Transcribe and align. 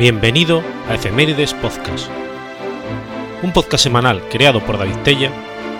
Bienvenido 0.00 0.62
a 0.88 0.94
Efemérides 0.94 1.52
Podcast, 1.52 2.08
un 3.42 3.52
podcast 3.52 3.84
semanal 3.84 4.26
creado 4.30 4.64
por 4.64 4.78
David 4.78 4.96
Tella 5.04 5.30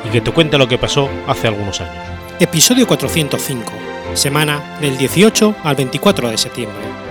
y 0.07 0.11
que 0.11 0.21
te 0.21 0.31
cuenta 0.31 0.59
lo 0.59 0.69
que 0.69 0.77
pasó 0.77 1.09
hace 1.27 1.49
algunos 1.49 1.81
años. 1.81 2.05
Episodio 2.39 2.87
405, 2.87 3.73
semana 4.13 4.77
del 4.79 4.99
18 4.99 5.57
al 5.65 5.75
24 5.75 6.29
de 6.29 6.37
septiembre. 6.37 7.10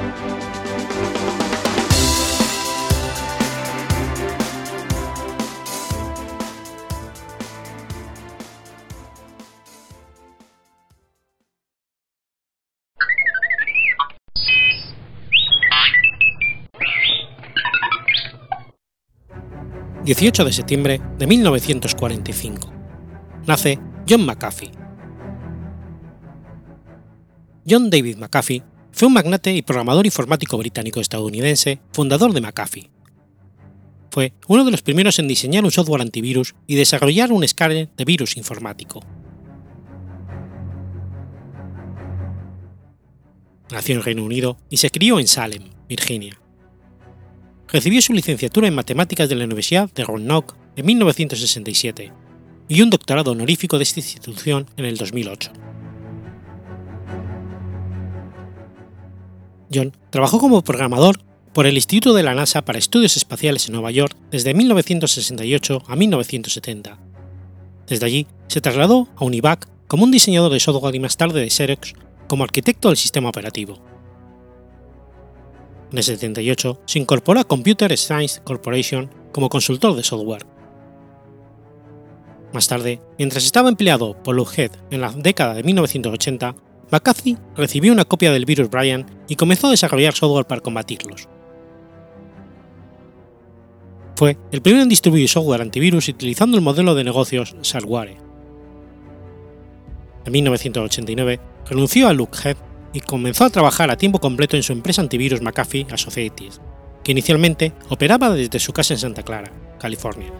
18 20.10 20.44
de 20.44 20.54
septiembre 20.54 21.02
de 21.20 21.28
1945. 21.28 22.74
Nace 23.46 23.78
John 24.10 24.26
McAfee. 24.26 24.72
John 27.70 27.92
David 27.92 28.18
McAfee 28.18 28.64
fue 28.92 29.08
un 29.08 29.14
magnate 29.14 29.54
y 29.54 29.62
programador 29.62 30.08
informático 30.08 30.58
británico-estadounidense, 30.58 31.80
fundador 31.94 32.34
de 32.34 32.42
McAfee. 32.42 32.90
Fue 34.10 34.34
uno 34.48 34.66
de 34.66 34.72
los 34.72 34.82
primeros 34.82 35.20
en 35.20 35.28
diseñar 35.28 35.64
un 35.64 35.70
software 35.70 36.02
antivirus 36.02 36.56
y 36.66 36.73
desarrollar 36.73 37.32
un 37.32 37.44
escáner 37.44 37.92
de 37.96 38.06
virus 38.06 38.36
informático. 38.36 39.02
Nació 43.72 43.94
en 43.94 44.02
Reino 44.02 44.23
Unido 44.23 44.58
y 44.72 44.78
se 44.78 44.90
crió 44.90 45.20
en 45.20 45.28
Salem, 45.28 45.70
Virginia 45.88 46.40
recibió 47.72 48.02
su 48.02 48.14
licenciatura 48.14 48.67
en 48.67 48.75
matemáticas 48.75 49.30
de 49.30 49.36
la 49.36 49.45
Universidad 49.45 49.92
de 49.92 50.03
Roanoke 50.03 50.56
en 50.75 50.86
1967 50.86 52.11
y 52.67 52.81
un 52.81 52.89
doctorado 52.89 53.31
honorífico 53.31 53.78
de 53.78 53.84
esta 53.84 54.00
institución 54.00 54.67
en 54.78 54.86
el 54.86 54.98
2008. 54.98 55.52
John 59.73 59.95
trabajó 60.09 60.39
como 60.39 60.64
programador 60.64 61.22
por 61.53 61.67
el 61.67 61.76
Instituto 61.76 62.14
de 62.14 62.23
la 62.23 62.34
NASA 62.34 62.64
para 62.64 62.80
Estudios 62.80 63.17
Espaciales 63.17 63.67
en 63.67 63.73
Nueva 63.73 63.92
York 63.92 64.16
desde 64.31 64.54
1968 64.54 65.83
a 65.88 65.95
1970. 65.95 67.00
Desde 67.88 68.06
allí 68.06 68.28
se 68.48 68.61
trasladó 68.61 69.08
a 69.16 69.26
Univac 69.26 69.67
como 69.88 70.04
un 70.04 70.11
diseñador 70.11 70.52
de 70.52 70.59
software 70.59 70.95
y 70.95 71.00
más 71.00 71.17
tarde 71.17 71.42
de 71.42 71.50
Xerox 71.50 71.94
como 72.28 72.44
arquitecto 72.44 72.89
del 72.89 72.98
sistema 72.98 73.30
operativo. 73.30 73.80
En 75.92 75.98
el 75.98 76.04
78 76.04 76.82
se 76.86 77.00
incorporó 77.00 77.40
a 77.40 77.45
Computer 77.45 77.95
Science 77.98 78.42
Corporation 78.44 79.09
como 79.32 79.50
consultor 79.50 79.95
de 79.95 80.04
software. 80.04 80.45
Más 82.54 82.68
tarde, 82.68 83.00
mientras 83.18 83.45
estaba 83.45 83.70
empleado 83.70 84.22
por 84.23 84.36
Lockheed 84.36 84.72
en 84.92 85.02
la 85.02 85.12
década 85.12 85.54
de 85.54 85.64
1980, 85.64 86.56
McAfee 86.92 87.38
recibió 87.56 87.92
una 87.92 88.06
copia 88.06 88.32
del 88.32 88.45
virus 88.45 88.70
Brian 88.70 89.06
y 89.28 89.36
comenzó 89.36 89.67
a 89.67 89.72
desarrollar 89.72 90.14
software 90.14 90.45
para 90.45 90.62
combatirlos. 90.62 91.28
Fue 94.16 94.38
el 94.52 94.62
primero 94.62 94.84
en 94.84 94.90
distribuir 94.90 95.30
software 95.30 95.62
antivirus 95.62 96.10
utilizando 96.10 96.58
el 96.58 96.64
modelo 96.64 96.94
de 96.94 97.04
negocios 97.04 97.56
Salware. 97.62 98.17
En 100.26 100.33
1989 100.33 101.39
renunció 101.70 102.08
a 102.08 102.14
Lockheed 102.14 102.58
y 102.94 103.02
comenzó 103.02 103.45
a 103.45 103.50
trabajar 103.50 103.92
a 103.92 103.98
tiempo 103.98 104.20
completo 104.20 104.55
en 104.55 104.64
su 104.64 104.73
empresa 104.73 105.02
antivirus 105.02 105.42
McAfee 105.42 105.88
Associates, 105.92 106.61
que 107.04 107.11
inicialmente 107.11 107.73
operaba 107.89 108.30
desde 108.30 108.60
su 108.60 108.73
casa 108.73 108.94
en 108.94 109.00
Santa 109.00 109.23
Clara, 109.23 109.52
California. 109.80 110.32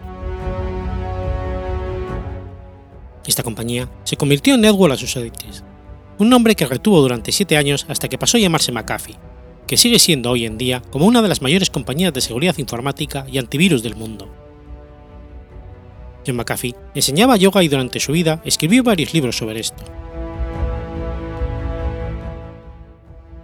Esta 3.26 3.42
compañía 3.42 3.88
se 4.04 4.16
convirtió 4.16 4.54
en 4.54 4.62
Network 4.62 4.94
Associates, 4.94 5.62
un 6.18 6.28
nombre 6.28 6.54
que 6.54 6.66
retuvo 6.66 7.00
durante 7.00 7.32
siete 7.32 7.56
años 7.56 7.86
hasta 7.88 8.08
que 8.08 8.18
pasó 8.18 8.36
a 8.36 8.40
llamarse 8.40 8.72
McAfee, 8.72 9.16
que 9.66 9.76
sigue 9.76 9.98
siendo 9.98 10.30
hoy 10.30 10.46
en 10.46 10.58
día 10.58 10.82
como 10.90 11.06
una 11.06 11.22
de 11.22 11.28
las 11.28 11.42
mayores 11.42 11.70
compañías 11.70 12.12
de 12.12 12.20
seguridad 12.20 12.58
informática 12.58 13.24
y 13.30 13.38
antivirus 13.38 13.82
del 13.82 13.94
mundo. 13.94 14.28
John 16.26 16.36
McAfee 16.36 16.74
enseñaba 16.94 17.36
yoga 17.36 17.62
y 17.62 17.68
durante 17.68 18.00
su 18.00 18.12
vida 18.12 18.42
escribió 18.44 18.82
varios 18.82 19.14
libros 19.14 19.36
sobre 19.36 19.60
esto. 19.60 19.82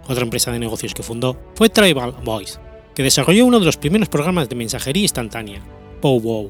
Otra 0.07 0.23
empresa 0.23 0.51
de 0.51 0.59
negocios 0.59 0.93
que 0.93 1.03
fundó 1.03 1.37
fue 1.55 1.69
Tribal 1.69 2.15
Voice, 2.23 2.59
que 2.95 3.03
desarrolló 3.03 3.45
uno 3.45 3.59
de 3.59 3.65
los 3.65 3.77
primeros 3.77 4.07
programas 4.07 4.47
de 4.47 4.55
mensajería 4.55 5.03
instantánea, 5.03 5.61
PowWow. 6.01 6.49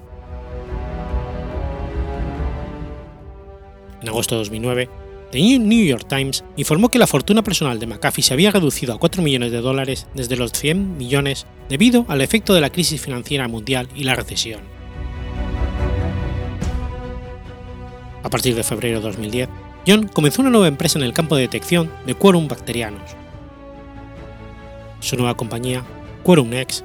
En 4.01 4.09
agosto 4.09 4.35
de 4.35 4.39
2009, 4.39 4.89
The 5.31 5.59
New 5.59 5.85
York 5.85 6.07
Times 6.07 6.43
informó 6.55 6.89
que 6.89 6.99
la 6.99 7.07
fortuna 7.07 7.43
personal 7.43 7.79
de 7.79 7.87
McAfee 7.87 8.21
se 8.21 8.33
había 8.33 8.51
reducido 8.51 8.93
a 8.93 8.99
4 8.99 9.21
millones 9.21 9.51
de 9.51 9.59
dólares 9.59 10.07
desde 10.13 10.37
los 10.37 10.51
100 10.53 10.97
millones 10.97 11.47
debido 11.67 12.05
al 12.07 12.21
efecto 12.21 12.53
de 12.53 12.61
la 12.61 12.69
crisis 12.69 13.01
financiera 13.01 13.47
mundial 13.47 13.89
y 13.95 14.03
la 14.03 14.15
recesión. 14.15 14.61
A 18.23 18.29
partir 18.29 18.55
de 18.55 18.63
febrero 18.63 18.99
de 18.99 19.07
2010, 19.07 19.49
John 19.87 20.07
comenzó 20.07 20.41
una 20.41 20.51
nueva 20.51 20.67
empresa 20.67 20.99
en 20.99 21.05
el 21.05 21.13
campo 21.13 21.35
de 21.35 21.43
detección 21.43 21.91
de 22.05 22.13
quórum 22.13 22.47
bacterianos, 22.47 23.15
su 25.07 25.15
nueva 25.15 25.35
compañía, 25.35 25.83
QuorumX, 26.23 26.83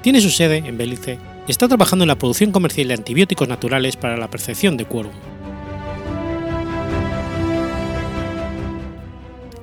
tiene 0.00 0.20
su 0.20 0.30
sede 0.30 0.58
en 0.58 0.78
Belice 0.78 1.18
y 1.46 1.50
está 1.50 1.66
trabajando 1.66 2.04
en 2.04 2.08
la 2.08 2.18
producción 2.18 2.52
comercial 2.52 2.88
de 2.88 2.94
antibióticos 2.94 3.48
naturales 3.48 3.96
para 3.96 4.16
la 4.16 4.30
percepción 4.30 4.76
de 4.76 4.84
quórum. 4.84 5.12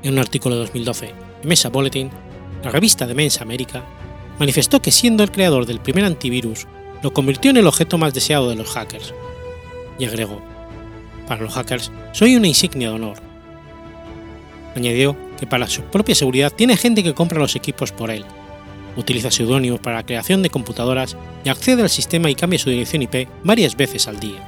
En 0.03 0.13
un 0.13 0.19
artículo 0.19 0.55
de 0.55 0.61
2012 0.61 1.13
en 1.41 1.47
Mesa 1.47 1.69
Bulletin, 1.69 2.09
la 2.63 2.71
revista 2.71 3.07
de 3.07 3.15
Mensa 3.15 3.43
América 3.43 3.83
manifestó 4.39 4.81
que 4.81 4.91
siendo 4.91 5.23
el 5.23 5.31
creador 5.31 5.65
del 5.65 5.79
primer 5.79 6.03
antivirus, 6.03 6.67
lo 7.01 7.13
convirtió 7.13 7.51
en 7.51 7.57
el 7.57 7.67
objeto 7.67 7.97
más 7.97 8.13
deseado 8.13 8.49
de 8.49 8.55
los 8.55 8.69
hackers. 8.71 9.13
Y 9.97 10.05
agregó, 10.05 10.41
para 11.27 11.41
los 11.41 11.53
hackers 11.53 11.91
soy 12.11 12.35
una 12.35 12.47
insignia 12.47 12.89
de 12.89 12.95
honor. 12.95 13.17
Añadió 14.75 15.15
que 15.41 15.47
para 15.47 15.67
su 15.67 15.81
propia 15.81 16.13
seguridad 16.13 16.53
tiene 16.55 16.77
gente 16.77 17.01
que 17.01 17.15
compra 17.15 17.39
los 17.39 17.55
equipos 17.55 17.91
por 17.91 18.11
él. 18.11 18.23
Utiliza 18.95 19.31
seudónimos 19.31 19.79
para 19.79 19.95
la 19.95 20.05
creación 20.05 20.43
de 20.43 20.51
computadoras 20.51 21.17
y 21.43 21.49
accede 21.49 21.81
al 21.81 21.89
sistema 21.89 22.29
y 22.29 22.35
cambia 22.35 22.59
su 22.59 22.69
dirección 22.69 23.01
IP 23.01 23.27
varias 23.43 23.75
veces 23.75 24.07
al 24.07 24.19
día. 24.19 24.47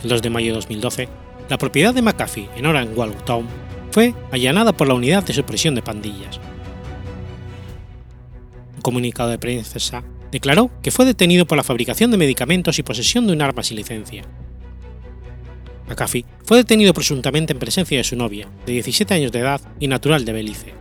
El 0.00 0.08
2 0.08 0.22
de 0.22 0.30
mayo 0.30 0.46
de 0.46 0.52
2012, 0.52 1.08
la 1.48 1.58
propiedad 1.58 1.92
de 1.92 2.02
McAfee 2.02 2.48
en 2.54 2.66
Orange 2.66 2.94
Town 3.26 3.48
fue 3.90 4.14
allanada 4.30 4.72
por 4.72 4.86
la 4.86 4.94
unidad 4.94 5.24
de 5.24 5.34
supresión 5.34 5.74
de 5.74 5.82
pandillas. 5.82 6.38
Un 8.76 8.82
comunicado 8.82 9.30
de 9.30 9.38
prensa 9.38 10.04
declaró 10.30 10.70
que 10.84 10.92
fue 10.92 11.04
detenido 11.04 11.46
por 11.46 11.58
la 11.58 11.64
fabricación 11.64 12.12
de 12.12 12.16
medicamentos 12.16 12.78
y 12.78 12.84
posesión 12.84 13.26
de 13.26 13.32
un 13.32 13.42
arma 13.42 13.64
sin 13.64 13.76
licencia, 13.76 14.22
McAfee 15.88 16.26
fue 16.44 16.58
detenido 16.58 16.92
presuntamente 16.92 17.52
en 17.52 17.58
presencia 17.58 17.96
de 17.96 18.04
su 18.04 18.14
novia, 18.14 18.48
de 18.66 18.72
17 18.72 19.14
años 19.14 19.32
de 19.32 19.40
edad 19.40 19.60
y 19.80 19.88
natural 19.88 20.24
de 20.24 20.32
Belice. 20.32 20.74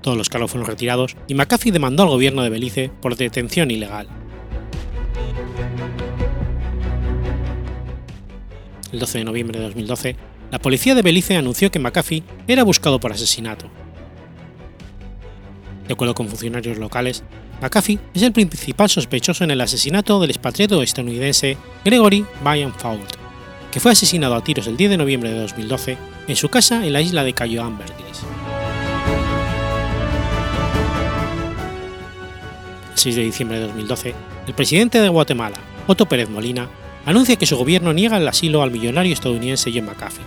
Todos 0.00 0.16
los 0.16 0.28
cargos 0.28 0.52
fueron 0.52 0.68
retirados 0.68 1.16
y 1.26 1.34
McAfee 1.34 1.72
demandó 1.72 2.04
al 2.04 2.10
gobierno 2.10 2.42
de 2.42 2.50
Belice 2.50 2.90
por 3.02 3.16
detención 3.16 3.70
ilegal. 3.70 4.08
El 8.92 9.00
12 9.00 9.18
de 9.18 9.24
noviembre 9.24 9.58
de 9.58 9.66
2012, 9.66 10.16
la 10.50 10.60
policía 10.60 10.94
de 10.94 11.02
Belice 11.02 11.36
anunció 11.36 11.70
que 11.70 11.78
McAfee 11.78 12.22
era 12.46 12.62
buscado 12.62 13.00
por 13.00 13.12
asesinato. 13.12 13.68
De 15.86 15.94
acuerdo 15.94 16.14
con 16.14 16.28
funcionarios 16.28 16.78
locales, 16.78 17.24
McAfee 17.60 17.98
es 18.14 18.22
el 18.22 18.32
principal 18.32 18.88
sospechoso 18.88 19.42
en 19.42 19.50
el 19.50 19.60
asesinato 19.60 20.20
del 20.20 20.30
expatriado 20.30 20.82
estadounidense 20.82 21.56
Gregory 21.84 22.24
Bayan 22.42 22.72
Fault, 22.72 23.16
que 23.72 23.80
fue 23.80 23.92
asesinado 23.92 24.36
a 24.36 24.44
tiros 24.44 24.68
el 24.68 24.76
10 24.76 24.90
de 24.90 24.96
noviembre 24.96 25.30
de 25.30 25.40
2012 25.40 25.98
en 26.28 26.36
su 26.36 26.48
casa 26.48 26.86
en 26.86 26.92
la 26.92 27.00
isla 27.00 27.24
de 27.24 27.32
Cayo 27.32 27.62
Ambergris. 27.64 28.22
El 32.92 32.98
6 32.98 33.16
de 33.16 33.22
diciembre 33.22 33.58
de 33.58 33.66
2012, 33.66 34.14
el 34.46 34.54
presidente 34.54 35.00
de 35.00 35.08
Guatemala, 35.08 35.58
Otto 35.88 36.06
Pérez 36.06 36.28
Molina, 36.28 36.68
anuncia 37.06 37.36
que 37.36 37.46
su 37.46 37.56
gobierno 37.56 37.92
niega 37.92 38.18
el 38.18 38.28
asilo 38.28 38.62
al 38.62 38.70
millonario 38.70 39.12
estadounidense 39.12 39.72
John 39.74 39.86
McAfee, 39.86 40.24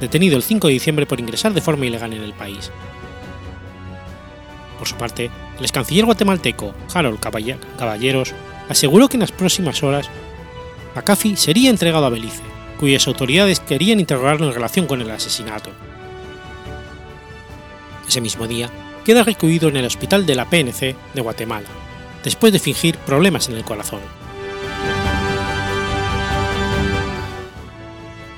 detenido 0.00 0.36
el 0.36 0.42
5 0.42 0.66
de 0.68 0.72
diciembre 0.72 1.06
por 1.06 1.20
ingresar 1.20 1.52
de 1.52 1.60
forma 1.60 1.84
ilegal 1.86 2.14
en 2.14 2.22
el 2.22 2.32
país. 2.32 2.70
Por 4.78 4.88
su 4.88 4.96
parte, 4.96 5.30
el 5.58 5.64
ex 5.64 5.72
canciller 5.72 6.04
guatemalteco 6.04 6.74
Harold 6.92 7.20
Caballeros 7.20 8.34
aseguró 8.68 9.08
que 9.08 9.16
en 9.16 9.20
las 9.20 9.32
próximas 9.32 9.82
horas 9.82 10.10
McAfee 10.94 11.36
sería 11.36 11.70
entregado 11.70 12.06
a 12.06 12.10
Belice, 12.10 12.42
cuyas 12.78 13.06
autoridades 13.06 13.60
querían 13.60 14.00
interrogarlo 14.00 14.46
en 14.46 14.54
relación 14.54 14.86
con 14.86 15.00
el 15.00 15.10
asesinato. 15.10 15.70
Ese 18.06 18.20
mismo 18.20 18.46
día, 18.46 18.70
queda 19.04 19.22
recluido 19.22 19.68
en 19.68 19.76
el 19.76 19.86
hospital 19.86 20.26
de 20.26 20.34
la 20.34 20.48
PNC 20.48 20.94
de 21.14 21.20
Guatemala, 21.20 21.68
después 22.22 22.52
de 22.52 22.58
fingir 22.58 22.96
problemas 22.98 23.48
en 23.48 23.56
el 23.56 23.64
corazón. 23.64 24.00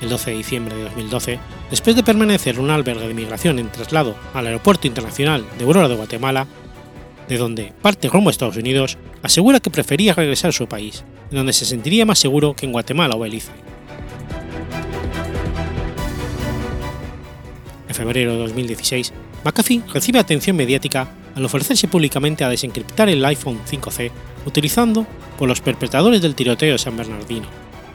El 0.01 0.09
12 0.09 0.31
de 0.31 0.37
diciembre 0.37 0.75
de 0.75 0.83
2012, 0.83 1.39
después 1.71 1.95
de 1.95 2.03
permanecer 2.03 2.55
en 2.55 2.61
un 2.61 2.69
albergue 2.69 3.07
de 3.07 3.13
migración 3.13 3.57
en 3.57 3.71
traslado 3.71 4.15
al 4.33 4.45
Aeropuerto 4.45 4.87
Internacional 4.87 5.43
de 5.57 5.65
Aurora 5.65 5.87
de 5.87 5.95
Guatemala, 5.95 6.47
de 7.27 7.37
donde 7.37 7.73
parte 7.81 8.07
rumbo 8.07 8.29
a 8.29 8.31
Estados 8.31 8.57
Unidos, 8.57 8.97
asegura 9.23 9.59
que 9.59 9.71
prefería 9.71 10.13
regresar 10.13 10.49
a 10.49 10.53
su 10.53 10.67
país, 10.67 11.03
en 11.31 11.37
donde 11.37 11.53
se 11.53 11.65
sentiría 11.65 12.05
más 12.05 12.19
seguro 12.19 12.55
que 12.55 12.65
en 12.65 12.71
Guatemala 12.71 13.15
o 13.15 13.19
Belice. 13.19 13.51
En 17.89 17.95
febrero 17.95 18.33
de 18.33 18.39
2016, 18.39 19.13
McAfee 19.43 19.81
recibe 19.93 20.19
atención 20.19 20.55
mediática 20.55 21.09
al 21.35 21.45
ofrecerse 21.45 21.87
públicamente 21.87 22.43
a 22.43 22.49
desencriptar 22.49 23.09
el 23.09 23.23
iPhone 23.25 23.59
5C 23.69 24.11
utilizando 24.45 25.05
por 25.37 25.47
los 25.47 25.61
perpetradores 25.61 26.21
del 26.21 26.35
tiroteo 26.35 26.73
de 26.73 26.77
San 26.77 26.97
Bernardino, 26.97 27.47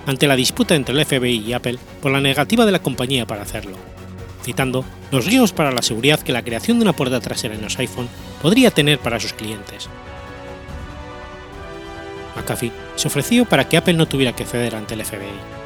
ante 0.06 0.26
la 0.26 0.37
disputa 0.37 0.75
entre 0.75 0.94
el 0.94 1.04
FBI 1.04 1.44
y 1.46 1.52
Apple 1.52 1.78
por 2.00 2.12
la 2.12 2.20
negativa 2.20 2.66
de 2.66 2.72
la 2.72 2.82
compañía 2.82 3.26
para 3.26 3.43
hacerlo, 3.43 3.76
citando 4.43 4.84
los 5.10 5.26
riesgos 5.26 5.52
para 5.52 5.72
la 5.72 5.82
seguridad 5.82 6.20
que 6.20 6.32
la 6.32 6.43
creación 6.43 6.78
de 6.78 6.84
una 6.84 6.93
puerta 6.93 7.20
trasera 7.20 7.54
en 7.54 7.62
los 7.62 7.78
iPhone 7.78 8.08
podría 8.40 8.70
tener 8.70 8.99
para 8.99 9.20
sus 9.20 9.32
clientes. 9.32 9.88
McAfee 12.37 12.72
se 12.96 13.08
ofreció 13.08 13.44
para 13.44 13.69
que 13.69 13.76
Apple 13.76 13.94
no 13.94 14.06
tuviera 14.06 14.34
que 14.34 14.44
ceder 14.44 14.75
ante 14.75 14.94
el 14.94 15.04
FBI. 15.04 15.62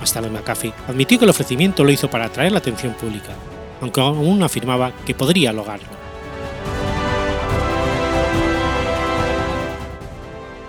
Más 0.00 0.12
tarde 0.12 0.30
McAfee 0.30 0.72
admitió 0.88 1.18
que 1.18 1.24
el 1.24 1.30
ofrecimiento 1.30 1.84
lo 1.84 1.90
hizo 1.90 2.08
para 2.08 2.26
atraer 2.26 2.52
la 2.52 2.58
atención 2.58 2.94
pública, 2.94 3.34
aunque 3.80 4.00
aún 4.00 4.42
afirmaba 4.42 4.92
que 5.04 5.14
podría 5.14 5.52
lograrlo. 5.52 6.05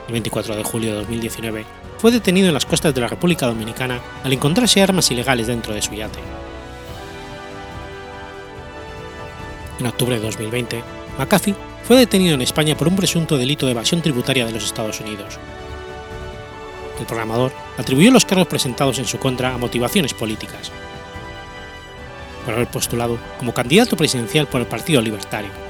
El 0.07 0.13
24 0.13 0.56
de 0.56 0.63
julio 0.63 0.92
de 0.92 0.98
2019 1.00 1.65
fue 1.98 2.12
detenido 2.12 2.48
en 2.48 2.54
las 2.54 2.65
costas 2.65 2.94
de 2.95 3.01
la 3.01 3.07
República 3.07 3.45
Dominicana 3.45 4.00
al 4.24 4.31
encontrarse 4.31 4.81
armas 4.81 5.12
ilegales 5.12 5.48
dentro 5.48 5.74
de 5.74 5.81
su 5.81 5.94
yate. 5.94 6.19
En 9.80 9.86
octubre 9.86 10.15
de 10.15 10.25
2020, 10.25 10.81
McAfee 11.19 11.56
fue 11.83 11.98
detenido 11.98 12.36
en 12.36 12.42
España 12.42 12.77
por 12.77 12.88
un 12.88 12.95
presunto 12.95 13.38
delito 13.38 13.65
de 13.65 13.74
evasión 13.74 14.01
tributaria 14.01 14.45
de 14.45 14.54
los 14.54 14.63
Estados 14.63 15.00
Unidos. 15.01 15.38
El 17.00 17.06
programador 17.06 17.51
atribuyó 17.77 18.09
los 18.09 18.25
cargos 18.25 18.48
presentados 18.48 18.98
en 19.00 19.06
su 19.06 19.19
contra 19.19 19.54
a 19.54 19.57
motivaciones 19.57 20.13
políticas, 20.13 20.71
por 22.45 22.54
haber 22.54 22.68
postulado 22.68 23.19
como 23.38 23.54
candidato 23.54 23.98
presidencial 23.98 24.48
por 24.48 24.62
el 24.62 24.68
Partido 24.68 25.01
Libertario. 25.01 25.67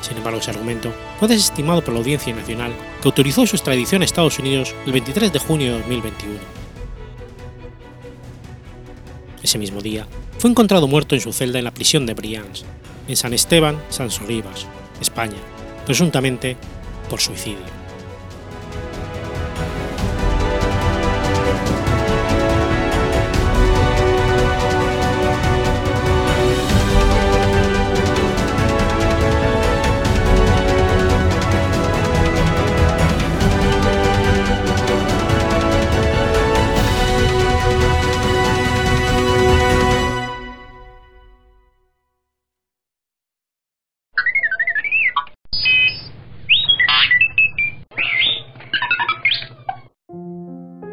Sin 0.00 0.16
embargo, 0.16 0.38
ese 0.38 0.50
argumento 0.50 0.92
fue 1.18 1.28
desestimado 1.28 1.82
por 1.82 1.94
la 1.94 2.00
Audiencia 2.00 2.34
Nacional, 2.34 2.72
que 3.00 3.08
autorizó 3.08 3.46
su 3.46 3.56
extradición 3.56 4.02
a 4.02 4.04
Estados 4.04 4.38
Unidos 4.38 4.74
el 4.86 4.92
23 4.92 5.32
de 5.32 5.38
junio 5.38 5.72
de 5.72 5.78
2021. 5.78 6.34
Ese 9.42 9.58
mismo 9.58 9.80
día, 9.80 10.06
fue 10.38 10.50
encontrado 10.50 10.86
muerto 10.86 11.14
en 11.14 11.20
su 11.20 11.32
celda 11.32 11.58
en 11.58 11.64
la 11.64 11.74
prisión 11.74 12.06
de 12.06 12.14
Brians, 12.14 12.64
en 13.08 13.16
San 13.16 13.34
Esteban, 13.34 13.82
San 13.88 14.08
España, 15.00 15.36
presuntamente 15.84 16.56
por 17.08 17.20
suicidio. 17.20 17.79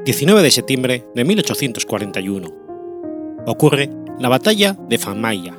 19 0.07 0.41
de 0.41 0.51
septiembre 0.51 1.03
de 1.15 1.25
1841. 1.25 2.47
Ocurre 3.45 3.89
la 4.21 4.29
Batalla 4.29 4.71
de 4.87 4.97
Famailla. 4.97 5.53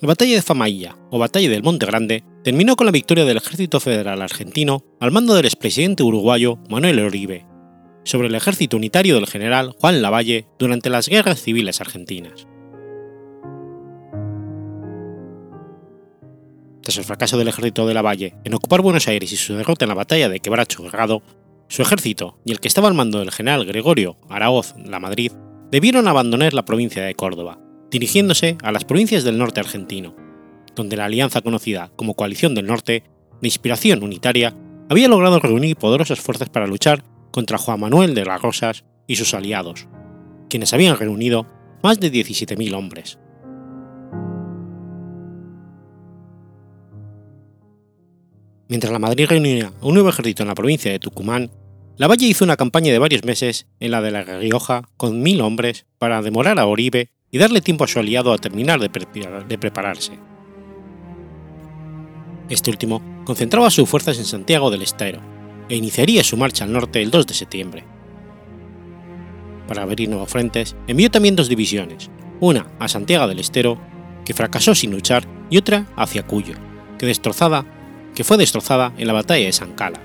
La 0.00 0.08
Batalla 0.08 0.36
de 0.36 0.40
Famailla, 0.40 0.96
o 1.10 1.18
Batalla 1.18 1.50
del 1.50 1.62
Monte 1.62 1.84
Grande, 1.84 2.24
terminó 2.42 2.76
con 2.76 2.86
la 2.86 2.92
victoria 2.92 3.26
del 3.26 3.36
Ejército 3.36 3.78
Federal 3.78 4.22
Argentino 4.22 4.82
al 5.00 5.12
mando 5.12 5.34
del 5.34 5.44
expresidente 5.44 6.02
uruguayo 6.02 6.60
Manuel 6.70 7.00
Oribe 7.00 7.44
sobre 8.04 8.28
el 8.28 8.34
ejército 8.34 8.78
unitario 8.78 9.16
del 9.16 9.26
general 9.26 9.74
Juan 9.78 10.00
Lavalle 10.00 10.46
durante 10.58 10.88
las 10.88 11.10
guerras 11.10 11.42
civiles 11.42 11.82
argentinas. 11.82 12.46
Tras 16.88 16.96
el 16.96 17.04
fracaso 17.04 17.36
del 17.36 17.48
ejército 17.48 17.86
de 17.86 17.92
Lavalle 17.92 18.34
en 18.44 18.54
ocupar 18.54 18.80
Buenos 18.80 19.08
Aires 19.08 19.30
y 19.30 19.36
su 19.36 19.52
derrota 19.52 19.84
en 19.84 19.90
la 19.90 19.94
batalla 19.94 20.30
de 20.30 20.40
Quebracho 20.40 20.86
Herrado, 20.86 21.22
su 21.68 21.82
ejército 21.82 22.38
y 22.46 22.52
el 22.52 22.60
que 22.60 22.68
estaba 22.68 22.88
al 22.88 22.94
mando 22.94 23.18
del 23.18 23.30
general 23.30 23.66
Gregorio 23.66 24.16
Araoz 24.30 24.72
La 24.86 24.98
Madrid 24.98 25.30
debieron 25.70 26.08
abandonar 26.08 26.54
la 26.54 26.64
provincia 26.64 27.04
de 27.04 27.14
Córdoba, 27.14 27.58
dirigiéndose 27.90 28.56
a 28.62 28.72
las 28.72 28.86
provincias 28.86 29.22
del 29.22 29.36
norte 29.36 29.60
argentino, 29.60 30.16
donde 30.74 30.96
la 30.96 31.04
alianza 31.04 31.42
conocida 31.42 31.92
como 31.94 32.14
Coalición 32.14 32.54
del 32.54 32.64
Norte, 32.64 33.02
de 33.42 33.48
inspiración 33.48 34.02
unitaria, 34.02 34.56
había 34.88 35.08
logrado 35.08 35.40
reunir 35.40 35.76
poderosas 35.76 36.20
fuerzas 36.20 36.48
para 36.48 36.66
luchar 36.66 37.04
contra 37.32 37.58
Juan 37.58 37.80
Manuel 37.80 38.14
de 38.14 38.24
las 38.24 38.40
Rosas 38.40 38.86
y 39.06 39.16
sus 39.16 39.34
aliados, 39.34 39.88
quienes 40.48 40.72
habían 40.72 40.96
reunido 40.96 41.46
más 41.82 42.00
de 42.00 42.10
17.000 42.10 42.74
hombres. 42.74 43.18
Mientras 48.68 48.92
la 48.92 48.98
Madrid 48.98 49.26
reunía 49.26 49.72
un 49.80 49.94
nuevo 49.94 50.10
ejército 50.10 50.42
en 50.42 50.48
la 50.48 50.54
provincia 50.54 50.92
de 50.92 50.98
Tucumán, 50.98 51.50
Lavalle 51.96 52.26
hizo 52.26 52.44
una 52.44 52.58
campaña 52.58 52.92
de 52.92 52.98
varios 52.98 53.24
meses 53.24 53.66
en 53.80 53.90
la 53.90 54.02
de 54.02 54.10
La 54.10 54.22
Rioja 54.22 54.82
con 54.98 55.22
mil 55.22 55.40
hombres 55.40 55.86
para 55.98 56.20
demorar 56.20 56.58
a 56.58 56.66
Oribe 56.66 57.10
y 57.30 57.38
darle 57.38 57.62
tiempo 57.62 57.84
a 57.84 57.88
su 57.88 57.98
aliado 57.98 58.32
a 58.32 58.38
terminar 58.38 58.78
de, 58.78 58.90
de 59.48 59.58
prepararse. 59.58 60.18
Este 62.50 62.70
último 62.70 63.02
concentraba 63.24 63.70
sus 63.70 63.88
fuerzas 63.88 64.18
en 64.18 64.26
Santiago 64.26 64.70
del 64.70 64.82
Estero 64.82 65.20
e 65.70 65.76
iniciaría 65.76 66.22
su 66.22 66.36
marcha 66.36 66.64
al 66.64 66.72
norte 66.72 67.02
el 67.02 67.10
2 67.10 67.26
de 67.26 67.34
septiembre. 67.34 67.84
Para 69.66 69.82
abrir 69.82 70.08
nuevos 70.08 70.30
frentes, 70.30 70.76
envió 70.86 71.10
también 71.10 71.36
dos 71.36 71.48
divisiones, 71.48 72.10
una 72.40 72.70
a 72.78 72.88
Santiago 72.88 73.28
del 73.28 73.38
Estero, 73.38 73.80
que 74.24 74.34
fracasó 74.34 74.74
sin 74.74 74.90
luchar, 74.90 75.26
y 75.50 75.56
otra 75.58 75.86
hacia 75.96 76.22
Cuyo, 76.22 76.54
que 76.98 77.06
destrozada 77.06 77.77
que 78.18 78.24
fue 78.24 78.36
destrozada 78.36 78.92
en 78.98 79.06
la 79.06 79.12
batalla 79.12 79.46
de 79.46 79.52
San 79.52 79.74
Cala. 79.74 80.00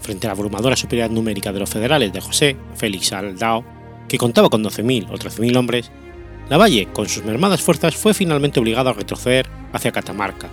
Frente 0.00 0.26
a 0.26 0.28
la 0.28 0.32
abrumadora 0.32 0.76
superioridad 0.76 1.14
numérica 1.14 1.52
de 1.52 1.60
los 1.60 1.68
federales 1.68 2.10
de 2.10 2.22
José 2.22 2.56
Félix 2.76 3.12
Aldao, 3.12 3.66
que 4.08 4.16
contaba 4.16 4.48
con 4.48 4.64
12.000 4.64 5.10
o 5.10 5.18
13.000 5.18 5.56
hombres, 5.58 5.90
Lavalle, 6.48 6.88
con 6.90 7.06
sus 7.06 7.22
mermadas 7.22 7.60
fuerzas, 7.60 7.96
fue 7.96 8.14
finalmente 8.14 8.60
obligado 8.60 8.88
a 8.88 8.94
retroceder 8.94 9.46
hacia 9.74 9.92
Catamarca, 9.92 10.48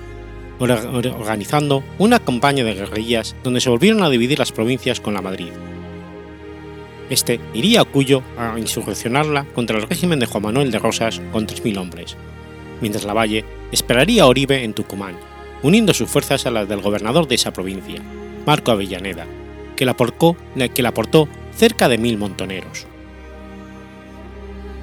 organizando 0.60 1.82
una 1.98 2.20
campaña 2.20 2.66
de 2.66 2.74
guerrillas 2.74 3.38
donde 3.46 3.62
se 3.62 3.70
volvieron 3.70 4.04
a 4.04 4.10
dividir 4.10 4.38
las 4.38 4.52
provincias 4.52 5.00
con 5.00 5.14
la 5.14 5.22
Madrid. 5.22 5.54
Este 7.10 7.40
iría 7.54 7.82
a 7.82 7.86
Cuyo 7.86 8.22
a 8.38 8.60
insurreccionarla 8.60 9.46
contra 9.56 9.78
el 9.78 9.88
régimen 9.88 10.20
de 10.20 10.26
Juan 10.26 10.44
Manuel 10.44 10.72
de 10.72 10.80
Rosas 10.80 11.22
con 11.32 11.48
3.000 11.48 11.78
hombres, 11.78 12.18
mientras 12.82 13.06
Lavalle 13.06 13.46
esperaría 13.72 14.24
a 14.24 14.28
Oribe 14.28 14.64
en 14.64 14.74
Tucumán, 14.74 15.16
uniendo 15.64 15.94
sus 15.94 16.10
fuerzas 16.10 16.46
a 16.46 16.52
las 16.52 16.68
del 16.68 16.82
gobernador 16.82 17.28
de 17.28 17.36
esa 17.36 17.54
provincia, 17.54 18.02
Marco 18.46 18.72
Avellaneda, 18.72 19.26
que 19.76 19.86
la, 19.86 19.92
aportó, 19.92 20.36
que 20.74 20.82
la 20.82 20.90
aportó 20.90 21.28
cerca 21.56 21.88
de 21.88 21.98
mil 21.98 22.18
montoneros. 22.18 22.86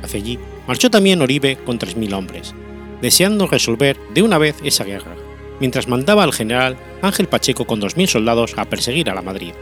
Hacia 0.03 0.21
allí 0.21 0.39
marchó 0.67 0.91
también 0.91 1.23
Oribe 1.23 1.57
con 1.57 1.79
3.000 1.79 2.15
hombres, 2.15 2.55
deseando 3.01 3.47
resolver 3.47 3.99
de 4.13 4.23
una 4.23 4.39
vez 4.39 4.57
esa 4.63 4.85
guerra, 4.85 5.15
mientras 5.61 5.89
mandaba 5.89 6.25
al 6.25 6.33
general 6.33 6.77
Ángel 7.03 7.27
Pacheco 7.27 7.67
con 7.67 7.81
2.000 7.81 8.07
soldados 8.07 8.55
a 8.57 8.65
perseguir 8.65 9.11
a 9.11 9.15
la 9.15 9.23
Madrid. 9.23 9.53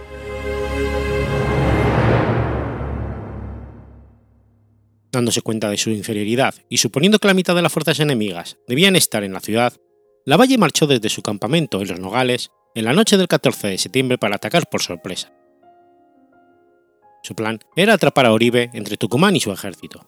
Dándose 5.13 5.43
cuenta 5.43 5.69
de 5.69 5.77
su 5.77 5.91
inferioridad 5.91 6.55
y 6.71 6.79
suponiendo 6.79 7.19
que 7.19 7.29
la 7.29 7.35
mitad 7.35 7.55
de 7.55 7.61
las 7.63 7.73
fuerzas 7.73 8.01
enemigas 8.01 8.57
debían 8.67 8.97
estar 8.97 9.23
en 9.25 9.35
la 9.35 9.41
ciudad, 9.41 9.75
Lavalle 10.25 10.57
marchó 10.57 10.87
desde 10.87 11.11
su 11.11 11.21
campamento 11.21 11.81
en 11.83 11.89
los 11.89 12.01
Nogales 12.01 12.51
en 12.75 12.87
la 12.87 12.95
noche 12.95 13.19
del 13.19 13.29
14 13.29 13.69
de 13.69 13.79
septiembre 13.79 14.17
para 14.17 14.37
atacar 14.37 14.69
por 14.71 14.81
sorpresa. 14.81 15.33
Su 17.23 17.35
plan 17.35 17.61
era 17.77 17.95
atrapar 17.95 18.27
a 18.27 18.33
Oribe 18.33 18.71
entre 18.73 18.97
Tucumán 18.97 19.37
y 19.37 19.41
su 19.41 19.53
ejército. 19.53 20.07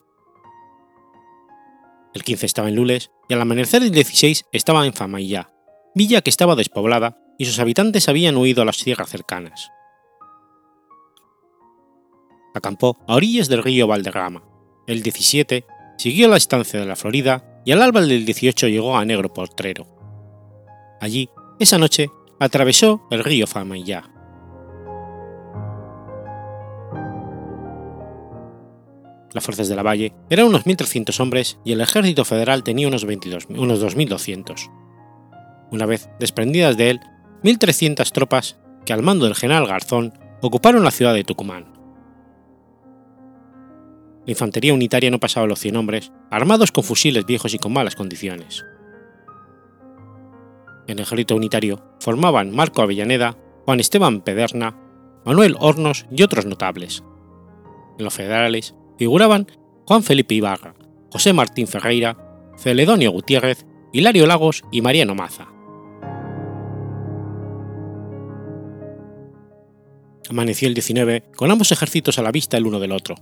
El 2.13 2.23
15 2.23 2.45
estaba 2.45 2.69
en 2.69 2.75
Lules 2.75 3.11
y 3.29 3.33
al 3.33 3.41
amanecer 3.41 3.81
del 3.81 3.91
16 3.91 4.45
estaba 4.51 4.85
en 4.85 4.93
Famayá, 4.93 5.51
villa 5.93 6.21
que 6.21 6.29
estaba 6.29 6.55
despoblada 6.55 7.19
y 7.37 7.45
sus 7.45 7.59
habitantes 7.59 8.09
habían 8.09 8.37
huido 8.37 8.61
a 8.61 8.65
las 8.65 8.77
tierras 8.77 9.09
cercanas. 9.09 9.69
Acampó 12.53 12.97
a 13.07 13.15
orillas 13.15 13.49
del 13.49 13.63
río 13.63 13.85
Valderrama. 13.85 14.54
El 14.87 15.01
17 15.01 15.65
siguió 15.97 16.27
la 16.27 16.37
estancia 16.37 16.79
de 16.79 16.85
la 16.85 16.95
Florida 16.95 17.61
y 17.65 17.71
al 17.71 17.81
alba 17.81 18.01
del 18.01 18.25
18 18.25 18.67
llegó 18.67 18.97
a 18.97 19.05
Negro 19.05 19.33
Potrero. 19.33 19.87
Allí, 21.01 21.29
esa 21.59 21.77
noche, 21.77 22.09
atravesó 22.39 23.01
el 23.09 23.23
río 23.23 23.47
Famayá. 23.47 24.11
Las 29.33 29.43
fuerzas 29.43 29.67
de 29.67 29.75
la 29.75 29.83
Valle 29.83 30.13
eran 30.29 30.45
unos 30.45 30.65
1.300 30.65 31.19
hombres 31.19 31.59
y 31.65 31.73
el 31.73 31.81
ejército 31.81 32.23
federal 32.23 32.63
tenía 32.63 32.87
unos, 32.87 33.03
22, 33.03 33.47
unos 33.49 33.83
2.200. 33.83 34.71
Una 35.71 35.85
vez 35.85 36.09
desprendidas 36.19 36.77
de 36.77 36.91
él, 36.91 36.99
1.300 37.43 38.09
tropas 38.11 38.57
que 38.85 38.93
al 38.93 39.01
mando 39.01 39.25
del 39.25 39.35
general 39.35 39.67
Garzón 39.67 40.13
ocuparon 40.41 40.85
la 40.85 40.91
ciudad 40.91 41.13
de 41.13 41.25
Tucumán. 41.25 41.74
La 44.25 44.31
infantería 44.31 44.73
unitaria 44.73 45.11
no 45.11 45.19
pasaba 45.19 45.45
los 45.45 45.59
100 45.59 45.75
hombres, 45.75 46.11
armados 46.31 46.71
con 46.71 46.83
fusiles 46.83 47.25
viejos 47.25 47.53
y 47.53 47.59
con 47.59 47.73
malas 47.73 47.95
condiciones. 47.95 48.65
En 50.87 50.97
el 50.97 51.03
ejército 51.03 51.35
unitario 51.35 51.83
formaban 51.99 52.55
Marco 52.55 52.81
Avellaneda, 52.81 53.37
Juan 53.65 53.79
Esteban 53.79 54.21
Pederna, 54.21 54.77
Manuel 55.25 55.55
Hornos 55.59 56.05
y 56.11 56.23
otros 56.23 56.45
notables. 56.45 57.03
En 57.97 58.05
los 58.05 58.13
federales 58.13 58.75
figuraban 58.97 59.47
Juan 59.85 60.03
Felipe 60.03 60.35
Ibarra, 60.35 60.75
José 61.11 61.33
Martín 61.33 61.67
Ferreira, 61.67 62.17
Celedonio 62.57 63.11
Gutiérrez, 63.11 63.65
Hilario 63.93 64.27
Lagos 64.27 64.63
y 64.71 64.81
Mariano 64.81 65.15
Maza. 65.15 65.47
Amaneció 70.29 70.67
el 70.67 70.73
19 70.73 71.23
con 71.35 71.51
ambos 71.51 71.71
ejércitos 71.71 72.17
a 72.17 72.23
la 72.23 72.31
vista 72.31 72.57
el 72.57 72.65
uno 72.65 72.79
del 72.79 72.91
otro. 72.91 73.15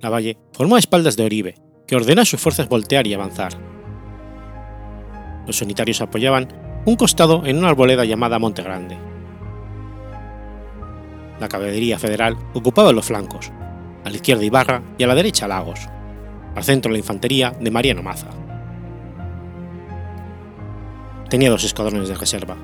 Lavalle 0.00 0.38
formó 0.52 0.76
a 0.76 0.78
espaldas 0.78 1.16
de 1.16 1.24
Oribe, 1.24 1.54
que 1.86 1.96
ordenó 1.96 2.22
a 2.22 2.24
sus 2.24 2.40
fuerzas 2.40 2.68
voltear 2.68 3.06
y 3.06 3.14
avanzar. 3.14 3.52
Los 5.46 5.60
unitarios 5.62 6.00
apoyaban 6.00 6.48
un 6.86 6.96
costado 6.96 7.44
en 7.44 7.58
una 7.58 7.68
arboleda 7.68 8.04
llamada 8.04 8.38
Monte 8.38 8.62
Grande. 8.62 8.96
La 11.38 11.48
caballería 11.48 11.98
federal 11.98 12.36
ocupaba 12.54 12.92
los 12.92 13.06
flancos, 13.06 13.50
a 14.04 14.10
la 14.10 14.16
izquierda 14.16 14.44
Ibarra 14.44 14.82
y 14.98 15.04
a 15.04 15.06
la 15.06 15.14
derecha 15.14 15.48
Lagos, 15.48 15.80
al 16.54 16.64
centro 16.64 16.90
la 16.92 16.98
infantería 16.98 17.54
de 17.58 17.70
Mariano 17.70 18.02
Maza. 18.02 18.28
Tenía 21.28 21.50
dos 21.50 21.64
escuadrones 21.64 22.08
de 22.08 22.14
reserva, 22.14 22.56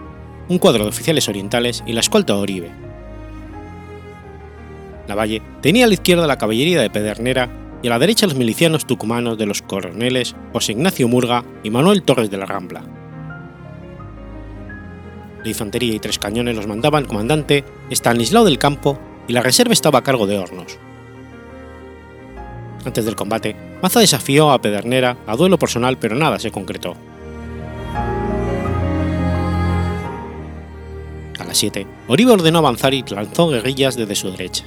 un 0.49 0.59
cuadro 0.59 0.85
de 0.85 0.91
oficiales 0.91 1.29
orientales 1.29 1.85
y 1.87 1.93
la 1.93 2.01
escolta 2.01 2.37
Oribe. 2.37 2.86
Lavalle 5.09 5.43
tenía 5.61 5.85
a 5.85 5.89
la 5.89 5.95
izquierda 5.95 6.27
la 6.27 6.39
caballería 6.39 6.81
de 6.81 6.91
Pedernera 6.91 7.49
y 7.83 7.87
a 7.87 7.91
la 7.91 7.99
derecha 7.99 8.27
los 8.27 8.35
milicianos 8.35 8.87
tucumanos 8.87 9.39
de 9.39 9.47
los 9.47 9.63
coroneles 9.63 10.35
José 10.53 10.73
Ignacio 10.73 11.09
Murga 11.09 11.45
y 11.63 11.71
Manuel 11.71 12.03
Torres 12.03 12.31
de 12.31 12.39
la 12.39 12.47
Rambla. 12.47 12.83
La 15.43 15.49
infantería 15.49 15.95
y 15.95 16.01
tres 16.01 16.19
cañones 16.19 16.57
los 16.57 16.67
mandaban 16.67 17.05
el 17.05 17.09
comandante 17.09 17.65
Stanislao 17.91 18.45
del 18.45 18.59
Campo 18.59 18.99
y 19.29 19.33
la 19.33 19.43
reserva 19.43 19.73
estaba 19.73 20.01
a 20.01 20.03
cargo 20.03 20.27
de 20.27 20.39
Hornos. 20.39 20.79
Antes 22.85 23.05
del 23.05 23.17
combate, 23.17 23.57
Maza 23.83 24.01
desafió 24.01 24.51
a 24.51 24.61
Pedernera 24.61 25.17
a 25.27 25.37
duelo 25.37 25.59
personal 25.59 25.99
pero 25.99 26.17
nada 26.17 26.39
se 26.39 26.51
concretó. 26.51 26.97
A 31.39 31.45
las 31.45 31.57
7, 31.59 31.87
Oribe 32.09 32.33
ordenó 32.33 32.59
avanzar 32.59 32.95
y 32.95 33.05
lanzó 33.09 33.49
guerrillas 33.49 33.97
desde 33.97 34.15
su 34.15 34.31
derecha. 34.31 34.65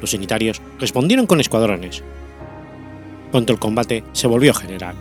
Los 0.00 0.14
unitarios 0.14 0.60
respondieron 0.78 1.26
con 1.26 1.40
escuadrones. 1.40 2.02
Pronto 3.30 3.52
el 3.52 3.58
combate 3.58 4.04
se 4.12 4.26
volvió 4.26 4.54
general. 4.54 4.94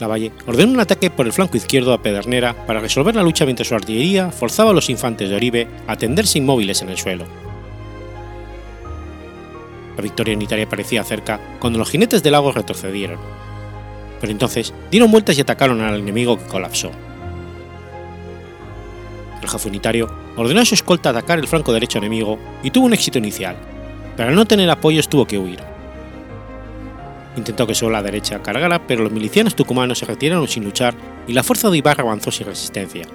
Lavalle 0.00 0.32
ordenó 0.46 0.72
un 0.72 0.80
ataque 0.80 1.10
por 1.10 1.26
el 1.26 1.32
flanco 1.32 1.56
izquierdo 1.56 1.92
a 1.92 2.02
Pedernera 2.02 2.66
para 2.66 2.80
resolver 2.80 3.14
la 3.14 3.22
lucha 3.22 3.44
mientras 3.44 3.68
su 3.68 3.74
artillería 3.74 4.30
forzaba 4.30 4.70
a 4.70 4.74
los 4.74 4.90
infantes 4.90 5.28
de 5.30 5.36
Oribe 5.36 5.68
a 5.86 5.96
tenderse 5.96 6.38
inmóviles 6.38 6.82
en 6.82 6.88
el 6.88 6.98
suelo. 6.98 7.24
La 9.96 10.02
victoria 10.02 10.34
unitaria 10.34 10.68
parecía 10.68 11.04
cerca 11.04 11.40
cuando 11.60 11.78
los 11.78 11.90
jinetes 11.90 12.22
del 12.22 12.32
lago 12.32 12.50
retrocedieron, 12.50 13.18
pero 14.20 14.32
entonces 14.32 14.74
dieron 14.90 15.10
vueltas 15.10 15.38
y 15.38 15.42
atacaron 15.42 15.80
al 15.80 15.98
enemigo 16.00 16.38
que 16.38 16.46
colapsó. 16.46 16.90
Jefe 19.48 19.68
unitario 19.68 20.12
ordenó 20.36 20.60
a 20.60 20.64
su 20.64 20.74
escolta 20.74 21.10
atacar 21.10 21.38
el 21.38 21.48
flanco 21.48 21.72
derecho 21.72 21.98
enemigo 21.98 22.38
y 22.62 22.70
tuvo 22.70 22.86
un 22.86 22.94
éxito 22.94 23.18
inicial, 23.18 23.56
pero 24.16 24.28
al 24.28 24.34
no 24.34 24.44
tener 24.44 24.70
apoyos 24.70 25.08
tuvo 25.08 25.26
que 25.26 25.38
huir. 25.38 25.60
Intentó 27.36 27.66
que 27.66 27.74
solo 27.74 27.92
la 27.92 28.02
derecha 28.02 28.42
cargara, 28.42 28.86
pero 28.86 29.02
los 29.02 29.12
milicianos 29.12 29.56
tucumanos 29.56 29.98
se 29.98 30.06
retiraron 30.06 30.46
sin 30.46 30.64
luchar 30.64 30.94
y 31.26 31.32
la 31.32 31.42
fuerza 31.42 31.68
de 31.68 31.78
Ibarra 31.78 32.04
avanzó 32.04 32.30
sin 32.30 32.46
resistencia. 32.46 33.06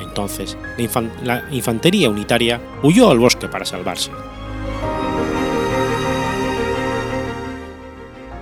Entonces, 0.00 0.56
la, 0.78 1.02
la 1.24 1.44
infantería 1.50 2.10
unitaria 2.10 2.60
huyó 2.82 3.10
al 3.10 3.18
bosque 3.18 3.48
para 3.48 3.64
salvarse. 3.64 4.10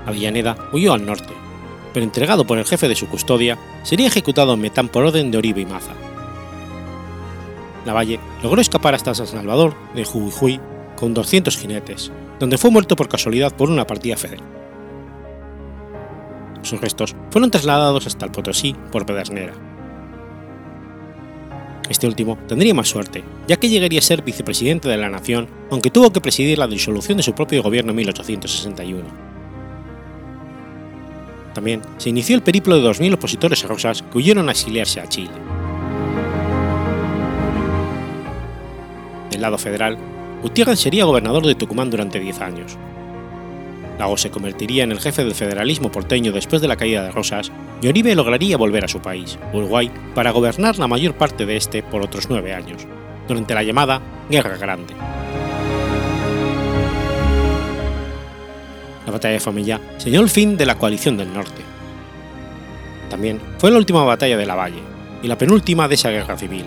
Avellaneda 0.06 0.56
huyó 0.72 0.92
al 0.92 1.06
norte, 1.06 1.32
pero 1.94 2.04
entregado 2.04 2.44
por 2.44 2.58
el 2.58 2.66
jefe 2.66 2.88
de 2.88 2.96
su 2.96 3.08
custodia, 3.08 3.58
sería 3.84 4.08
ejecutado 4.08 4.54
en 4.54 4.60
Metán 4.60 4.88
por 4.88 5.04
orden 5.04 5.30
de 5.30 5.38
Oribe 5.38 5.62
y 5.62 5.66
Maza. 5.66 5.92
Lavalle 7.84 8.20
logró 8.42 8.60
escapar 8.60 8.94
hasta 8.94 9.14
San 9.14 9.26
Salvador 9.26 9.74
de 9.94 10.04
Jujuy 10.04 10.60
con 10.96 11.14
200 11.14 11.56
jinetes, 11.56 12.12
donde 12.38 12.58
fue 12.58 12.70
muerto 12.70 12.96
por 12.96 13.08
casualidad 13.08 13.54
por 13.54 13.70
una 13.70 13.86
partida 13.86 14.16
federal. 14.16 14.46
Sus 16.62 16.80
restos 16.80 17.16
fueron 17.30 17.50
trasladados 17.50 18.06
hasta 18.06 18.26
el 18.26 18.32
Potosí 18.32 18.76
por 18.92 19.06
Pedernera. 19.06 19.54
Este 21.88 22.06
último 22.06 22.38
tendría 22.46 22.72
más 22.74 22.88
suerte, 22.88 23.24
ya 23.48 23.56
que 23.56 23.68
llegaría 23.68 23.98
a 23.98 24.02
ser 24.02 24.22
vicepresidente 24.22 24.88
de 24.88 24.96
la 24.96 25.08
nación, 25.08 25.48
aunque 25.70 25.90
tuvo 25.90 26.12
que 26.12 26.20
presidir 26.20 26.58
la 26.58 26.68
disolución 26.68 27.16
de 27.16 27.24
su 27.24 27.34
propio 27.34 27.62
gobierno 27.62 27.90
en 27.90 27.96
1861. 27.96 29.04
También 31.52 31.82
se 31.98 32.10
inició 32.10 32.36
el 32.36 32.42
periplo 32.42 32.76
de 32.76 32.88
2.000 32.88 33.14
opositores 33.14 33.64
a 33.64 33.68
Rosas 33.68 34.02
que 34.02 34.18
huyeron 34.18 34.48
a 34.48 34.52
exiliarse 34.52 35.00
a 35.00 35.08
Chile. 35.08 35.30
Lado 39.40 39.58
federal, 39.58 39.98
Gutiérrez 40.42 40.78
sería 40.78 41.04
gobernador 41.04 41.46
de 41.46 41.54
Tucumán 41.54 41.90
durante 41.90 42.20
10 42.20 42.40
años. 42.40 42.76
Lagos 43.98 44.22
se 44.22 44.30
convertiría 44.30 44.84
en 44.84 44.92
el 44.92 45.00
jefe 45.00 45.24
del 45.24 45.34
federalismo 45.34 45.92
porteño 45.92 46.32
después 46.32 46.62
de 46.62 46.68
la 46.68 46.76
caída 46.76 47.02
de 47.02 47.10
Rosas 47.10 47.52
y 47.82 47.88
Oribe 47.88 48.14
lograría 48.14 48.56
volver 48.56 48.84
a 48.84 48.88
su 48.88 49.00
país, 49.00 49.38
Uruguay, 49.52 49.90
para 50.14 50.30
gobernar 50.30 50.78
la 50.78 50.88
mayor 50.88 51.14
parte 51.14 51.44
de 51.44 51.56
este 51.56 51.82
por 51.82 52.02
otros 52.02 52.30
nueve 52.30 52.54
años, 52.54 52.86
durante 53.28 53.54
la 53.54 53.62
llamada 53.62 54.00
Guerra 54.30 54.56
Grande. 54.56 54.94
La 59.04 59.12
batalla 59.12 59.34
de 59.34 59.40
Familla 59.40 59.80
señaló 59.98 60.24
el 60.24 60.30
fin 60.30 60.56
de 60.56 60.66
la 60.66 60.78
coalición 60.78 61.18
del 61.18 61.34
norte. 61.34 61.62
También 63.10 63.40
fue 63.58 63.70
la 63.70 63.78
última 63.78 64.04
batalla 64.04 64.36
de 64.36 64.46
la 64.46 64.54
Valle 64.54 64.82
y 65.22 65.28
la 65.28 65.36
penúltima 65.36 65.88
de 65.88 65.96
esa 65.96 66.10
guerra 66.10 66.38
civil. 66.38 66.64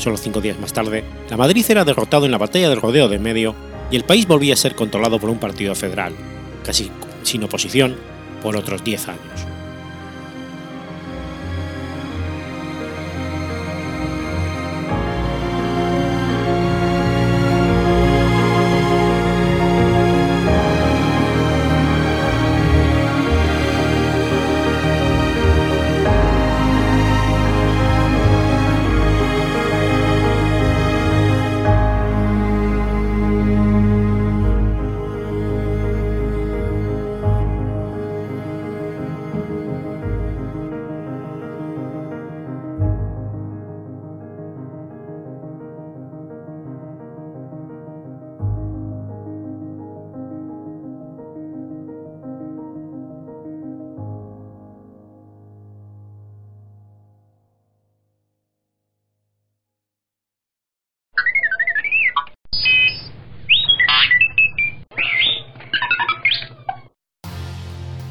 Solo 0.00 0.16
cinco 0.16 0.40
días 0.40 0.58
más 0.58 0.72
tarde, 0.72 1.04
la 1.28 1.36
Madrid 1.36 1.62
era 1.68 1.84
derrotado 1.84 2.24
en 2.24 2.32
la 2.32 2.38
batalla 2.38 2.70
del 2.70 2.80
Rodeo 2.80 3.06
de 3.10 3.18
Medio 3.18 3.54
y 3.90 3.96
el 3.96 4.04
país 4.04 4.26
volvía 4.26 4.54
a 4.54 4.56
ser 4.56 4.74
controlado 4.74 5.20
por 5.20 5.28
un 5.28 5.38
partido 5.38 5.74
federal, 5.74 6.14
casi 6.64 6.90
sin 7.22 7.44
oposición, 7.44 7.96
por 8.42 8.56
otros 8.56 8.82
10 8.82 9.08
años. 9.08 9.49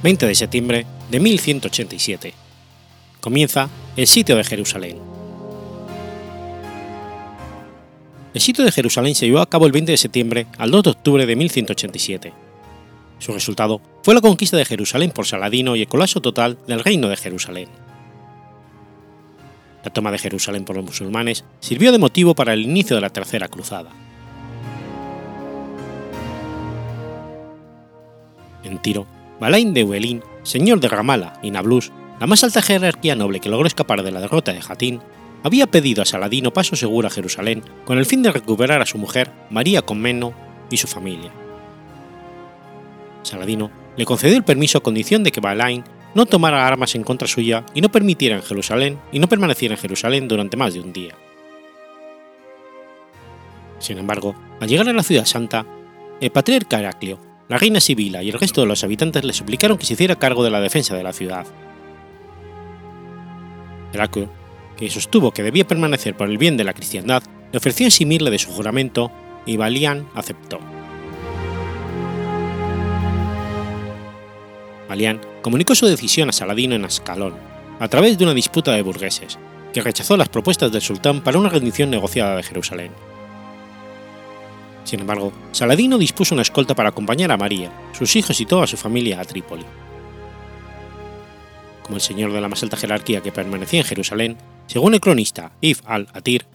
20 0.01 0.27
de 0.27 0.35
septiembre 0.35 0.85
de 1.11 1.19
1187. 1.19 2.33
Comienza 3.19 3.69
el 3.97 4.07
sitio 4.07 4.37
de 4.37 4.45
Jerusalén. 4.45 4.97
El 8.33 8.39
sitio 8.41 8.63
de 8.63 8.71
Jerusalén 8.71 9.15
se 9.15 9.25
llevó 9.25 9.39
a 9.39 9.49
cabo 9.49 9.65
el 9.65 9.73
20 9.73 9.91
de 9.91 9.97
septiembre 9.97 10.47
al 10.57 10.71
2 10.71 10.83
de 10.83 10.89
octubre 10.91 11.25
de 11.25 11.35
1187. 11.35 12.33
Su 13.17 13.33
resultado 13.33 13.81
fue 14.03 14.13
la 14.13 14.21
conquista 14.21 14.55
de 14.55 14.63
Jerusalén 14.63 15.11
por 15.11 15.25
Saladino 15.25 15.75
y 15.75 15.81
el 15.81 15.87
colapso 15.87 16.21
total 16.21 16.57
del 16.65 16.81
reino 16.81 17.09
de 17.09 17.17
Jerusalén. 17.17 17.67
La 19.83 19.91
toma 19.91 20.11
de 20.11 20.17
Jerusalén 20.17 20.63
por 20.63 20.77
los 20.77 20.85
musulmanes 20.85 21.43
sirvió 21.59 21.91
de 21.91 21.99
motivo 21.99 22.35
para 22.35 22.53
el 22.53 22.61
inicio 22.61 22.95
de 22.95 23.01
la 23.01 23.09
Tercera 23.09 23.49
Cruzada. 23.49 23.89
En 28.63 28.77
Tiro, 28.81 29.07
Balaín 29.39 29.73
de 29.73 29.83
Uelín, 29.83 30.23
señor 30.43 30.79
de 30.79 30.89
Ramala 30.89 31.39
y 31.41 31.51
Nablus, 31.51 31.91
la 32.19 32.27
más 32.27 32.43
alta 32.43 32.61
jerarquía 32.61 33.15
noble 33.15 33.39
que 33.39 33.49
logró 33.49 33.67
escapar 33.67 34.03
de 34.03 34.11
la 34.11 34.19
derrota 34.19 34.51
de 34.51 34.61
Jatín, 34.61 35.01
había 35.43 35.67
pedido 35.67 36.01
a 36.01 36.05
Saladino 36.05 36.51
paso 36.51 36.75
seguro 36.75 37.07
a 37.07 37.11
Jerusalén 37.11 37.63
con 37.85 37.97
el 37.97 38.05
fin 38.05 38.21
de 38.21 38.31
recuperar 38.31 38.81
a 38.81 38.85
su 38.85 38.97
mujer, 38.97 39.31
María 39.49 39.81
Comneno, 39.81 40.33
y 40.69 40.77
su 40.77 40.87
familia. 40.87 41.31
Saladino 43.23 43.71
le 43.97 44.05
concedió 44.05 44.37
el 44.37 44.43
permiso 44.43 44.77
a 44.77 44.83
condición 44.83 45.23
de 45.23 45.31
que 45.31 45.41
Balaín 45.41 45.83
no 46.13 46.25
tomara 46.25 46.67
armas 46.67 46.95
en 46.95 47.03
contra 47.03 47.27
suya 47.27 47.65
y 47.73 47.81
no 47.81 47.89
permitiera 47.89 48.35
en 48.35 48.43
Jerusalén 48.43 48.99
y 49.11 49.19
no 49.19 49.27
permaneciera 49.27 49.75
en 49.75 49.81
Jerusalén 49.81 50.27
durante 50.27 50.57
más 50.57 50.73
de 50.73 50.81
un 50.81 50.93
día. 50.93 51.15
Sin 53.79 53.97
embargo, 53.97 54.35
al 54.59 54.67
llegar 54.67 54.89
a 54.89 54.93
la 54.93 55.03
ciudad 55.03 55.25
santa, 55.25 55.65
el 56.19 56.31
patriarca 56.31 56.79
Heraclio, 56.79 57.28
la 57.49 57.57
reina 57.57 57.79
Sibila 57.79 58.21
y 58.21 58.29
el 58.29 58.39
resto 58.39 58.61
de 58.61 58.67
los 58.67 58.83
habitantes 58.83 59.25
le 59.25 59.33
suplicaron 59.33 59.77
que 59.77 59.85
se 59.87 59.93
hiciera 59.93 60.15
cargo 60.15 60.43
de 60.43 60.51
la 60.51 60.61
defensa 60.61 60.95
de 60.95 61.01
la 61.01 61.13
ciudad. 61.13 61.47
Heraclio, 63.91 64.29
que 64.77 64.89
sostuvo 64.91 65.31
que 65.31 65.41
debía 65.41 65.65
permanecer 65.67 66.15
por 66.15 66.29
el 66.29 66.37
bien 66.37 66.57
de 66.57 66.63
la 66.63 66.75
cristiandad, 66.75 67.23
le 67.51 67.57
ofreció 67.57 67.87
eximirle 67.87 68.29
de 68.29 68.37
su 68.37 68.51
juramento 68.51 69.11
y 69.47 69.57
Balián 69.57 70.07
aceptó. 70.13 70.59
Balián 74.87 75.19
comunicó 75.41 75.73
su 75.73 75.87
decisión 75.87 76.29
a 76.29 76.33
Saladino 76.33 76.75
en 76.75 76.85
Ascalón, 76.85 77.33
a 77.79 77.87
través 77.87 78.19
de 78.19 78.25
una 78.25 78.35
disputa 78.35 78.73
de 78.73 78.83
burgueses, 78.83 79.39
que 79.73 79.81
rechazó 79.81 80.17
las 80.17 80.29
propuestas 80.29 80.71
del 80.71 80.83
sultán 80.83 81.21
para 81.21 81.39
una 81.39 81.49
rendición 81.49 81.89
negociada 81.89 82.35
de 82.35 82.43
Jerusalén. 82.43 82.91
Sin 84.89 85.01
embargo, 85.01 85.31
Saladino 85.51 85.99
dispuso 85.99 86.33
una 86.33 86.41
escolta 86.41 86.73
para 86.73 86.89
acompañar 86.89 87.31
a 87.31 87.37
María, 87.37 87.71
sus 87.91 88.15
hijos 88.15 88.41
y 88.41 88.47
toda 88.47 88.65
su 88.65 88.75
familia 88.75 89.21
a 89.21 89.23
Trípoli. 89.23 89.63
Como 91.83 91.97
el 91.97 92.01
señor 92.01 92.33
de 92.33 92.41
la 92.41 92.47
más 92.47 92.63
alta 92.63 92.75
jerarquía 92.75 93.21
que 93.21 93.31
permanecía 93.31 93.81
en 93.81 93.85
Jerusalén, 93.85 94.37
según 94.65 94.95
el 94.95 94.99
cronista 94.99 95.51
If 95.61 95.81
al-Atir, 95.85 96.47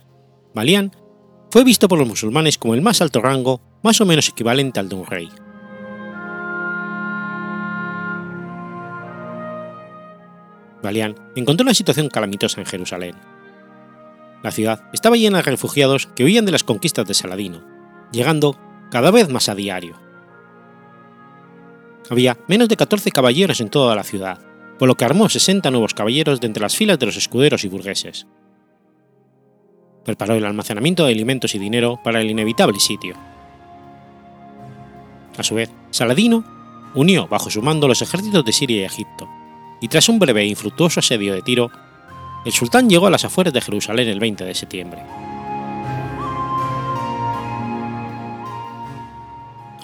Balián 0.53 0.91
fue 1.49 1.63
visto 1.63 1.87
por 1.87 1.97
los 1.97 2.09
musulmanes 2.09 2.59
como 2.59 2.75
el 2.75 2.83
más 2.83 3.01
alto 3.01 3.23
rango, 3.23 3.61
más 3.85 4.01
o 4.01 4.05
menos 4.05 4.29
equivalente 4.29 4.81
al 4.81 4.89
de 4.89 4.97
un 4.97 5.07
rey. 5.07 5.29
Balián 10.83 11.15
encontró 11.37 11.63
una 11.63 11.75
situación 11.75 12.09
calamitosa 12.09 12.61
en 12.61 12.67
Jerusalén. 12.67 13.15
La 14.43 14.51
ciudad 14.51 14.91
estaba 14.93 15.15
llena 15.15 15.37
de 15.37 15.45
refugiados 15.45 16.09
que 16.17 16.25
huían 16.25 16.47
de 16.47 16.51
las 16.51 16.65
conquistas 16.65 17.07
de 17.07 17.15
Saladino, 17.15 17.74
llegando 18.15 18.59
cada 18.91 19.11
vez 19.11 19.29
más 19.29 19.49
a 19.49 19.55
diario. 19.55 19.97
Había 22.11 22.39
menos 22.49 22.69
de 22.69 22.77
14 22.77 23.11
caballeros 23.11 23.61
en 23.61 23.71
toda 23.71 23.97
la 23.97 24.05
ciudad, 24.05 24.39
por 24.79 24.89
lo 24.89 24.95
que 24.95 25.05
armó 25.05 25.29
60 25.29 25.71
nuevos 25.71 25.95
caballeros 25.95 26.41
de 26.41 26.47
entre 26.47 26.63
las 26.63 26.77
filas 26.77 26.99
de 26.99 27.07
los 27.07 27.17
escuderos 27.17 27.65
y 27.65 27.69
burgueses. 27.69 28.27
Preparó 30.05 30.35
el 30.35 30.45
almacenamiento 30.45 31.07
de 31.07 31.13
alimentos 31.13 31.55
y 31.55 31.59
dinero 31.59 31.99
para 32.05 32.21
el 32.21 32.31
inevitable 32.31 32.79
sitio. 32.79 33.17
A 35.39 35.43
su 35.43 35.55
vez, 35.55 35.71
Saladino 35.91 36.45
unió 36.95 37.27
bajo 37.27 37.51
su 37.51 37.63
mando 37.63 37.89
los 37.89 38.03
ejércitos 38.03 38.45
de 38.45 38.53
Siria 38.53 38.83
y 38.83 38.85
Egipto, 38.85 39.29
y 39.81 39.89
tras 39.89 40.09
un 40.09 40.19
breve 40.19 40.43
e 40.43 40.47
infructuoso 40.47 41.01
asedio 41.01 41.35
de 41.35 41.43
Tiro, 41.43 41.71
el 42.45 42.53
sultán 42.53 42.89
llegó 42.89 43.07
a 43.07 43.11
las 43.11 43.25
afueras 43.25 43.55
de 43.55 43.61
Jerusalén 43.61 44.09
el 44.09 44.21
20 44.21 44.45
de 44.45 44.55
septiembre. 44.55 45.03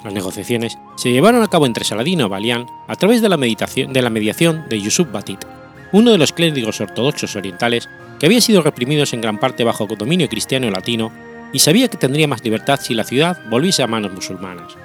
Las 0.03 0.13
negociaciones 0.13 0.79
se 0.95 1.11
llevaron 1.11 1.43
a 1.43 1.47
cabo 1.47 1.65
entre 1.65 1.85
Saladino 1.85 2.25
y 2.25 2.29
Balián 2.29 2.67
a 2.87 2.95
través 2.95 3.21
de 3.21 3.29
la, 3.29 3.37
de 3.37 4.01
la 4.01 4.09
mediación 4.09 4.65
de 4.67 4.81
Yusuf 4.81 5.11
Batit, 5.11 5.45
uno 5.91 6.11
de 6.11 6.17
los 6.17 6.33
clérigos 6.33 6.81
ortodoxos 6.81 7.35
orientales 7.35 7.87
que 8.19 8.25
había 8.25 8.41
sido 8.41 8.61
reprimidos 8.61 9.13
en 9.13 9.21
gran 9.21 9.39
parte 9.39 9.63
bajo 9.63 9.85
dominio 9.85 10.27
cristiano 10.29 10.69
latino 10.71 11.11
y 11.53 11.59
sabía 11.59 11.87
que 11.87 11.97
tendría 11.97 12.27
más 12.27 12.43
libertad 12.43 12.79
si 12.81 12.93
la 12.93 13.03
ciudad 13.03 13.37
volviese 13.49 13.83
a 13.83 13.87
manos 13.87 14.13
musulmanas. 14.13 14.75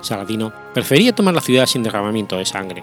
Saladino 0.00 0.52
prefería 0.72 1.14
tomar 1.14 1.34
la 1.34 1.40
ciudad 1.40 1.66
sin 1.66 1.82
derramamiento 1.82 2.36
de 2.36 2.46
sangre, 2.46 2.82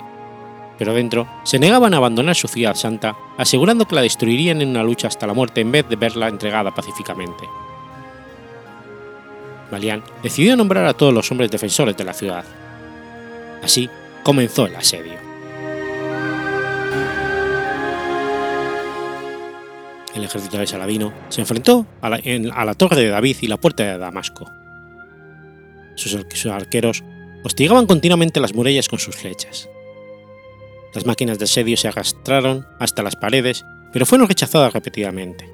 pero 0.78 0.94
dentro 0.94 1.28
se 1.44 1.60
negaban 1.60 1.94
a 1.94 1.98
abandonar 1.98 2.36
su 2.36 2.48
ciudad 2.48 2.76
santa, 2.76 3.16
asegurando 3.38 3.86
que 3.86 3.96
la 3.96 4.02
destruirían 4.02 4.62
en 4.62 4.70
una 4.70 4.84
lucha 4.84 5.08
hasta 5.08 5.28
la 5.28 5.34
muerte 5.34 5.62
en 5.62 5.72
vez 5.72 5.90
de 5.90 5.96
verla 5.96 6.28
entregada 6.28 6.74
pacíficamente. 6.74 7.46
Balián 9.72 10.04
decidió 10.24 10.56
nombrar 10.56 10.86
a 10.86 10.94
todos 10.94 11.14
los 11.14 11.30
hombres 11.32 11.52
defensores 11.52 11.98
de 11.98 12.04
la 12.04 12.14
ciudad. 12.14 12.46
Así 13.64 13.90
comenzó 14.24 14.66
el 14.66 14.76
asedio. 14.76 15.28
El 20.16 20.24
ejército 20.24 20.58
de 20.58 20.68
Saladino 20.68 21.14
se 21.30 21.42
enfrentó 21.42 21.86
a 22.02 22.10
la, 22.10 22.20
a 22.54 22.66
la 22.66 22.74
torre 22.74 23.02
de 23.02 23.10
David 23.10 23.38
y 23.42 23.48
la 23.48 23.58
puerta 23.58 23.84
de 23.84 23.98
Damasco. 23.98 24.50
Sus, 25.96 26.46
arqueros 26.46 27.04
hostigaban 27.44 27.86
continuamente 27.86 28.40
las 28.40 28.54
murallas 28.54 28.88
con 28.88 29.00
sus 29.00 29.16
flechas. 29.16 29.70
Las 30.94 31.06
máquinas 31.06 31.40
de 31.40 31.46
asedio 31.46 31.78
se 31.78 31.88
arrastraron 31.88 32.66
hasta 32.80 33.04
las 33.04 33.16
paredes, 33.16 33.66
pero 33.92 34.06
fueron 34.06 34.28
rechazadas 34.28 34.74
repetidamente. 34.74 35.50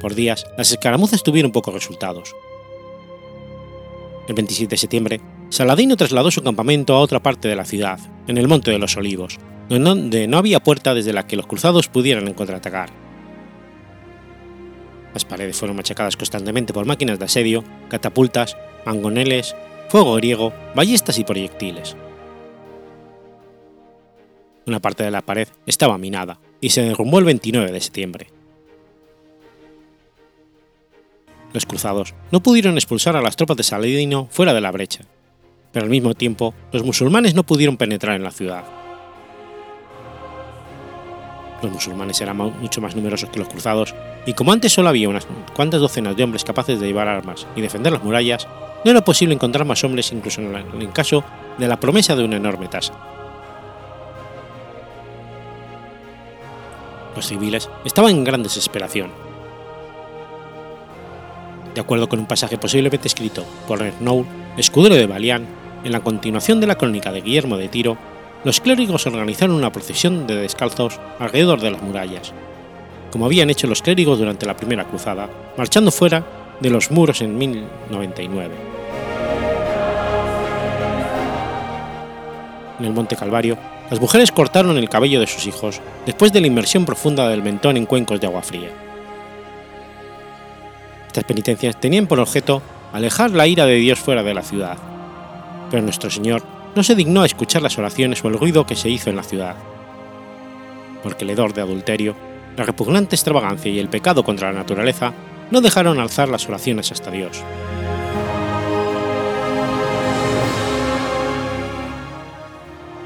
Por 0.00 0.14
días, 0.14 0.46
las 0.58 0.70
escaramuzas 0.72 1.22
tuvieron 1.22 1.52
pocos 1.52 1.72
resultados. 1.72 2.34
El 4.28 4.34
27 4.34 4.70
de 4.70 4.76
septiembre, 4.76 5.20
Saladino 5.50 5.96
trasladó 5.96 6.30
su 6.30 6.42
campamento 6.42 6.94
a 6.94 7.00
otra 7.00 7.22
parte 7.22 7.46
de 7.46 7.54
la 7.54 7.64
ciudad, 7.64 8.00
en 8.26 8.38
el 8.38 8.48
Monte 8.48 8.72
de 8.72 8.78
los 8.78 8.96
Olivos, 8.96 9.38
donde 9.68 10.26
no 10.26 10.38
había 10.38 10.62
puerta 10.62 10.94
desde 10.94 11.12
la 11.12 11.26
que 11.26 11.36
los 11.36 11.46
cruzados 11.46 11.88
pudieran 11.88 12.32
contraatacar. 12.34 12.90
Las 15.14 15.24
paredes 15.24 15.56
fueron 15.56 15.76
machacadas 15.76 16.16
constantemente 16.16 16.72
por 16.72 16.86
máquinas 16.86 17.18
de 17.18 17.24
asedio, 17.24 17.64
catapultas, 17.88 18.56
mangoneles, 18.84 19.54
fuego 19.88 20.14
griego, 20.16 20.52
ballestas 20.74 21.18
y 21.18 21.24
proyectiles. 21.24 21.96
Una 24.66 24.80
parte 24.80 25.04
de 25.04 25.12
la 25.12 25.22
pared 25.22 25.46
estaba 25.64 25.96
minada 25.96 26.40
y 26.60 26.70
se 26.70 26.82
derrumbó 26.82 27.20
el 27.20 27.24
29 27.24 27.70
de 27.70 27.80
septiembre. 27.80 28.35
Los 31.56 31.64
cruzados 31.64 32.12
no 32.32 32.40
pudieron 32.40 32.74
expulsar 32.74 33.16
a 33.16 33.22
las 33.22 33.34
tropas 33.34 33.56
de 33.56 33.62
Saladino 33.62 34.28
fuera 34.30 34.52
de 34.52 34.60
la 34.60 34.70
brecha, 34.70 35.06
pero 35.72 35.84
al 35.84 35.90
mismo 35.90 36.12
tiempo 36.12 36.52
los 36.70 36.84
musulmanes 36.84 37.34
no 37.34 37.44
pudieron 37.44 37.78
penetrar 37.78 38.14
en 38.14 38.24
la 38.24 38.30
ciudad. 38.30 38.62
Los 41.62 41.72
musulmanes 41.72 42.20
eran 42.20 42.36
mucho 42.36 42.82
más 42.82 42.94
numerosos 42.94 43.30
que 43.30 43.38
los 43.38 43.48
cruzados, 43.48 43.94
y 44.26 44.34
como 44.34 44.52
antes 44.52 44.70
solo 44.70 44.90
había 44.90 45.08
unas 45.08 45.26
cuantas 45.54 45.80
docenas 45.80 46.14
de 46.14 46.24
hombres 46.24 46.44
capaces 46.44 46.78
de 46.78 46.88
llevar 46.88 47.08
armas 47.08 47.46
y 47.56 47.62
defender 47.62 47.90
las 47.90 48.04
murallas, 48.04 48.46
no 48.84 48.90
era 48.90 49.02
posible 49.02 49.34
encontrar 49.34 49.64
más 49.64 49.82
hombres 49.82 50.12
incluso 50.12 50.42
en 50.42 50.82
el 50.82 50.92
caso 50.92 51.24
de 51.56 51.68
la 51.68 51.80
promesa 51.80 52.14
de 52.14 52.24
una 52.24 52.36
enorme 52.36 52.68
tasa. 52.68 52.92
Los 57.16 57.26
civiles 57.26 57.70
estaban 57.86 58.10
en 58.10 58.24
gran 58.24 58.42
desesperación. 58.42 59.25
De 61.76 61.82
acuerdo 61.82 62.08
con 62.08 62.20
un 62.20 62.26
pasaje 62.26 62.56
posiblemente 62.56 63.06
escrito 63.06 63.44
por 63.68 63.82
Ernoul, 63.82 64.24
escudero 64.56 64.94
de 64.94 65.06
Balián, 65.06 65.46
en 65.84 65.92
la 65.92 66.00
continuación 66.00 66.58
de 66.58 66.66
la 66.66 66.76
crónica 66.76 67.12
de 67.12 67.20
Guillermo 67.20 67.58
de 67.58 67.68
Tiro, 67.68 67.98
los 68.44 68.62
clérigos 68.62 69.06
organizaron 69.06 69.54
una 69.54 69.70
procesión 69.70 70.26
de 70.26 70.36
descalzos 70.36 70.98
alrededor 71.18 71.60
de 71.60 71.70
las 71.70 71.82
murallas, 71.82 72.32
como 73.12 73.26
habían 73.26 73.50
hecho 73.50 73.66
los 73.66 73.82
clérigos 73.82 74.18
durante 74.18 74.46
la 74.46 74.56
primera 74.56 74.84
cruzada, 74.84 75.28
marchando 75.58 75.90
fuera 75.90 76.24
de 76.60 76.70
los 76.70 76.90
muros 76.90 77.20
en 77.20 77.36
1099. 77.36 78.54
En 82.78 82.86
el 82.86 82.92
Monte 82.94 83.16
Calvario, 83.16 83.58
las 83.90 84.00
mujeres 84.00 84.32
cortaron 84.32 84.78
el 84.78 84.88
cabello 84.88 85.20
de 85.20 85.26
sus 85.26 85.46
hijos 85.46 85.82
después 86.06 86.32
de 86.32 86.40
la 86.40 86.46
inmersión 86.46 86.86
profunda 86.86 87.28
del 87.28 87.42
mentón 87.42 87.76
en 87.76 87.84
cuencos 87.84 88.18
de 88.18 88.28
agua 88.28 88.40
fría. 88.40 88.85
Estas 91.16 91.28
penitencias 91.28 91.80
tenían 91.80 92.06
por 92.06 92.20
objeto 92.20 92.60
alejar 92.92 93.30
la 93.30 93.46
ira 93.46 93.64
de 93.64 93.76
Dios 93.76 93.98
fuera 93.98 94.22
de 94.22 94.34
la 94.34 94.42
ciudad. 94.42 94.76
pero 95.70 95.82
nuestro 95.82 96.10
Señor 96.10 96.42
no 96.74 96.82
se 96.82 96.94
dignó 96.94 97.22
a 97.22 97.26
escuchar 97.26 97.62
las 97.62 97.78
oraciones 97.78 98.22
o 98.22 98.28
el 98.28 98.38
ruido 98.38 98.66
que 98.66 98.76
se 98.76 98.90
hizo 98.90 99.08
en 99.08 99.16
la 99.16 99.22
ciudad, 99.22 99.56
porque 101.02 101.24
el 101.24 101.30
hedor 101.30 101.54
de 101.54 101.62
adulterio, 101.62 102.14
la 102.54 102.64
repugnante 102.64 103.16
extravagancia 103.16 103.72
y 103.72 103.78
el 103.78 103.88
pecado 103.88 104.24
contra 104.24 104.52
la 104.52 104.58
naturaleza 104.58 105.14
no 105.50 105.62
dejaron 105.62 106.00
alzar 106.00 106.28
las 106.28 106.46
oraciones 106.50 106.92
hasta 106.92 107.10
Dios. 107.10 107.42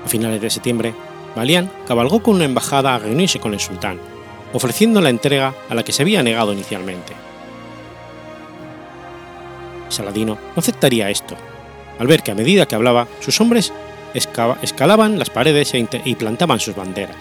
A 0.05 0.09
finales 0.09 0.40
de 0.40 0.51
septiembre, 0.51 0.94
Balián 1.37 1.70
cabalgó 1.87 2.25
con 2.25 2.35
una 2.35 2.44
embajada 2.44 2.96
a 2.96 2.99
reunirse 2.99 3.38
con 3.38 3.55
el 3.55 3.61
sultán, 3.61 4.01
ofreciendo 4.53 5.01
la 5.01 5.11
entrega 5.11 5.55
a 5.68 5.77
la 5.77 5.85
que 5.85 5.92
se 5.92 6.03
había 6.03 6.25
negado 6.25 6.53
inicialmente. 6.53 7.30
Saladino 9.90 10.35
no 10.35 10.61
aceptaría 10.61 11.11
esto, 11.11 11.37
al 11.98 12.07
ver 12.07 12.22
que 12.22 12.31
a 12.31 12.35
medida 12.35 12.66
que 12.66 12.74
hablaba 12.74 13.09
sus 13.20 13.40
hombres 13.40 13.72
escalaban 14.14 15.18
las 15.18 15.31
paredes 15.31 15.74
e 15.74 15.87
y 16.05 16.14
plantaban 16.14 16.61
sus 16.61 16.74
banderas. 16.74 17.16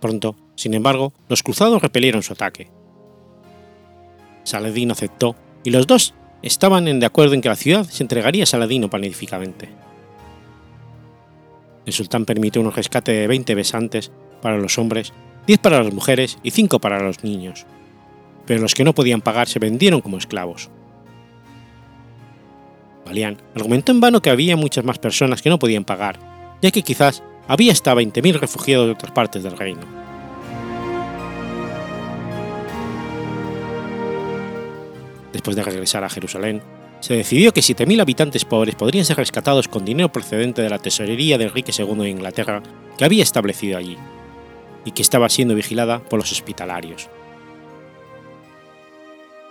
Pronto, 0.00 0.36
sin 0.54 0.74
embargo, 0.74 1.12
los 1.28 1.42
cruzados 1.42 1.80
repelieron 1.80 2.22
su 2.22 2.32
ataque. 2.32 2.70
Saladino 4.42 4.92
aceptó 4.92 5.36
y 5.62 5.70
los 5.70 5.86
dos 5.86 6.14
estaban 6.42 7.00
de 7.00 7.06
acuerdo 7.06 7.34
en 7.34 7.40
que 7.40 7.48
la 7.48 7.56
ciudad 7.56 7.84
se 7.84 8.02
entregaría 8.02 8.42
a 8.42 8.46
Saladino 8.46 8.90
pacíficamente. 8.90 9.70
El 11.86 11.92
sultán 11.92 12.24
permitió 12.24 12.60
un 12.60 12.72
rescate 12.72 13.12
de 13.12 13.26
20 13.26 13.54
besantes 13.54 14.10
para 14.42 14.58
los 14.58 14.78
hombres, 14.78 15.12
10 15.46 15.58
para 15.58 15.82
las 15.82 15.92
mujeres 15.92 16.38
y 16.42 16.50
5 16.50 16.80
para 16.80 17.02
los 17.02 17.24
niños, 17.24 17.66
pero 18.46 18.60
los 18.60 18.74
que 18.74 18.84
no 18.84 18.94
podían 18.94 19.20
pagar 19.20 19.48
se 19.48 19.58
vendieron 19.58 20.00
como 20.00 20.18
esclavos. 20.18 20.70
Balián 23.04 23.38
argumentó 23.54 23.92
en 23.92 24.00
vano 24.00 24.22
que 24.22 24.30
había 24.30 24.56
muchas 24.56 24.84
más 24.84 24.98
personas 24.98 25.42
que 25.42 25.50
no 25.50 25.58
podían 25.58 25.84
pagar, 25.84 26.18
ya 26.62 26.70
que 26.70 26.82
quizás 26.82 27.22
había 27.46 27.72
hasta 27.72 27.94
20.000 27.94 28.38
refugiados 28.38 28.86
de 28.86 28.92
otras 28.92 29.12
partes 29.12 29.42
del 29.42 29.56
reino. 29.56 29.82
Después 35.32 35.56
de 35.56 35.62
regresar 35.62 36.04
a 36.04 36.08
Jerusalén, 36.08 36.62
se 37.00 37.14
decidió 37.14 37.52
que 37.52 37.60
7.000 37.60 38.00
habitantes 38.00 38.46
pobres 38.46 38.76
podrían 38.76 39.04
ser 39.04 39.18
rescatados 39.18 39.68
con 39.68 39.84
dinero 39.84 40.10
procedente 40.10 40.62
de 40.62 40.70
la 40.70 40.78
tesorería 40.78 41.36
de 41.36 41.44
Enrique 41.44 41.72
II 41.76 41.96
de 41.96 42.08
Inglaterra 42.08 42.62
que 42.96 43.04
había 43.04 43.22
establecido 43.22 43.76
allí, 43.76 43.98
y 44.86 44.92
que 44.92 45.02
estaba 45.02 45.28
siendo 45.28 45.54
vigilada 45.54 45.98
por 45.98 46.18
los 46.18 46.32
hospitalarios. 46.32 47.10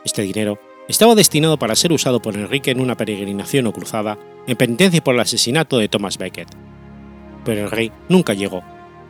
Este 0.06 0.22
dinero 0.22 0.60
estaba 0.90 1.16
destinado 1.16 1.58
para 1.58 1.76
ser 1.76 1.94
usado 1.94 2.22
por 2.22 2.36
Enrique 2.36 2.72
en 2.72 2.82
una 2.82 2.98
peregrinación 2.98 3.68
o 3.68 3.74
cruzada 3.74 4.18
en 4.48 4.58
penitencia 4.58 5.02
por 5.02 5.16
el 5.16 5.22
asesinato 5.22 5.78
de 5.78 5.88
Thomas 5.88 6.18
Becket. 6.18 6.50
Pero 7.46 7.64
el 7.64 7.72
rey 7.72 7.92
nunca 8.10 8.34
llegó, 8.34 8.64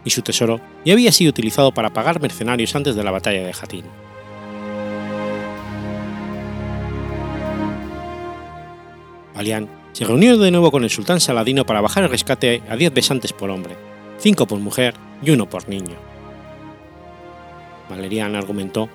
y 0.06 0.12
su 0.12 0.22
tesoro 0.22 0.60
ya 0.86 0.94
había 0.94 1.12
sido 1.12 1.30
utilizado 1.30 1.74
para 1.74 1.92
pagar 1.92 2.22
mercenarios 2.22 2.76
antes 2.76 2.96
de 2.96 3.04
la 3.04 3.12
batalla 3.12 3.44
de 3.44 3.54
Jatín. 3.54 3.86
Balián 9.34 9.68
se 9.94 10.06
reunió 10.06 10.38
de 10.38 10.52
nuevo 10.52 10.70
con 10.70 10.84
el 10.84 10.92
sultán 10.92 11.20
Saladino 11.20 11.66
para 11.66 11.82
bajar 11.82 12.04
el 12.04 12.12
rescate 12.12 12.62
a 12.70 12.76
10 12.76 12.94
besantes 12.94 13.34
por 13.34 13.50
hombre, 13.50 13.76
5 14.20 14.46
por 14.46 14.60
mujer 14.60 14.94
y 15.24 15.32
1 15.32 15.50
por 15.50 15.68
niño. 15.68 15.96
Valerian 17.90 18.36
argumentó 18.36 18.90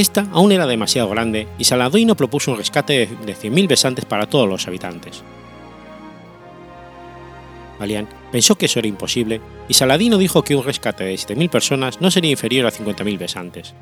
esta 0.00 0.26
aún 0.32 0.52
era 0.52 0.66
demasiado 0.66 1.08
grande 1.08 1.48
y 1.58 1.64
Saladino 1.64 2.16
propuso 2.16 2.52
un 2.52 2.58
rescate 2.58 3.06
de 3.06 3.34
100.000 3.34 3.68
besantes 3.68 4.04
para 4.04 4.26
todos 4.26 4.48
los 4.48 4.66
habitantes. 4.66 5.22
Balián 7.78 8.08
pensó 8.32 8.56
que 8.56 8.66
eso 8.66 8.78
era 8.78 8.88
imposible 8.88 9.40
y 9.68 9.74
Saladino 9.74 10.18
dijo 10.18 10.42
que 10.42 10.56
un 10.56 10.64
rescate 10.64 11.04
de 11.04 11.14
7.000 11.14 11.50
personas 11.50 12.00
no 12.00 12.10
sería 12.10 12.30
inferior 12.30 12.66
a 12.66 12.72
50.000 12.72 13.18
besantes. 13.18 13.74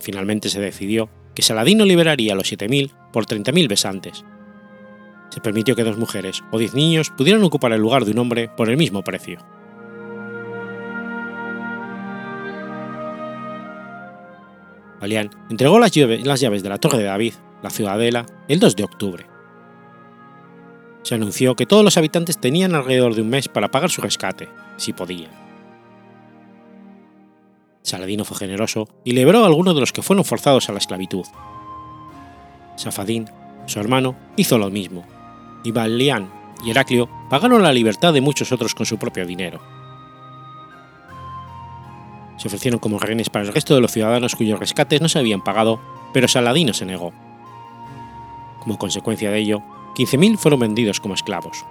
Finalmente 0.00 0.50
se 0.50 0.60
decidió 0.60 1.08
que 1.34 1.42
Saladino 1.42 1.84
liberaría 1.84 2.34
a 2.34 2.36
los 2.36 2.52
7.000 2.52 2.90
por 3.12 3.26
30.000 3.26 3.68
besantes. 3.68 4.24
Se 5.30 5.40
permitió 5.40 5.74
que 5.74 5.84
dos 5.84 5.96
mujeres 5.96 6.42
o 6.52 6.58
10 6.58 6.74
niños 6.74 7.10
pudieran 7.10 7.42
ocupar 7.42 7.72
el 7.72 7.80
lugar 7.80 8.04
de 8.04 8.12
un 8.12 8.18
hombre 8.18 8.48
por 8.48 8.68
el 8.68 8.76
mismo 8.76 9.02
precio. 9.02 9.38
Balián 15.04 15.28
entregó 15.50 15.78
las 15.78 15.92
llaves 15.92 16.62
de 16.62 16.68
la 16.70 16.78
Torre 16.78 16.96
de 16.96 17.04
David, 17.04 17.34
la 17.62 17.68
ciudadela, 17.68 18.24
el 18.48 18.58
2 18.58 18.74
de 18.74 18.84
octubre. 18.84 19.26
Se 21.02 21.14
anunció 21.14 21.54
que 21.56 21.66
todos 21.66 21.84
los 21.84 21.98
habitantes 21.98 22.40
tenían 22.40 22.74
alrededor 22.74 23.14
de 23.14 23.20
un 23.20 23.28
mes 23.28 23.48
para 23.48 23.70
pagar 23.70 23.90
su 23.90 24.00
rescate, 24.00 24.48
si 24.78 24.94
podían. 24.94 25.30
Saladino 27.82 28.24
fue 28.24 28.38
generoso 28.38 28.88
y 29.04 29.12
liberó 29.12 29.44
a 29.44 29.46
algunos 29.46 29.74
de 29.74 29.80
los 29.80 29.92
que 29.92 30.00
fueron 30.00 30.24
forzados 30.24 30.70
a 30.70 30.72
la 30.72 30.78
esclavitud. 30.78 31.26
Safadín, 32.76 33.28
su 33.66 33.80
hermano, 33.80 34.16
hizo 34.36 34.56
lo 34.56 34.70
mismo, 34.70 35.04
y 35.64 35.72
Balián 35.72 36.32
y 36.64 36.70
Heraclio 36.70 37.10
pagaron 37.28 37.62
la 37.62 37.74
libertad 37.74 38.14
de 38.14 38.22
muchos 38.22 38.52
otros 38.52 38.74
con 38.74 38.86
su 38.86 38.96
propio 38.96 39.26
dinero 39.26 39.83
se 42.44 42.48
ofrecieron 42.48 42.78
como 42.78 42.98
rehenes 42.98 43.30
para 43.30 43.46
el 43.46 43.54
resto 43.54 43.74
de 43.74 43.80
los 43.80 43.90
ciudadanos 43.90 44.36
cuyos 44.36 44.60
rescates 44.60 45.00
no 45.00 45.08
se 45.08 45.18
habían 45.18 45.42
pagado, 45.42 45.80
pero 46.12 46.28
Saladino 46.28 46.74
se 46.74 46.84
negó. 46.84 47.10
Como 48.60 48.76
consecuencia 48.76 49.30
de 49.30 49.38
ello, 49.38 49.62
15.000 49.94 50.36
fueron 50.36 50.60
vendidos 50.60 51.00
como 51.00 51.14
esclavos. 51.14 51.64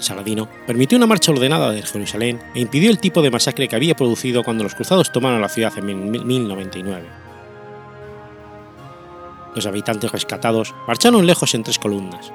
Saladino 0.00 0.48
permitió 0.66 0.98
una 0.98 1.06
marcha 1.06 1.30
ordenada 1.30 1.70
de 1.70 1.82
Jerusalén 1.82 2.40
e 2.56 2.60
impidió 2.60 2.90
el 2.90 2.98
tipo 2.98 3.22
de 3.22 3.30
masacre 3.30 3.68
que 3.68 3.76
había 3.76 3.94
producido 3.94 4.42
cuando 4.42 4.64
los 4.64 4.74
cruzados 4.74 5.12
tomaron 5.12 5.40
la 5.40 5.48
ciudad 5.48 5.72
en 5.78 6.10
1099. 6.26 7.06
Los 9.54 9.66
habitantes 9.66 10.10
rescatados 10.10 10.74
marcharon 10.88 11.24
lejos 11.28 11.54
en 11.54 11.62
tres 11.62 11.78
columnas, 11.78 12.32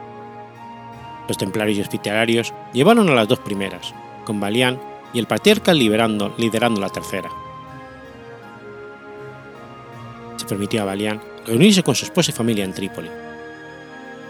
los 1.28 1.38
templarios 1.38 1.78
y 1.78 1.82
hospitalarios 1.82 2.54
llevaron 2.74 3.10
a 3.10 3.16
las 3.16 3.28
dos 3.28 3.40
primeras, 3.40 3.94
con 4.26 4.40
Balián 4.40 4.80
y 5.14 5.20
el 5.20 5.28
patriarca 5.28 5.74
liderando 5.74 6.32
la 6.80 6.90
tercera. 6.90 7.30
Se 10.38 10.46
permitió 10.46 10.82
a 10.82 10.86
Balián 10.86 11.22
reunirse 11.46 11.84
con 11.84 11.96
su 11.96 12.06
esposa 12.06 12.32
y 12.32 12.34
familia 12.34 12.66
en 12.66 12.74
Trípoli. 12.74 13.10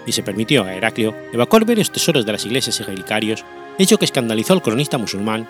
Y 0.06 0.12
se 0.12 0.23
permitió 0.23 0.63
a 0.63 0.73
Heraclio 0.73 1.15
evacuar 1.32 1.65
varios 1.65 1.91
tesoros 1.91 2.25
de 2.25 2.32
las 2.34 2.45
iglesias 2.45 2.79
y 2.79 2.84
relicarios, 2.84 3.45
hecho 3.77 3.97
que 3.97 4.06
escandalizó 4.06 4.53
al 4.53 4.62
cronista 4.62 4.97
musulmán 4.97 5.47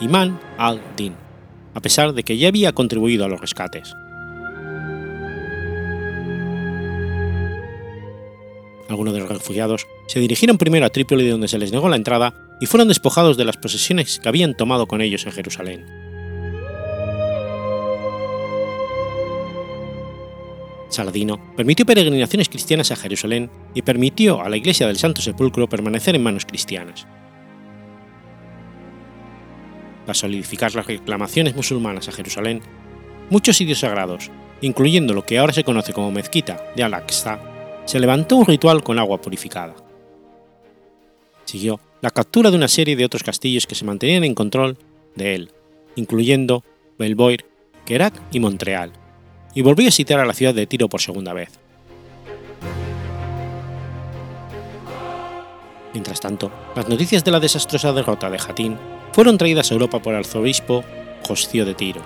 Imán 0.00 0.40
al-Din, 0.58 1.14
a 1.74 1.80
pesar 1.80 2.12
de 2.12 2.24
que 2.24 2.36
ya 2.36 2.48
había 2.48 2.72
contribuido 2.72 3.24
a 3.24 3.28
los 3.28 3.40
rescates. 3.40 3.94
Algunos 8.92 9.14
de 9.14 9.20
los 9.20 9.28
refugiados 9.30 9.86
se 10.06 10.20
dirigieron 10.20 10.58
primero 10.58 10.84
a 10.84 10.90
Trípoli 10.90 11.26
donde 11.26 11.48
se 11.48 11.58
les 11.58 11.72
negó 11.72 11.88
la 11.88 11.96
entrada 11.96 12.34
y 12.60 12.66
fueron 12.66 12.88
despojados 12.88 13.38
de 13.38 13.46
las 13.46 13.56
posesiones 13.56 14.20
que 14.20 14.28
habían 14.28 14.54
tomado 14.54 14.86
con 14.86 15.00
ellos 15.00 15.24
en 15.24 15.32
Jerusalén. 15.32 15.86
Saladino 20.90 21.40
permitió 21.56 21.86
peregrinaciones 21.86 22.50
cristianas 22.50 22.90
a 22.90 22.96
Jerusalén 22.96 23.50
y 23.72 23.80
permitió 23.80 24.42
a 24.42 24.50
la 24.50 24.58
Iglesia 24.58 24.86
del 24.86 24.98
Santo 24.98 25.22
Sepulcro 25.22 25.70
permanecer 25.70 26.14
en 26.14 26.22
manos 26.22 26.44
cristianas. 26.44 27.06
Para 30.04 30.12
solidificar 30.12 30.74
las 30.74 30.86
reclamaciones 30.86 31.56
musulmanas 31.56 32.08
a 32.08 32.12
Jerusalén, 32.12 32.60
muchos 33.30 33.56
sitios 33.56 33.78
sagrados, 33.78 34.30
incluyendo 34.60 35.14
lo 35.14 35.24
que 35.24 35.38
ahora 35.38 35.54
se 35.54 35.64
conoce 35.64 35.94
como 35.94 36.12
mezquita 36.12 36.62
de 36.76 36.82
Al-Aqsa, 36.82 37.51
se 37.84 38.00
levantó 38.00 38.36
un 38.36 38.46
ritual 38.46 38.82
con 38.82 38.98
agua 38.98 39.20
purificada. 39.20 39.74
Siguió 41.44 41.80
la 42.00 42.10
captura 42.10 42.50
de 42.50 42.56
una 42.56 42.68
serie 42.68 42.96
de 42.96 43.04
otros 43.04 43.22
castillos 43.22 43.66
que 43.66 43.74
se 43.74 43.84
mantenían 43.84 44.24
en 44.24 44.34
control 44.34 44.76
de 45.14 45.34
él, 45.34 45.50
incluyendo 45.96 46.64
Belvoir, 46.98 47.44
Kerak 47.84 48.14
y 48.32 48.40
Montreal, 48.40 48.92
y 49.54 49.62
volvió 49.62 49.88
a 49.88 49.92
sitiar 49.92 50.20
a 50.20 50.24
la 50.24 50.34
ciudad 50.34 50.54
de 50.54 50.66
Tiro 50.66 50.88
por 50.88 51.00
segunda 51.00 51.32
vez. 51.32 51.50
Mientras 55.92 56.20
tanto, 56.20 56.50
las 56.74 56.88
noticias 56.88 57.22
de 57.22 57.30
la 57.30 57.40
desastrosa 57.40 57.92
derrota 57.92 58.30
de 58.30 58.38
Jatín 58.38 58.78
fueron 59.12 59.36
traídas 59.36 59.70
a 59.70 59.74
Europa 59.74 60.00
por 60.00 60.14
el 60.14 60.20
arzobispo 60.20 60.82
Joscio 61.26 61.66
de 61.66 61.74
Tiro, 61.74 62.00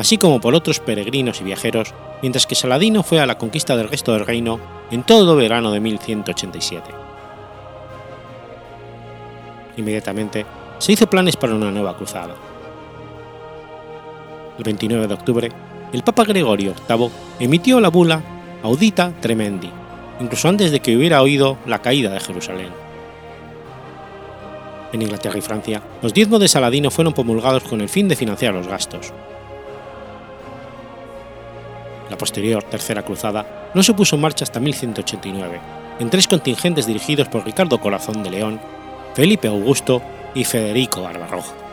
así 0.00 0.16
como 0.16 0.40
por 0.40 0.54
otros 0.54 0.80
peregrinos 0.80 1.42
y 1.42 1.44
viajeros, 1.44 1.92
mientras 2.22 2.46
que 2.46 2.54
Saladino 2.54 3.02
fue 3.02 3.20
a 3.20 3.26
la 3.26 3.36
conquista 3.36 3.76
del 3.76 3.90
resto 3.90 4.14
del 4.14 4.24
reino 4.24 4.58
en 4.90 5.02
todo 5.02 5.36
verano 5.36 5.70
de 5.70 5.80
1187. 5.80 6.90
Inmediatamente 9.76 10.46
se 10.78 10.92
hizo 10.92 11.08
planes 11.08 11.36
para 11.36 11.54
una 11.54 11.70
nueva 11.70 11.94
cruzada. 11.98 12.34
el 14.56 14.64
29 14.64 15.06
de 15.06 15.14
octubre, 15.14 15.52
el 15.92 16.02
Papa 16.02 16.24
Gregorio 16.24 16.72
VIII 16.88 17.10
emitió 17.38 17.78
la 17.78 17.90
bula 17.90 18.22
Audita 18.62 19.12
Tremendi, 19.20 19.70
incluso 20.18 20.48
antes 20.48 20.70
de 20.70 20.80
que 20.80 20.96
hubiera 20.96 21.20
oído 21.20 21.58
la 21.66 21.82
caída 21.82 22.10
de 22.10 22.20
Jerusalén. 22.20 22.70
En 24.94 25.02
Inglaterra 25.02 25.38
y 25.38 25.42
Francia, 25.42 25.82
los 26.00 26.14
diezmos 26.14 26.40
de 26.40 26.48
Saladino 26.48 26.90
fueron 26.90 27.12
promulgados 27.12 27.64
con 27.64 27.82
el 27.82 27.90
fin 27.90 28.08
de 28.08 28.16
financiar 28.16 28.54
los 28.54 28.66
gastos. 28.66 29.12
La 32.10 32.18
posterior 32.18 32.64
Tercera 32.64 33.04
Cruzada 33.04 33.70
no 33.72 33.82
se 33.84 33.94
puso 33.94 34.16
en 34.16 34.22
marcha 34.22 34.44
hasta 34.44 34.58
1189, 34.58 35.60
en 36.00 36.10
tres 36.10 36.26
contingentes 36.26 36.86
dirigidos 36.86 37.28
por 37.28 37.44
Ricardo 37.44 37.80
Corazón 37.80 38.24
de 38.24 38.30
León, 38.30 38.60
Felipe 39.14 39.46
Augusto 39.46 40.02
y 40.34 40.44
Federico 40.44 41.02
Barbarroja. 41.02 41.69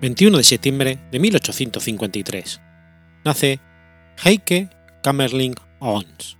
21 0.00 0.38
de 0.38 0.44
septiembre 0.44 0.98
de 1.10 1.18
1853. 1.18 2.60
Nace 3.22 3.60
Heike 4.24 4.70
Kamerling 5.02 5.54
Ons. 5.78 6.38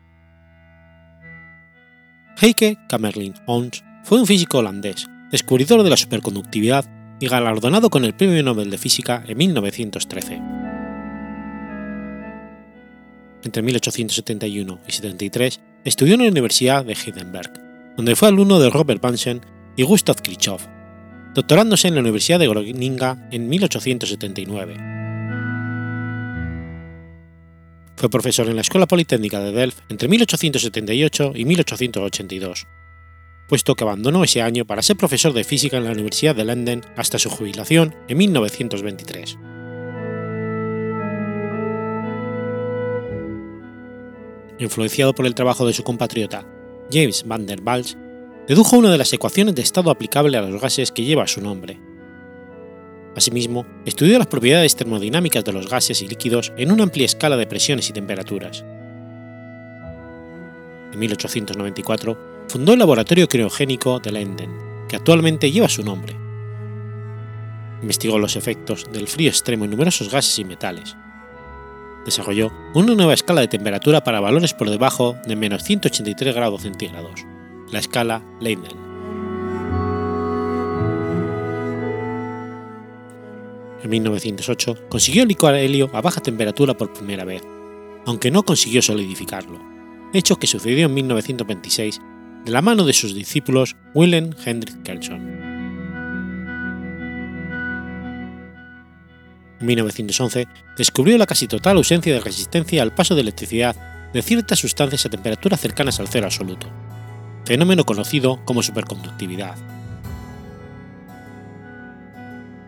Heike 2.40 2.78
Kamerling 2.88 3.34
Ons 3.46 3.84
fue 4.02 4.18
un 4.18 4.26
físico 4.26 4.58
holandés, 4.58 5.06
descubridor 5.30 5.82
de 5.82 5.90
la 5.90 5.98
superconductividad 5.98 6.86
y 7.20 7.26
galardonado 7.26 7.90
con 7.90 8.06
el 8.06 8.14
Premio 8.14 8.42
Nobel 8.42 8.70
de 8.70 8.78
Física 8.78 9.22
en 9.26 9.36
1913. 9.36 10.40
Entre 13.42 13.62
1871 13.62 14.80
y 14.88 14.92
73 14.92 15.60
estudió 15.84 16.14
en 16.14 16.22
la 16.22 16.30
Universidad 16.30 16.82
de 16.82 16.94
Heidelberg, 16.94 17.52
donde 17.96 18.16
fue 18.16 18.28
alumno 18.28 18.58
de 18.58 18.70
Robert 18.70 19.02
Bunsen 19.02 19.42
y 19.76 19.82
Gustav 19.82 20.16
Kirchhoff, 20.22 20.66
doctorándose 21.34 21.88
en 21.88 21.94
la 21.94 22.00
Universidad 22.00 22.38
de 22.38 22.48
Groninga 22.48 23.28
en 23.30 23.48
1879. 23.48 24.76
Fue 27.96 28.08
profesor 28.08 28.48
en 28.48 28.56
la 28.56 28.62
Escuela 28.62 28.86
Politécnica 28.86 29.40
de 29.40 29.52
Delft 29.52 29.80
entre 29.90 30.08
1878 30.08 31.32
y 31.34 31.44
1882, 31.44 32.66
puesto 33.48 33.74
que 33.74 33.84
abandonó 33.84 34.24
ese 34.24 34.42
año 34.42 34.64
para 34.64 34.82
ser 34.82 34.96
profesor 34.96 35.32
de 35.32 35.44
física 35.44 35.76
en 35.76 35.84
la 35.84 35.92
Universidad 35.92 36.34
de 36.34 36.44
London 36.44 36.82
hasta 36.96 37.18
su 37.18 37.30
jubilación 37.30 37.94
en 38.08 38.18
1923. 38.18 39.38
Influenciado 44.58 45.14
por 45.14 45.26
el 45.26 45.34
trabajo 45.34 45.66
de 45.66 45.72
su 45.72 45.82
compatriota 45.84 46.46
James 46.90 47.24
van 47.26 47.46
der 47.46 47.60
Waals, 47.62 47.96
dedujo 48.50 48.76
una 48.76 48.90
de 48.90 48.98
las 48.98 49.12
ecuaciones 49.12 49.54
de 49.54 49.62
estado 49.62 49.92
aplicable 49.92 50.36
a 50.36 50.42
los 50.42 50.60
gases 50.60 50.90
que 50.90 51.04
lleva 51.04 51.28
su 51.28 51.40
nombre. 51.40 51.78
Asimismo, 53.14 53.64
estudió 53.86 54.18
las 54.18 54.26
propiedades 54.26 54.74
termodinámicas 54.74 55.44
de 55.44 55.52
los 55.52 55.68
gases 55.68 56.02
y 56.02 56.08
líquidos 56.08 56.52
en 56.56 56.72
una 56.72 56.82
amplia 56.82 57.04
escala 57.04 57.36
de 57.36 57.46
presiones 57.46 57.88
y 57.90 57.92
temperaturas. 57.92 58.64
En 60.92 60.98
1894 60.98 62.46
fundó 62.48 62.72
el 62.72 62.80
Laboratorio 62.80 63.28
Criogénico 63.28 64.00
de 64.00 64.10
Lenden, 64.10 64.50
que 64.88 64.96
actualmente 64.96 65.52
lleva 65.52 65.68
su 65.68 65.84
nombre. 65.84 66.16
Investigó 67.82 68.18
los 68.18 68.34
efectos 68.34 68.90
del 68.92 69.06
frío 69.06 69.28
extremo 69.28 69.64
en 69.64 69.70
numerosos 69.70 70.10
gases 70.10 70.36
y 70.40 70.44
metales. 70.44 70.96
Desarrolló 72.04 72.50
una 72.74 72.96
nueva 72.96 73.14
escala 73.14 73.42
de 73.42 73.48
temperatura 73.48 74.02
para 74.02 74.18
valores 74.18 74.54
por 74.54 74.70
debajo 74.70 75.16
de 75.24 75.36
menos 75.36 75.62
183 75.62 76.34
grados 76.34 76.62
centígrados 76.62 77.24
la 77.72 77.78
escala 77.78 78.22
Leiden. 78.40 78.90
En 83.82 83.88
1908 83.88 84.88
consiguió 84.88 85.24
licuar 85.24 85.54
helio 85.54 85.90
a 85.94 86.00
baja 86.00 86.20
temperatura 86.20 86.76
por 86.76 86.92
primera 86.92 87.24
vez, 87.24 87.42
aunque 88.06 88.30
no 88.30 88.42
consiguió 88.42 88.82
solidificarlo, 88.82 89.58
hecho 90.12 90.36
que 90.36 90.46
sucedió 90.46 90.86
en 90.86 90.94
1926 90.94 92.00
de 92.44 92.50
la 92.50 92.62
mano 92.62 92.84
de 92.84 92.92
sus 92.92 93.14
discípulos 93.14 93.76
Wilhelm 93.94 94.34
Hendrik 94.44 94.82
Kelson. 94.82 95.50
En 99.60 99.66
1911 99.66 100.46
descubrió 100.76 101.18
la 101.18 101.26
casi 101.26 101.46
total 101.46 101.76
ausencia 101.76 102.14
de 102.14 102.20
resistencia 102.20 102.82
al 102.82 102.94
paso 102.94 103.14
de 103.14 103.20
electricidad 103.20 103.76
de 104.12 104.22
ciertas 104.22 104.58
sustancias 104.58 105.06
a 105.06 105.10
temperaturas 105.10 105.60
cercanas 105.60 106.00
al 106.00 106.08
cero 106.08 106.26
absoluto, 106.26 106.66
fenómeno 107.50 107.84
conocido 107.84 108.38
como 108.44 108.62
superconductividad. 108.62 109.56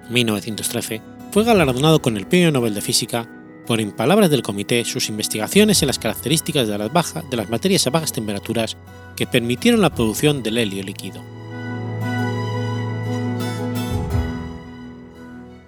En 0.08 0.12
1913 0.12 1.00
fue 1.30 1.44
galardonado 1.44 2.02
con 2.02 2.16
el 2.16 2.26
Premio 2.26 2.50
Nobel 2.50 2.74
de 2.74 2.80
Física 2.80 3.28
por, 3.64 3.80
en 3.80 3.92
palabras 3.92 4.28
del 4.28 4.42
comité, 4.42 4.84
sus 4.84 5.08
investigaciones 5.08 5.80
en 5.82 5.86
las 5.86 6.00
características 6.00 6.66
de 6.66 6.76
las, 6.76 6.90
de 7.30 7.36
las 7.36 7.48
materias 7.48 7.86
a 7.86 7.90
bajas 7.90 8.12
temperaturas 8.12 8.76
que 9.14 9.24
permitieron 9.24 9.82
la 9.82 9.94
producción 9.94 10.42
del 10.42 10.58
helio 10.58 10.82
líquido. 10.82 11.22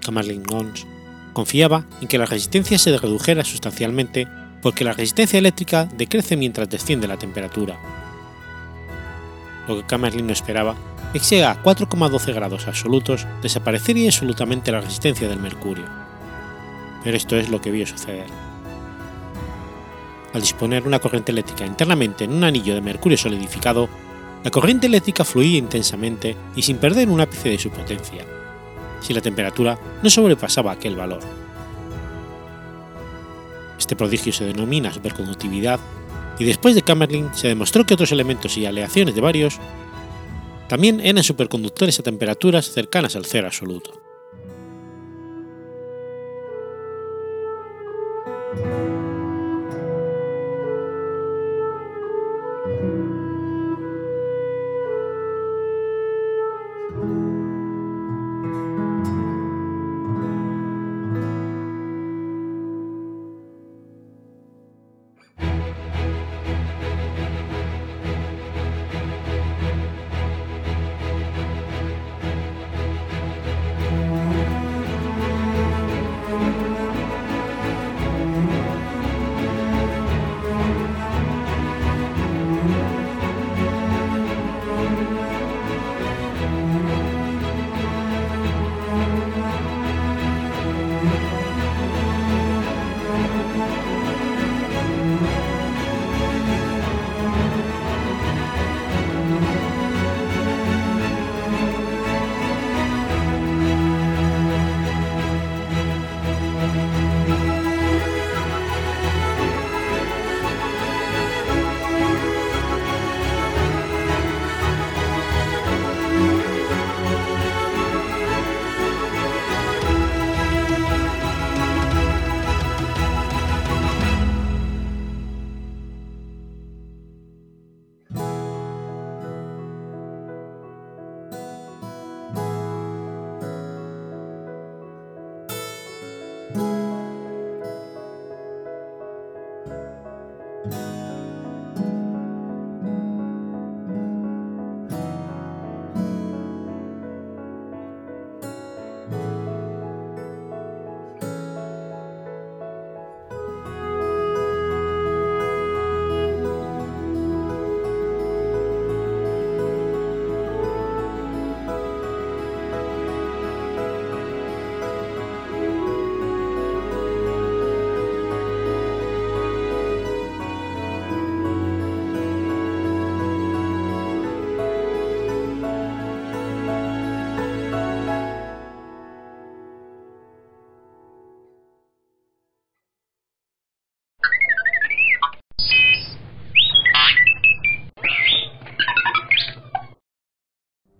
Kamerlingh 0.00 0.52
Onnes 0.52 0.88
confiaba 1.34 1.86
en 2.00 2.08
que 2.08 2.18
la 2.18 2.26
resistencia 2.26 2.80
se 2.80 2.98
redujera 2.98 3.44
sustancialmente 3.44 4.26
porque 4.60 4.82
la 4.82 4.92
resistencia 4.92 5.38
eléctrica 5.38 5.88
decrece 5.96 6.36
mientras 6.36 6.68
desciende 6.68 7.06
la 7.06 7.16
temperatura, 7.16 7.78
lo 9.68 9.76
que 9.76 9.84
Kamerlin 9.84 10.26
no 10.26 10.32
esperaba 10.32 10.74
es 11.12 11.28
que 11.28 11.44
a 11.44 11.62
4,12 11.62 12.34
grados 12.34 12.66
absolutos 12.66 13.26
desaparecería 13.40 14.08
absolutamente 14.08 14.72
la 14.72 14.80
resistencia 14.80 15.28
del 15.28 15.38
mercurio. 15.38 15.84
Pero 17.02 17.16
esto 17.16 17.36
es 17.36 17.48
lo 17.48 17.60
que 17.60 17.70
vio 17.70 17.86
suceder. 17.86 18.26
Al 20.32 20.40
disponer 20.40 20.86
una 20.86 20.98
corriente 20.98 21.30
eléctrica 21.30 21.64
internamente 21.64 22.24
en 22.24 22.32
un 22.32 22.42
anillo 22.42 22.74
de 22.74 22.80
mercurio 22.80 23.16
solidificado, 23.16 23.88
la 24.42 24.50
corriente 24.50 24.88
eléctrica 24.88 25.24
fluía 25.24 25.58
intensamente 25.58 26.36
y 26.56 26.62
sin 26.62 26.78
perder 26.78 27.08
un 27.08 27.20
ápice 27.20 27.50
de 27.50 27.58
su 27.58 27.70
potencia, 27.70 28.24
si 29.00 29.14
la 29.14 29.20
temperatura 29.20 29.78
no 30.02 30.10
sobrepasaba 30.10 30.72
aquel 30.72 30.96
valor. 30.96 31.20
Este 33.78 33.96
prodigio 33.96 34.32
se 34.32 34.44
denomina 34.44 34.92
superconductividad 34.92 35.78
y 36.38 36.44
después 36.44 36.74
de 36.74 36.82
Kamerlin 36.82 37.30
se 37.34 37.48
demostró 37.48 37.84
que 37.84 37.94
otros 37.94 38.12
elementos 38.12 38.56
y 38.56 38.66
aleaciones 38.66 39.14
de 39.14 39.20
varios 39.20 39.58
también 40.68 41.00
eran 41.00 41.22
superconductores 41.22 41.98
a 42.00 42.02
temperaturas 42.02 42.70
cercanas 42.70 43.16
al 43.16 43.26
cero 43.26 43.46
absoluto. 43.46 44.03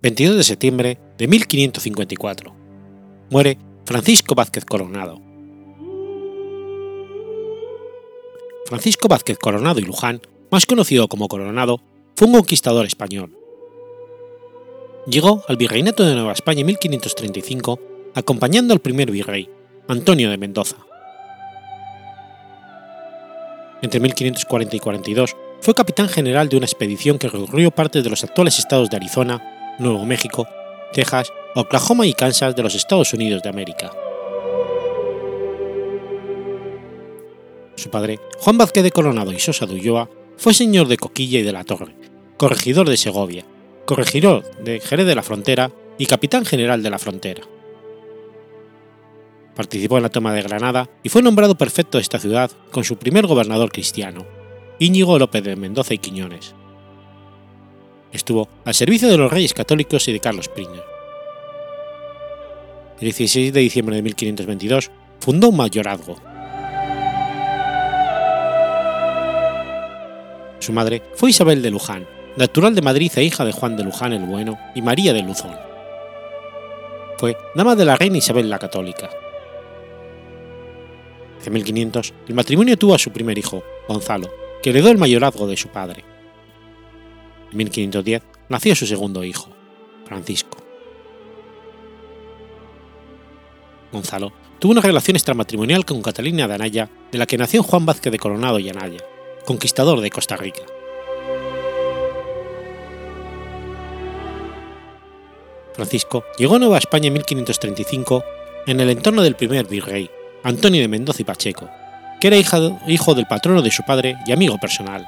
22 0.05 0.37
de 0.37 0.45
septiembre 0.45 0.99
de 1.17 1.27
1554. 1.27 2.55
Muere 3.31 3.57
Francisco 3.87 4.35
Vázquez 4.35 4.67
Coronado. 4.67 5.19
Francisco 8.67 9.09
Vázquez 9.09 9.38
Coronado 9.38 9.81
y 9.81 9.85
Luján, 9.85 10.21
más 10.51 10.67
conocido 10.67 11.09
como 11.09 11.27
Coronado, 11.27 11.81
fue 12.17 12.29
un 12.29 12.35
conquistador 12.35 12.85
español. 12.85 13.35
Llegó 15.07 15.43
al 15.49 15.57
virreinato 15.57 16.05
de 16.05 16.14
Nueva 16.14 16.33
España 16.33 16.61
en 16.61 16.67
1535 16.67 17.81
acompañando 18.14 18.75
al 18.75 18.81
primer 18.81 19.11
virrey, 19.11 19.49
Antonio 19.88 20.29
de 20.29 20.37
Mendoza. 20.37 20.77
Entre 23.81 24.01
1540 24.01 24.77
y 24.77 24.81
42 24.81 25.35
fue 25.62 25.73
capitán 25.73 26.11
general 26.11 26.51
de 26.51 26.59
una 26.59 26.67
expedición 26.67 27.19
que 27.19 27.29
recorrió 27.29 27.71
parte 27.71 28.03
de 28.03 28.11
los 28.11 28.23
actuales 28.23 28.59
estados 28.59 28.90
de 28.90 28.99
Arizona, 28.99 29.54
Nuevo 29.78 30.04
México, 30.04 30.46
Texas, 30.92 31.32
Oklahoma 31.54 32.06
y 32.06 32.12
Kansas 32.12 32.54
de 32.54 32.62
los 32.62 32.74
Estados 32.74 33.12
Unidos 33.12 33.42
de 33.42 33.48
América. 33.48 33.92
Su 37.76 37.90
padre, 37.90 38.20
Juan 38.38 38.56
Vázquez 38.56 38.84
de 38.84 38.92
Coronado 38.92 39.32
y 39.32 39.40
Sosa 39.40 39.66
de 39.66 39.74
Ulloa, 39.74 40.08
fue 40.37 40.54
señor 40.54 40.87
de 40.87 40.96
Coquilla 40.96 41.40
y 41.40 41.42
de 41.42 41.52
la 41.52 41.64
Torre, 41.64 41.94
corregidor 42.37 42.88
de 42.88 42.96
Segovia, 42.96 43.44
corregidor 43.84 44.44
de 44.62 44.80
Jerez 44.80 45.06
de 45.06 45.14
la 45.14 45.22
Frontera 45.22 45.70
y 45.98 46.06
capitán 46.06 46.44
general 46.44 46.82
de 46.82 46.90
la 46.90 46.98
Frontera. 46.98 47.42
Participó 49.56 49.96
en 49.96 50.04
la 50.04 50.08
toma 50.08 50.32
de 50.32 50.42
Granada 50.42 50.88
y 51.02 51.08
fue 51.08 51.22
nombrado 51.22 51.56
prefecto 51.56 51.98
de 51.98 52.02
esta 52.02 52.18
ciudad 52.18 52.50
con 52.70 52.84
su 52.84 52.96
primer 52.96 53.26
gobernador 53.26 53.70
cristiano, 53.70 54.24
Íñigo 54.78 55.18
López 55.18 55.42
de 55.44 55.56
Mendoza 55.56 55.94
y 55.94 55.98
Quiñones. 55.98 56.54
Estuvo 58.14 58.48
al 58.64 58.74
servicio 58.74 59.09
de 59.09 59.18
los 59.18 59.31
reyes 59.31 59.53
católicos 59.53 60.07
y 60.07 60.12
de 60.12 60.20
Carlos 60.20 60.48
I. 60.57 60.62
El 63.00 63.00
16 63.00 63.53
de 63.53 63.61
diciembre 63.61 63.96
de 63.96 64.03
1522 64.03 64.92
fundó 65.18 65.48
un 65.48 65.57
mayorazgo. 65.57 66.14
Su 70.61 70.72
madre 70.72 71.03
fue 71.16 71.31
Isabel 71.31 71.61
de 71.61 71.72
Luján, 71.72 72.07
natural 72.37 72.77
de 72.77 72.83
Madrid 72.83 73.11
e 73.16 73.24
hija 73.24 73.44
de 73.44 73.50
Juan 73.50 73.77
de 73.77 73.83
Luján 73.83 74.12
el 74.12 74.24
Bueno 74.24 74.61
y 74.77 74.81
María 74.81 75.12
de 75.12 75.22
Luzón. 75.22 75.57
Fue 77.18 77.37
dama 77.57 77.74
de 77.74 77.85
la 77.85 77.96
reina 77.96 78.18
Isabel 78.18 78.48
la 78.48 78.61
Católica. 78.61 79.11
En 81.44 81.53
1500, 81.53 82.14
el 82.29 82.35
matrimonio 82.35 82.79
tuvo 82.79 82.94
a 82.94 82.98
su 82.98 83.11
primer 83.11 83.37
hijo, 83.37 83.64
Gonzalo, 83.88 84.31
que 84.62 84.70
heredó 84.70 84.90
el 84.90 84.98
mayorazgo 84.98 85.48
de 85.48 85.57
su 85.57 85.68
padre. 85.68 86.13
En 87.55 87.59
1510 87.59 88.23
nació 88.49 88.75
su 88.75 88.85
segundo 88.85 89.23
hijo, 89.23 89.49
Francisco. 90.07 90.59
Gonzalo 93.93 94.33
tuvo 94.59 94.73
una 94.73 94.81
relación 94.81 95.14
extramatrimonial 95.14 95.85
con 95.85 96.03
Catalina 96.03 96.49
de 96.49 96.55
Anaya, 96.55 96.90
de 97.13 97.19
la 97.19 97.27
que 97.27 97.38
nació 97.38 97.63
Juan 97.63 97.87
Vázquez 97.87 98.11
de 98.11 98.19
Coronado 98.19 98.59
y 98.59 98.69
Anaya, 98.71 99.05
conquistador 99.44 100.00
de 100.00 100.11
Costa 100.11 100.37
Rica. 100.37 100.63
Francisco 105.75 106.25
llegó 106.37 106.57
a 106.57 106.59
Nueva 106.59 106.79
España 106.79 107.07
en 107.07 107.13
1535 107.13 108.25
en 108.67 108.81
el 108.81 108.90
entorno 108.90 109.23
del 109.23 109.37
primer 109.37 109.69
virrey, 109.69 110.11
Antonio 110.42 110.81
de 110.81 110.88
Mendoza 110.88 111.23
y 111.23 111.25
Pacheco, 111.25 111.71
que 112.21 112.27
era 112.27 112.37
hijo 112.37 113.15
del 113.15 113.27
patrono 113.27 113.63
de 113.63 113.71
su 113.71 113.85
padre 113.85 114.17
y 114.27 114.33
amigo 114.33 114.59
personal. 114.59 115.07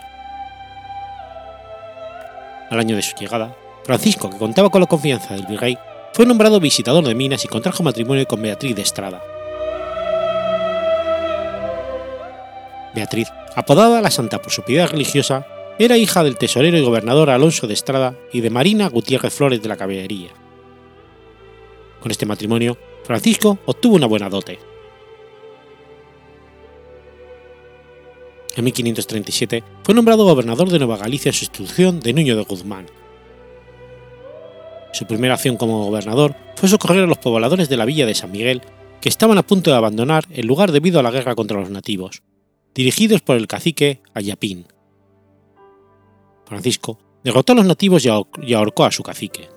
Al 2.71 2.81
año 2.81 2.97
de 2.97 3.03
su 3.03 3.17
llegada, 3.17 3.57
Francisco, 3.85 4.29
que 4.29 4.39
contaba 4.39 4.71
con 4.71 4.81
la 4.81 4.89
confianza 4.89 5.35
del 5.35 5.47
virrey, 5.47 5.79
fue 6.13 6.27
nombrado 6.27 6.59
visitador 6.59 7.05
de 7.05 7.15
minas 7.15 7.45
y 7.45 7.49
contrajo 7.49 7.83
matrimonio 7.83 8.27
con 8.27 8.43
Beatriz 8.43 8.75
de 8.75 8.83
Estrada. 8.83 9.23
Beatriz, 12.95 13.29
apodada 13.55 14.01
la 14.01 14.11
Santa 14.11 14.41
por 14.41 14.51
su 14.51 14.63
piedad 14.63 14.89
religiosa, 14.89 15.47
era 15.79 15.99
hija 15.99 16.25
del 16.25 16.39
tesorero 16.39 16.79
y 16.79 16.83
gobernador 16.83 17.31
Alonso 17.31 17.67
de 17.67 17.75
Estrada 17.75 18.15
y 18.33 18.41
de 18.41 18.51
Marina 18.51 18.89
Gutiérrez 18.89 19.35
Flores 19.35 19.63
de 19.63 19.69
la 19.69 19.77
Caballería. 19.77 20.31
Con 22.01 22.11
este 22.11 22.27
matrimonio, 22.27 22.79
Francisco 23.05 23.59
obtuvo 23.67 23.97
una 23.97 24.07
buena 24.07 24.29
dote. 24.29 24.59
En 28.57 28.65
1537 28.65 29.63
fue 29.83 29.95
nombrado 29.95 30.25
gobernador 30.25 30.71
de 30.71 30.79
Nueva 30.79 30.97
Galicia 30.97 31.29
en 31.29 31.35
sustitución 31.35 32.01
de 32.01 32.15
Nuño 32.15 32.37
de 32.37 32.43
Guzmán. 32.43 32.87
Su 34.95 35.07
primera 35.07 35.35
acción 35.35 35.59
como 35.59 35.85
gobernador 35.85 36.35
fue 36.57 36.71
socorrer 36.71 37.05
a 37.05 37.07
los 37.07 37.19
pobladores 37.19 37.69
de 37.69 37.77
la 37.77 37.85
villa 37.85 38.07
de 38.07 38.15
San 38.15 38.33
Miguel 38.33 38.63
que 39.03 39.11
estaban 39.11 39.37
a 39.37 39.47
punto 39.47 39.71
de 39.71 39.77
abandonar 39.77 40.25
el 40.31 40.47
lugar 40.47 40.73
debido 40.73 40.99
a 40.99 41.03
la 41.03 41.11
guerra 41.11 41.35
contra 41.35 41.61
los 41.61 41.69
nativos, 41.69 42.23
dirigidos 42.75 43.21
por 43.21 43.37
el 43.37 43.47
cacique 43.47 44.01
Ayapín. 44.15 44.67
Francisco 46.47 46.99
derrotó 47.23 47.53
a 47.53 47.57
los 47.57 47.67
nativos 47.67 48.07
y 48.07 48.55
ahorcó 48.55 48.87
a 48.87 48.91
su 48.91 49.03
cacique. 49.03 49.51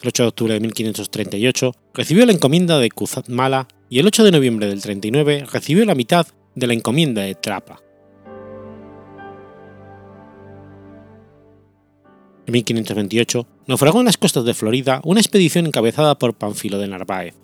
El 0.00 0.08
8 0.08 0.22
de 0.22 0.28
octubre 0.28 0.54
de 0.54 0.60
1538 0.60 1.72
recibió 1.92 2.24
la 2.24 2.32
encomienda 2.32 2.78
de 2.78 2.90
Cuzmala 2.90 3.66
y 3.94 4.00
el 4.00 4.08
8 4.08 4.24
de 4.24 4.32
noviembre 4.32 4.66
del 4.66 4.82
39 4.82 5.46
recibió 5.52 5.84
la 5.84 5.94
mitad 5.94 6.26
de 6.56 6.66
la 6.66 6.74
encomienda 6.74 7.22
de 7.22 7.36
Trapa. 7.36 7.80
En 12.44 12.52
1528 12.52 13.46
naufragó 13.68 14.00
en 14.00 14.06
las 14.06 14.16
costas 14.16 14.44
de 14.44 14.52
Florida 14.52 15.00
una 15.04 15.20
expedición 15.20 15.66
encabezada 15.66 16.18
por 16.18 16.34
Panfilo 16.34 16.78
de 16.78 16.88
Narváez. 16.88 17.36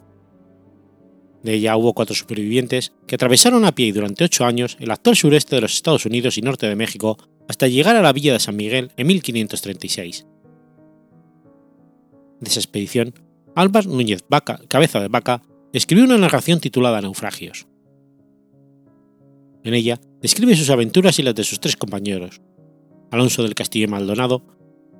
De 1.45 1.55
ella 1.55 1.77
hubo 1.77 1.95
cuatro 1.95 2.17
supervivientes 2.17 2.95
que 3.07 3.15
atravesaron 3.15 3.65
a 3.65 3.73
pie 3.73 3.87
y 3.87 3.93
durante 3.93 4.25
ocho 4.25 4.45
años 4.45 4.77
el 4.81 4.91
actual 4.91 5.15
sureste 5.15 5.55
de 5.55 5.63
los 5.63 5.75
Estados 5.75 6.05
Unidos 6.05 6.37
y 6.37 6.43
norte 6.43 6.67
de 6.67 6.75
México 6.75 7.17
hasta 7.49 7.69
llegar 7.69 7.95
a 7.95 8.03
la 8.03 8.13
villa 8.13 8.33
de 8.33 8.41
San 8.41 8.57
Miguel 8.57 8.91
en 8.97 9.07
1536. 9.07 10.27
De 12.41 12.51
esa 12.51 12.59
expedición, 12.59 13.15
Álvaro 13.55 13.89
Núñez 13.89 14.25
Vaca, 14.29 14.59
Cabeza 14.67 14.99
de 14.99 15.07
Vaca, 15.07 15.43
escribió 15.73 16.05
una 16.05 16.18
narración 16.18 16.61
titulada 16.61 17.01
Naufragios. 17.01 17.66
En 19.62 19.75
ella 19.75 20.01
describe 20.21 20.57
sus 20.57 20.71
aventuras 20.71 21.18
y 21.18 21.23
las 21.23 21.35
de 21.35 21.45
sus 21.45 21.61
tres 21.61 21.77
compañeros, 21.77 22.41
Alonso 23.11 23.43
del 23.43 23.55
Castillo 23.55 23.89
Maldonado, 23.89 24.43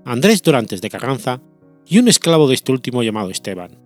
Andrés 0.05 0.43
Dorantes 0.43 0.81
de 0.81 0.91
Carranza 0.91 1.41
y 1.87 1.99
un 1.99 2.09
esclavo 2.09 2.49
de 2.49 2.55
este 2.55 2.73
último 2.73 3.03
llamado 3.03 3.31
Esteban. 3.31 3.79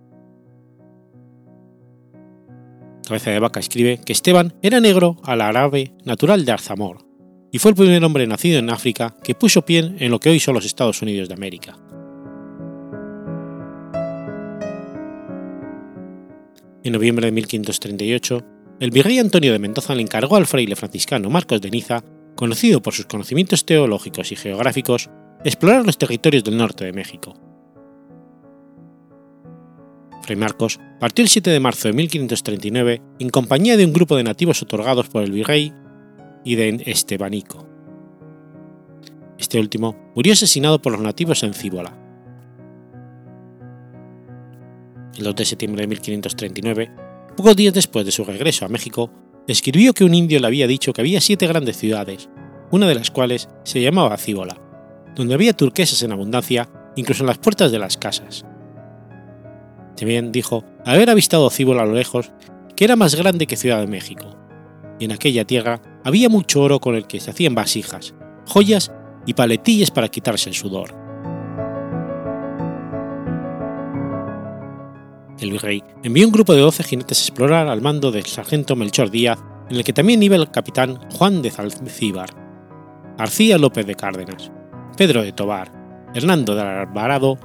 Cabeza 3.06 3.30
de 3.30 3.38
Vaca 3.38 3.60
escribe 3.60 4.00
que 4.04 4.12
Esteban 4.12 4.54
era 4.62 4.80
negro 4.80 5.20
al 5.24 5.42
árabe 5.42 5.92
natural 6.04 6.44
de 6.44 6.52
Arzamor, 6.52 7.06
y 7.52 7.58
fue 7.58 7.70
el 7.70 7.76
primer 7.76 8.02
hombre 8.02 8.26
nacido 8.26 8.58
en 8.58 8.70
África 8.70 9.14
que 9.22 9.34
puso 9.34 9.64
pie 9.64 9.94
en 9.98 10.10
lo 10.10 10.18
que 10.18 10.30
hoy 10.30 10.40
son 10.40 10.54
los 10.54 10.64
Estados 10.64 11.02
Unidos 11.02 11.28
de 11.28 11.34
América. 11.34 11.76
En 16.84 16.92
noviembre 16.92 17.24
de 17.26 17.32
1538, 17.32 18.44
el 18.78 18.90
virrey 18.90 19.18
Antonio 19.18 19.52
de 19.52 19.58
Mendoza 19.58 19.94
le 19.94 20.02
encargó 20.02 20.36
al 20.36 20.46
fraile 20.46 20.76
franciscano 20.76 21.30
Marcos 21.30 21.62
de 21.62 21.70
Niza, 21.70 22.04
conocido 22.36 22.82
por 22.82 22.92
sus 22.92 23.06
conocimientos 23.06 23.64
teológicos 23.64 24.30
y 24.32 24.36
geográficos, 24.36 25.08
explorar 25.44 25.86
los 25.86 25.96
territorios 25.96 26.44
del 26.44 26.58
norte 26.58 26.84
de 26.84 26.92
México. 26.92 27.34
Fray 30.24 30.36
Marcos 30.36 30.78
partió 31.00 31.22
el 31.22 31.30
7 31.30 31.50
de 31.50 31.60
marzo 31.60 31.88
de 31.88 31.94
1539 31.94 33.02
en 33.18 33.30
compañía 33.30 33.78
de 33.78 33.86
un 33.86 33.94
grupo 33.94 34.16
de 34.16 34.24
nativos 34.24 34.60
otorgados 34.60 35.08
por 35.08 35.22
el 35.22 35.32
virrey 35.32 35.72
y 36.44 36.56
de 36.56 36.82
Estebanico. 36.84 37.66
Este 39.38 39.58
último 39.58 40.12
murió 40.14 40.34
asesinado 40.34 40.82
por 40.82 40.92
los 40.92 41.00
nativos 41.00 41.42
en 41.44 41.54
Cíbola, 41.54 42.03
el 45.16 45.24
2 45.24 45.34
de 45.34 45.44
septiembre 45.44 45.82
de 45.82 45.88
1539, 45.88 46.90
pocos 47.36 47.56
días 47.56 47.74
después 47.74 48.04
de 48.04 48.12
su 48.12 48.24
regreso 48.24 48.64
a 48.64 48.68
México, 48.68 49.10
escribió 49.46 49.92
que 49.92 50.04
un 50.04 50.14
indio 50.14 50.40
le 50.40 50.46
había 50.46 50.66
dicho 50.66 50.92
que 50.92 51.00
había 51.00 51.20
siete 51.20 51.46
grandes 51.46 51.76
ciudades, 51.76 52.28
una 52.70 52.86
de 52.88 52.94
las 52.94 53.10
cuales 53.10 53.48
se 53.64 53.80
llamaba 53.80 54.16
Cíbola, 54.16 54.60
donde 55.14 55.34
había 55.34 55.52
turquesas 55.52 56.02
en 56.02 56.12
abundancia, 56.12 56.68
incluso 56.96 57.22
en 57.22 57.28
las 57.28 57.38
puertas 57.38 57.70
de 57.70 57.78
las 57.78 57.96
casas. 57.96 58.44
También 59.96 60.32
dijo 60.32 60.64
haber 60.84 61.10
avistado 61.10 61.50
Cíbola 61.50 61.82
a 61.82 61.86
lo 61.86 61.94
lejos, 61.94 62.32
que 62.74 62.84
era 62.84 62.96
más 62.96 63.14
grande 63.14 63.46
que 63.46 63.56
Ciudad 63.56 63.80
de 63.80 63.86
México, 63.86 64.36
y 64.98 65.04
en 65.04 65.12
aquella 65.12 65.44
tierra 65.44 65.80
había 66.04 66.28
mucho 66.28 66.62
oro 66.62 66.80
con 66.80 66.94
el 66.94 67.06
que 67.06 67.20
se 67.20 67.30
hacían 67.30 67.54
vasijas, 67.54 68.14
joyas 68.46 68.92
y 69.26 69.34
paletillas 69.34 69.90
para 69.90 70.08
quitarse 70.08 70.48
el 70.48 70.54
sudor. 70.54 71.03
El 75.40 75.50
virrey 75.50 75.82
envió 76.02 76.26
un 76.26 76.32
grupo 76.32 76.54
de 76.54 76.60
12 76.60 76.82
jinetes 76.84 77.18
a 77.18 77.22
explorar 77.22 77.68
al 77.68 77.80
mando 77.80 78.10
del 78.10 78.26
sargento 78.26 78.76
Melchor 78.76 79.10
Díaz, 79.10 79.38
en 79.70 79.76
el 79.76 79.84
que 79.84 79.92
también 79.92 80.22
iba 80.22 80.36
el 80.36 80.50
capitán 80.50 80.98
Juan 81.12 81.42
de 81.42 81.50
Zalcíbar, 81.50 82.30
García 83.18 83.58
López 83.58 83.86
de 83.86 83.94
Cárdenas, 83.94 84.50
Pedro 84.96 85.22
de 85.22 85.32
Tobar, 85.32 85.72
Hernando 86.14 86.54
de 86.54 86.62
Alvarado, 86.62 87.38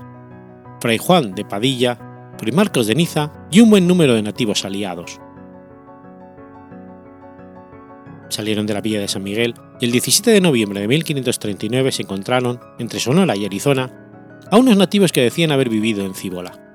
Fray 0.79 0.97
Juan 0.97 1.33
de 1.33 1.45
Padilla, 1.45 1.97
Fray 2.37 2.51
Marcos 2.51 2.87
de 2.87 2.95
Niza 2.95 3.31
y 3.51 3.61
un 3.61 3.69
buen 3.69 3.87
número 3.87 4.13
de 4.13 4.21
nativos 4.21 4.65
aliados. 4.65 5.19
Salieron 8.29 8.67
de 8.67 8.75
la 8.75 8.81
villa 8.81 8.99
de 8.99 9.07
San 9.07 9.23
Miguel 9.23 9.55
y 9.79 9.85
el 9.85 9.91
17 9.91 10.29
de 10.29 10.41
noviembre 10.41 10.81
de 10.81 10.87
1539 10.87 11.91
se 11.91 12.03
encontraron, 12.03 12.59
entre 12.77 12.99
Sonora 12.99 13.35
y 13.35 13.45
Arizona, 13.45 13.91
a 14.51 14.57
unos 14.57 14.77
nativos 14.77 15.11
que 15.11 15.21
decían 15.21 15.51
haber 15.51 15.69
vivido 15.69 16.05
en 16.05 16.13
Cíbola. 16.13 16.68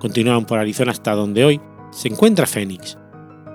Continuaron 0.00 0.46
por 0.46 0.58
Arizona 0.58 0.92
hasta 0.92 1.14
donde 1.14 1.44
hoy 1.44 1.60
se 1.90 2.08
encuentra 2.08 2.46
Phoenix, 2.46 2.98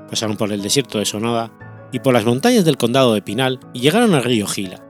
pasaron 0.10 0.38
por 0.38 0.52
el 0.52 0.62
desierto 0.62 1.00
de 1.00 1.06
Sonora 1.06 1.52
y 1.92 2.00
por 2.00 2.14
las 2.14 2.26
montañas 2.26 2.66
del 2.66 2.78
condado 2.78 3.16
de 3.16 3.22
Pinal 3.24 3.60
y 3.74 3.80
llegaron 3.80 4.14
al 4.14 4.24
río 4.24 4.46
Gila, 4.46 4.86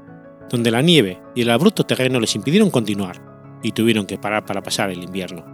donde 0.49 0.71
la 0.71 0.81
nieve 0.81 1.21
y 1.33 1.43
el 1.43 1.49
abrupto 1.49 1.85
terreno 1.85 2.19
les 2.19 2.35
impidieron 2.35 2.69
continuar 2.69 3.21
y 3.63 3.71
tuvieron 3.71 4.05
que 4.05 4.17
parar 4.17 4.45
para 4.45 4.61
pasar 4.61 4.89
el 4.89 5.01
invierno. 5.01 5.45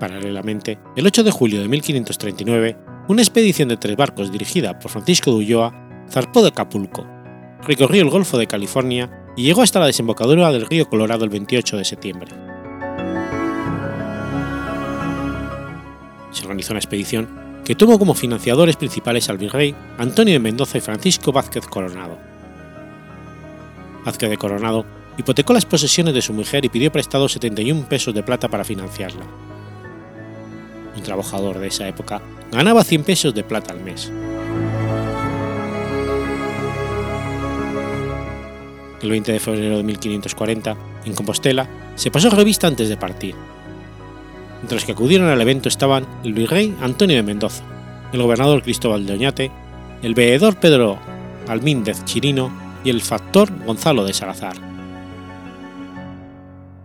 Paralelamente, 0.00 0.80
el 0.96 1.06
8 1.06 1.22
de 1.22 1.30
julio 1.30 1.60
de 1.62 1.68
1539, 1.68 2.76
una 3.08 3.22
expedición 3.22 3.68
de 3.68 3.76
tres 3.76 3.96
barcos 3.96 4.32
dirigida 4.32 4.78
por 4.78 4.90
Francisco 4.90 5.30
de 5.30 5.36
Ulloa 5.36 5.72
zarpó 6.10 6.42
de 6.42 6.48
Acapulco, 6.48 7.06
recorrió 7.62 8.02
el 8.02 8.10
Golfo 8.10 8.38
de 8.38 8.46
California 8.46 9.23
y 9.36 9.42
llegó 9.42 9.62
hasta 9.62 9.80
la 9.80 9.86
desembocadura 9.86 10.52
del 10.52 10.66
río 10.66 10.88
Colorado 10.88 11.24
el 11.24 11.30
28 11.30 11.76
de 11.76 11.84
septiembre. 11.84 12.30
Se 16.30 16.42
organizó 16.42 16.72
una 16.72 16.80
expedición 16.80 17.44
que 17.64 17.74
tuvo 17.74 17.98
como 17.98 18.14
financiadores 18.14 18.76
principales 18.76 19.28
al 19.30 19.38
virrey 19.38 19.74
Antonio 19.98 20.34
de 20.34 20.40
Mendoza 20.40 20.78
y 20.78 20.82
Francisco 20.82 21.32
Vázquez 21.32 21.66
Coronado. 21.66 22.18
Vázquez 24.04 24.30
de 24.30 24.36
Coronado 24.36 24.84
hipotecó 25.16 25.52
las 25.52 25.64
posesiones 25.64 26.14
de 26.14 26.22
su 26.22 26.32
mujer 26.32 26.64
y 26.64 26.68
pidió 26.68 26.92
prestado 26.92 27.28
71 27.28 27.88
pesos 27.88 28.14
de 28.14 28.22
plata 28.22 28.48
para 28.48 28.64
financiarla. 28.64 29.24
Un 30.94 31.02
trabajador 31.02 31.58
de 31.58 31.68
esa 31.68 31.88
época 31.88 32.20
ganaba 32.52 32.84
100 32.84 33.04
pesos 33.04 33.34
de 33.34 33.44
plata 33.44 33.72
al 33.72 33.80
mes. 33.80 34.12
El 39.04 39.10
20 39.10 39.32
de 39.32 39.38
febrero 39.38 39.76
de 39.76 39.82
1540, 39.82 40.76
en 41.04 41.14
Compostela, 41.14 41.68
se 41.94 42.10
pasó 42.10 42.30
revista 42.30 42.66
antes 42.66 42.88
de 42.88 42.96
partir. 42.96 43.34
Entre 44.62 44.76
los 44.76 44.86
que 44.86 44.92
acudieron 44.92 45.28
al 45.28 45.42
evento 45.42 45.68
estaban 45.68 46.06
el 46.24 46.32
virrey 46.32 46.74
Antonio 46.80 47.16
de 47.16 47.22
Mendoza, 47.22 47.62
el 48.14 48.22
gobernador 48.22 48.62
Cristóbal 48.62 49.04
de 49.04 49.12
Oñate, 49.12 49.50
el 50.00 50.14
veedor 50.14 50.58
Pedro 50.58 50.98
Almíndez 51.48 52.02
Chirino 52.06 52.50
y 52.82 52.88
el 52.88 53.02
factor 53.02 53.50
Gonzalo 53.66 54.06
de 54.06 54.14
Salazar. 54.14 54.56
La 54.56 54.64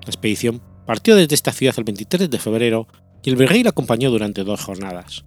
expedición 0.06 0.62
partió 0.86 1.16
desde 1.16 1.36
esta 1.36 1.54
ciudad 1.54 1.76
el 1.78 1.86
23 1.86 2.30
de 2.30 2.38
febrero 2.38 2.90
y 3.24 3.30
el 3.30 3.38
virrey 3.38 3.64
la 3.64 3.70
acompañó 3.70 4.12
durante 4.12 4.44
dos 4.44 4.62
jornadas. 4.62 5.24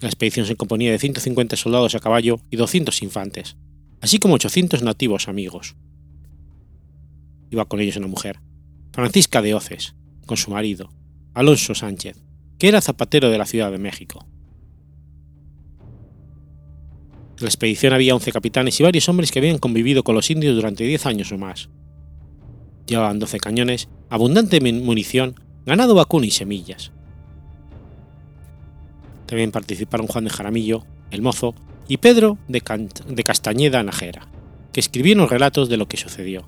La 0.00 0.08
expedición 0.08 0.46
se 0.46 0.54
componía 0.54 0.92
de 0.92 0.98
150 0.98 1.56
soldados 1.56 1.94
a 1.94 2.00
caballo 2.00 2.40
y 2.50 2.56
200 2.56 3.02
infantes, 3.02 3.56
así 4.00 4.18
como 4.18 4.34
800 4.34 4.82
nativos 4.82 5.26
amigos. 5.26 5.74
Iba 7.50 7.64
con 7.64 7.80
ellos 7.80 7.96
una 7.96 8.06
mujer, 8.06 8.40
Francisca 8.92 9.42
de 9.42 9.54
Oces, 9.54 9.96
con 10.26 10.36
su 10.36 10.52
marido, 10.52 10.90
Alonso 11.34 11.74
Sánchez, 11.74 12.22
que 12.58 12.68
era 12.68 12.80
zapatero 12.80 13.30
de 13.30 13.38
la 13.38 13.46
Ciudad 13.46 13.72
de 13.72 13.78
México. 13.78 14.24
En 17.38 17.44
la 17.44 17.48
expedición 17.48 17.92
había 17.92 18.14
11 18.14 18.32
capitanes 18.32 18.78
y 18.78 18.84
varios 18.84 19.08
hombres 19.08 19.32
que 19.32 19.38
habían 19.40 19.58
convivido 19.58 20.04
con 20.04 20.14
los 20.14 20.30
indios 20.30 20.54
durante 20.54 20.84
10 20.84 21.06
años 21.06 21.32
o 21.32 21.38
más. 21.38 21.70
Llevaban 22.86 23.18
12 23.18 23.38
cañones, 23.38 23.88
abundante 24.10 24.60
munición, 24.60 25.34
ganado 25.64 25.94
vacuno 25.94 26.24
y 26.24 26.30
semillas. 26.30 26.92
También 29.28 29.52
participaron 29.52 30.06
Juan 30.06 30.24
de 30.24 30.30
Jaramillo, 30.30 30.86
el 31.10 31.20
mozo, 31.20 31.54
y 31.86 31.98
Pedro 31.98 32.38
de, 32.48 32.62
de 33.06 33.24
Castañeda 33.24 33.82
Najera, 33.82 34.26
que 34.72 34.80
escribieron 34.80 35.28
relatos 35.28 35.68
de 35.68 35.76
lo 35.76 35.86
que 35.86 35.98
sucedió. 35.98 36.46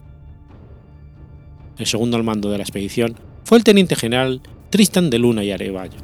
El 1.76 1.87
segundo 1.87 2.16
al 2.16 2.24
mando 2.24 2.51
de 2.51 2.57
la 2.57 2.64
expedición 2.64 3.16
fue 3.45 3.59
el 3.59 3.64
teniente 3.64 3.97
general 3.97 4.41
Tristan 4.70 5.11
de 5.11 5.18
Luna 5.18 5.45
y 5.45 5.51
Arevallo. 5.51 5.99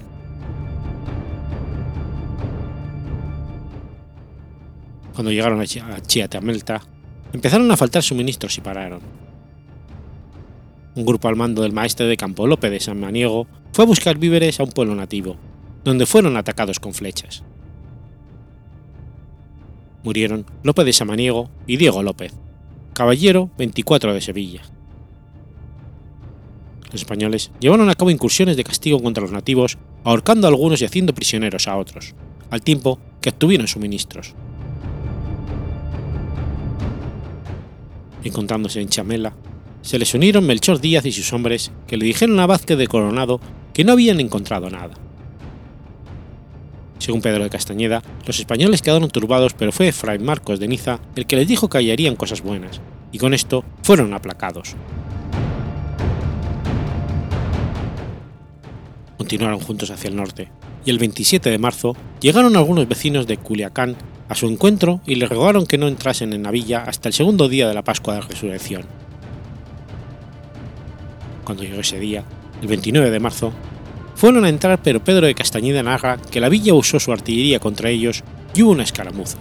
Cuando 5.14 5.32
llegaron 5.32 5.62
a 5.62 6.00
Chiatamelta, 6.02 6.82
empezaron 7.32 7.70
a 7.70 7.76
faltar 7.78 8.02
suministros 8.02 8.58
y 8.58 8.60
pararon. 8.60 9.00
Un 10.94 11.06
grupo 11.06 11.28
al 11.28 11.36
mando 11.36 11.62
del 11.62 11.72
maestre 11.72 12.04
de 12.04 12.18
campo 12.18 12.46
Lope 12.46 12.68
de 12.68 12.80
San 12.80 13.00
Maniego 13.00 13.46
fue 13.72 13.84
a 13.84 13.88
buscar 13.88 14.18
víveres 14.18 14.60
a 14.60 14.64
un 14.64 14.72
pueblo 14.72 14.94
nativo, 14.94 15.36
donde 15.86 16.04
fueron 16.04 16.36
atacados 16.36 16.80
con 16.80 16.92
flechas. 16.92 17.44
Murieron 20.02 20.44
Lope 20.64 20.82
de 20.82 20.92
Samaniego 20.92 21.48
y 21.68 21.76
Diego 21.76 22.02
López, 22.02 22.32
caballero 22.92 23.50
24 23.56 24.12
de 24.12 24.20
Sevilla. 24.20 24.62
Los 26.90 27.02
españoles 27.02 27.52
llevaron 27.60 27.88
a 27.88 27.94
cabo 27.94 28.10
incursiones 28.10 28.56
de 28.56 28.64
castigo 28.64 29.00
contra 29.00 29.22
los 29.22 29.30
nativos, 29.30 29.78
ahorcando 30.02 30.48
a 30.48 30.50
algunos 30.50 30.82
y 30.82 30.86
haciendo 30.86 31.14
prisioneros 31.14 31.68
a 31.68 31.76
otros, 31.76 32.16
al 32.50 32.62
tiempo 32.62 32.98
que 33.20 33.30
obtuvieron 33.30 33.68
suministros. 33.68 34.34
Encontrándose 38.24 38.80
en 38.80 38.88
Chamela, 38.88 39.36
se 39.82 40.00
les 40.00 40.12
unieron 40.14 40.46
Melchor 40.46 40.80
Díaz 40.80 41.06
y 41.06 41.12
sus 41.12 41.32
hombres, 41.32 41.70
que 41.86 41.96
le 41.96 42.06
dijeron 42.06 42.40
a 42.40 42.46
Vázquez 42.46 42.76
de 42.76 42.88
Coronado 42.88 43.40
que 43.72 43.84
no 43.84 43.92
habían 43.92 44.18
encontrado 44.18 44.68
nada. 44.68 45.05
Según 46.98 47.20
Pedro 47.20 47.44
de 47.44 47.50
Castañeda, 47.50 48.02
los 48.26 48.38
españoles 48.38 48.82
quedaron 48.82 49.10
turbados, 49.10 49.54
pero 49.54 49.72
fue 49.72 49.92
Fray 49.92 50.18
Marcos 50.18 50.58
de 50.58 50.68
Niza 50.68 51.00
el 51.14 51.26
que 51.26 51.36
les 51.36 51.48
dijo 51.48 51.68
que 51.68 51.78
hallarían 51.78 52.16
cosas 52.16 52.42
buenas, 52.42 52.80
y 53.12 53.18
con 53.18 53.34
esto 53.34 53.64
fueron 53.82 54.14
aplacados. 54.14 54.74
Continuaron 59.18 59.60
juntos 59.60 59.90
hacia 59.90 60.08
el 60.08 60.16
norte, 60.16 60.48
y 60.84 60.90
el 60.90 60.98
27 60.98 61.50
de 61.50 61.58
marzo 61.58 61.96
llegaron 62.20 62.56
algunos 62.56 62.88
vecinos 62.88 63.26
de 63.26 63.36
Culiacán 63.36 63.96
a 64.28 64.34
su 64.34 64.46
encuentro 64.48 65.00
y 65.06 65.16
le 65.16 65.26
rogaron 65.26 65.66
que 65.66 65.78
no 65.78 65.88
entrasen 65.88 66.32
en 66.32 66.42
Navilla 66.42 66.82
hasta 66.82 67.08
el 67.08 67.14
segundo 67.14 67.48
día 67.48 67.68
de 67.68 67.74
la 67.74 67.84
Pascua 67.84 68.14
de 68.14 68.20
Resurrección. 68.22 68.84
Cuando 71.44 71.62
llegó 71.62 71.80
ese 71.80 72.00
día, 72.00 72.24
el 72.60 72.68
29 72.68 73.10
de 73.10 73.20
marzo, 73.20 73.52
fueron 74.16 74.44
a 74.44 74.48
entrar 74.48 74.80
pero 74.82 75.04
Pedro 75.04 75.26
de 75.26 75.34
Castañeda 75.34 75.82
narra 75.82 76.16
que 76.16 76.40
la 76.40 76.48
villa 76.48 76.74
usó 76.74 76.98
su 76.98 77.12
artillería 77.12 77.60
contra 77.60 77.90
ellos 77.90 78.24
y 78.54 78.62
hubo 78.62 78.72
una 78.72 78.82
escaramuza. 78.82 79.38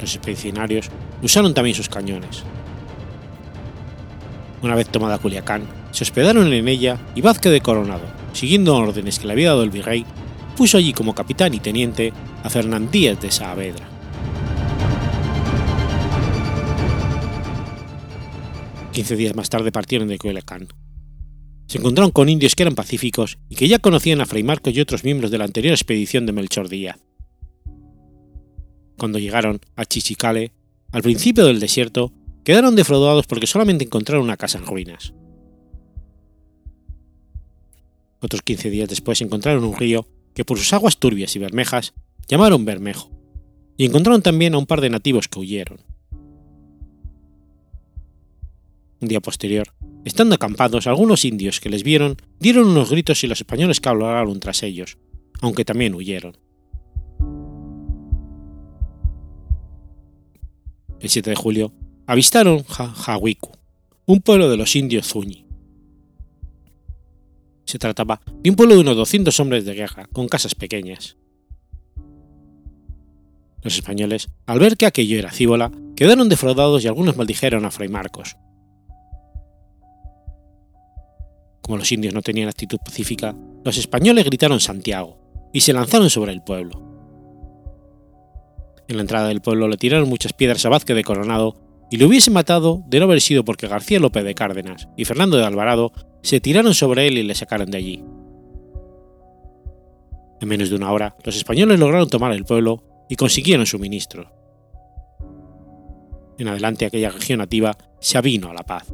Los 0.00 0.14
expedicionarios 0.14 0.90
usaron 1.22 1.54
también 1.54 1.74
sus 1.74 1.88
cañones. 1.88 2.44
Una 4.62 4.74
vez 4.74 4.88
tomada 4.88 5.18
Culiacán, 5.18 5.62
se 5.90 6.04
hospedaron 6.04 6.52
en 6.52 6.68
ella 6.68 6.98
y 7.14 7.22
Vázquez 7.22 7.50
de 7.50 7.62
Coronado, 7.62 8.04
siguiendo 8.34 8.76
órdenes 8.76 9.18
que 9.18 9.26
le 9.26 9.32
había 9.32 9.48
dado 9.48 9.62
el 9.62 9.70
virrey, 9.70 10.04
puso 10.56 10.76
allí 10.76 10.92
como 10.92 11.14
capitán 11.14 11.54
y 11.54 11.60
teniente 11.60 12.12
a 12.42 12.50
Fernán 12.50 12.90
Díaz 12.90 13.20
de 13.20 13.30
Saavedra. 13.30 13.86
Quince 18.92 19.16
días 19.16 19.34
más 19.34 19.48
tarde 19.48 19.72
partieron 19.72 20.08
de 20.08 20.18
Culiacán. 20.18 20.68
Se 21.70 21.78
encontraron 21.78 22.10
con 22.10 22.28
indios 22.28 22.56
que 22.56 22.64
eran 22.64 22.74
pacíficos 22.74 23.38
y 23.48 23.54
que 23.54 23.68
ya 23.68 23.78
conocían 23.78 24.20
a 24.20 24.26
Fray 24.26 24.42
Marcos 24.42 24.74
y 24.74 24.80
otros 24.80 25.04
miembros 25.04 25.30
de 25.30 25.38
la 25.38 25.44
anterior 25.44 25.72
expedición 25.72 26.26
de 26.26 26.32
Melchor 26.32 26.68
Díaz. 26.68 26.98
Cuando 28.98 29.20
llegaron 29.20 29.60
a 29.76 29.84
Chichicale, 29.84 30.50
al 30.90 31.02
principio 31.02 31.46
del 31.46 31.60
desierto, 31.60 32.12
quedaron 32.42 32.74
defraudados 32.74 33.28
porque 33.28 33.46
solamente 33.46 33.84
encontraron 33.84 34.24
una 34.24 34.36
casa 34.36 34.58
en 34.58 34.66
ruinas. 34.66 35.14
Otros 38.20 38.42
15 38.42 38.68
días 38.68 38.88
después 38.88 39.20
encontraron 39.20 39.62
un 39.62 39.76
río 39.76 40.08
que 40.34 40.44
por 40.44 40.58
sus 40.58 40.72
aguas 40.72 40.98
turbias 40.98 41.36
y 41.36 41.38
bermejas 41.38 41.94
llamaron 42.26 42.64
Bermejo, 42.64 43.12
y 43.76 43.84
encontraron 43.84 44.22
también 44.22 44.54
a 44.54 44.58
un 44.58 44.66
par 44.66 44.80
de 44.80 44.90
nativos 44.90 45.28
que 45.28 45.38
huyeron. 45.38 45.78
Un 49.00 49.08
día 49.08 49.20
posterior, 49.20 49.72
estando 50.04 50.34
acampados, 50.34 50.86
algunos 50.86 51.24
indios 51.24 51.58
que 51.58 51.70
les 51.70 51.82
vieron 51.82 52.16
dieron 52.38 52.66
unos 52.66 52.90
gritos 52.90 53.24
y 53.24 53.26
los 53.26 53.40
españoles 53.40 53.80
cabalgaron 53.80 54.38
tras 54.40 54.62
ellos, 54.62 54.98
aunque 55.40 55.64
también 55.64 55.94
huyeron. 55.94 56.36
El 61.00 61.08
7 61.08 61.30
de 61.30 61.36
julio 61.36 61.72
avistaron 62.06 62.62
Jahuicu, 62.64 63.52
un 64.04 64.20
pueblo 64.20 64.50
de 64.50 64.58
los 64.58 64.76
indios 64.76 65.06
Zuñi. 65.06 65.46
Se 67.64 67.78
trataba 67.78 68.20
de 68.42 68.50
un 68.50 68.56
pueblo 68.56 68.74
de 68.74 68.82
unos 68.82 68.96
200 68.96 69.40
hombres 69.40 69.64
de 69.64 69.74
guerra, 69.74 70.08
con 70.12 70.28
casas 70.28 70.54
pequeñas. 70.54 71.16
Los 73.62 73.76
españoles, 73.76 74.28
al 74.44 74.58
ver 74.58 74.76
que 74.76 74.86
aquello 74.86 75.18
era 75.18 75.30
cíbola, 75.30 75.70
quedaron 75.96 76.28
defraudados 76.28 76.84
y 76.84 76.88
algunos 76.88 77.16
maldijeron 77.16 77.64
a 77.64 77.70
Fray 77.70 77.88
Marcos. 77.88 78.36
Como 81.62 81.76
los 81.76 81.90
indios 81.92 82.14
no 82.14 82.22
tenían 82.22 82.48
actitud 82.48 82.78
pacífica, 82.84 83.36
los 83.64 83.76
españoles 83.76 84.24
gritaron 84.24 84.60
Santiago 84.60 85.18
y 85.52 85.60
se 85.60 85.72
lanzaron 85.72 86.10
sobre 86.10 86.32
el 86.32 86.42
pueblo. 86.42 86.82
En 88.88 88.96
la 88.96 89.02
entrada 89.02 89.28
del 89.28 89.40
pueblo 89.40 89.68
le 89.68 89.76
tiraron 89.76 90.08
muchas 90.08 90.32
piedras 90.32 90.64
a 90.66 90.68
Vázquez 90.68 90.96
de 90.96 91.04
Coronado 91.04 91.54
y 91.90 91.96
lo 91.96 92.06
hubiese 92.06 92.30
matado 92.30 92.82
de 92.86 92.98
no 92.98 93.04
haber 93.04 93.20
sido 93.20 93.44
porque 93.44 93.68
García 93.68 94.00
López 94.00 94.24
de 94.24 94.34
Cárdenas 94.34 94.88
y 94.96 95.04
Fernando 95.04 95.36
de 95.36 95.44
Alvarado 95.44 95.92
se 96.22 96.40
tiraron 96.40 96.74
sobre 96.74 97.06
él 97.06 97.18
y 97.18 97.22
le 97.22 97.34
sacaron 97.34 97.70
de 97.70 97.78
allí. 97.78 98.04
En 100.40 100.48
menos 100.48 100.70
de 100.70 100.76
una 100.76 100.90
hora, 100.90 101.16
los 101.24 101.36
españoles 101.36 101.78
lograron 101.78 102.08
tomar 102.08 102.32
el 102.32 102.44
pueblo 102.44 102.82
y 103.08 103.16
consiguieron 103.16 103.66
suministros. 103.66 104.28
En 106.38 106.48
adelante 106.48 106.86
aquella 106.86 107.10
región 107.10 107.40
nativa 107.40 107.76
se 108.00 108.16
avino 108.16 108.50
a 108.50 108.54
la 108.54 108.62
paz. 108.62 108.90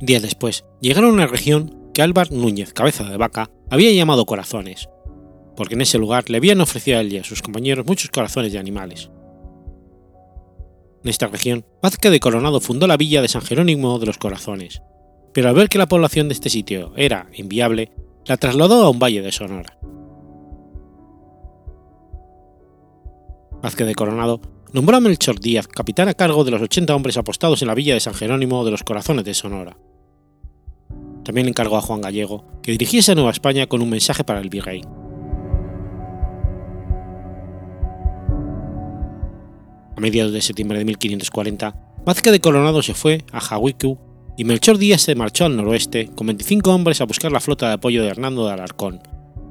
Días 0.00 0.22
después, 0.22 0.64
llegaron 0.80 1.10
a 1.10 1.14
una 1.14 1.26
región 1.26 1.90
que 1.92 2.02
Álvar 2.02 2.30
Núñez 2.30 2.72
Cabeza 2.72 3.04
de 3.04 3.16
Vaca 3.16 3.50
había 3.68 3.90
llamado 3.92 4.26
Corazones, 4.26 4.88
porque 5.56 5.74
en 5.74 5.80
ese 5.80 5.98
lugar 5.98 6.30
le 6.30 6.36
habían 6.36 6.60
ofrecido 6.60 6.98
a 6.98 7.00
él 7.00 7.12
y 7.12 7.18
a 7.18 7.24
sus 7.24 7.42
compañeros 7.42 7.84
muchos 7.84 8.10
corazones 8.10 8.52
de 8.52 8.60
animales. 8.60 9.10
En 11.02 11.10
esta 11.10 11.26
región, 11.26 11.64
Vázquez 11.82 12.12
de 12.12 12.20
Coronado 12.20 12.60
fundó 12.60 12.86
la 12.86 12.96
villa 12.96 13.22
de 13.22 13.28
San 13.28 13.42
Jerónimo 13.42 13.98
de 13.98 14.06
los 14.06 14.18
Corazones, 14.18 14.82
pero 15.34 15.48
al 15.48 15.56
ver 15.56 15.68
que 15.68 15.78
la 15.78 15.88
población 15.88 16.28
de 16.28 16.34
este 16.34 16.48
sitio 16.48 16.92
era 16.96 17.28
inviable, 17.34 17.90
la 18.24 18.36
trasladó 18.36 18.84
a 18.84 18.90
un 18.90 19.00
valle 19.00 19.22
de 19.22 19.32
Sonora. 19.32 19.78
Vázquez 23.62 23.86
de 23.88 23.94
Coronado 23.96 24.40
nombró 24.72 24.96
a 24.96 25.00
Melchor 25.00 25.40
Díaz 25.40 25.66
capitán 25.66 26.08
a 26.08 26.14
cargo 26.14 26.44
de 26.44 26.50
los 26.50 26.62
80 26.62 26.94
hombres 26.94 27.16
apostados 27.16 27.62
en 27.62 27.68
la 27.68 27.74
villa 27.74 27.94
de 27.94 28.00
San 28.00 28.14
Jerónimo 28.14 28.64
de 28.64 28.70
los 28.70 28.84
Corazones 28.84 29.24
de 29.24 29.34
Sonora. 29.34 29.76
También 31.24 31.48
encargó 31.48 31.76
a 31.76 31.82
Juan 31.82 32.00
Gallego 32.00 32.44
que 32.62 32.72
dirigiese 32.72 33.12
a 33.12 33.14
Nueva 33.14 33.30
España 33.30 33.66
con 33.66 33.82
un 33.82 33.90
mensaje 33.90 34.24
para 34.24 34.40
el 34.40 34.50
virrey. 34.50 34.82
A 39.96 40.00
mediados 40.00 40.32
de 40.32 40.40
septiembre 40.40 40.78
de 40.78 40.84
1540, 40.84 41.74
Vázquez 42.04 42.32
de 42.32 42.40
Coronado 42.40 42.82
se 42.82 42.94
fue 42.94 43.24
a 43.32 43.40
Jahuicu 43.40 43.98
y 44.36 44.44
Melchor 44.44 44.78
Díaz 44.78 45.02
se 45.02 45.16
marchó 45.16 45.44
al 45.44 45.56
noroeste 45.56 46.08
con 46.14 46.28
25 46.28 46.72
hombres 46.72 47.00
a 47.00 47.04
buscar 47.04 47.32
la 47.32 47.40
flota 47.40 47.66
de 47.68 47.74
apoyo 47.74 48.02
de 48.02 48.08
Hernando 48.08 48.46
de 48.46 48.52
Alarcón, 48.52 49.00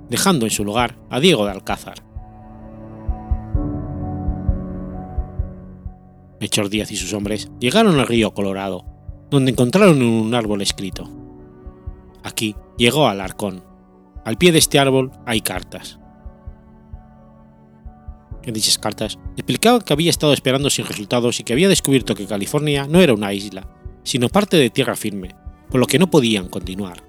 dejando 0.09 0.45
en 0.45 0.51
su 0.51 0.63
lugar 0.63 0.97
a 1.09 1.20
Diego 1.20 1.45
de 1.45 1.51
Alcázar. 1.51 2.07
Melchor 6.39 6.69
Díaz 6.69 6.91
y 6.91 6.95
sus 6.95 7.13
hombres 7.13 7.49
llegaron 7.59 7.99
al 7.99 8.07
río 8.07 8.33
Colorado, 8.33 8.85
donde 9.29 9.51
encontraron 9.51 10.01
un 10.01 10.33
árbol 10.33 10.61
escrito. 10.61 11.09
Aquí 12.23 12.55
llegó 12.77 13.07
Alarcón. 13.07 13.63
Al 14.23 14.38
pie 14.38 14.51
de 14.51 14.59
este 14.59 14.79
árbol 14.79 15.11
hay 15.25 15.41
cartas. 15.41 15.99
En 18.43 18.53
dichas 18.53 18.77
cartas 18.77 19.19
explicaba 19.35 19.81
que 19.81 19.91
había 19.91 20.09
estado 20.09 20.31
esperando 20.33 20.69
sin 20.69 20.85
resultados 20.85 21.39
y 21.39 21.43
que 21.43 21.53
había 21.53 21.67
descubierto 21.67 22.15
que 22.15 22.27
California 22.27 22.88
no 22.88 23.01
era 23.01 23.13
una 23.13 23.33
isla, 23.33 23.67
sino 24.03 24.29
parte 24.29 24.55
de 24.57 24.69
tierra 24.69 24.95
firme, 24.95 25.35
por 25.69 25.79
lo 25.79 25.85
que 25.85 25.99
no 25.99 26.09
podían 26.09 26.47
continuar. 26.47 27.03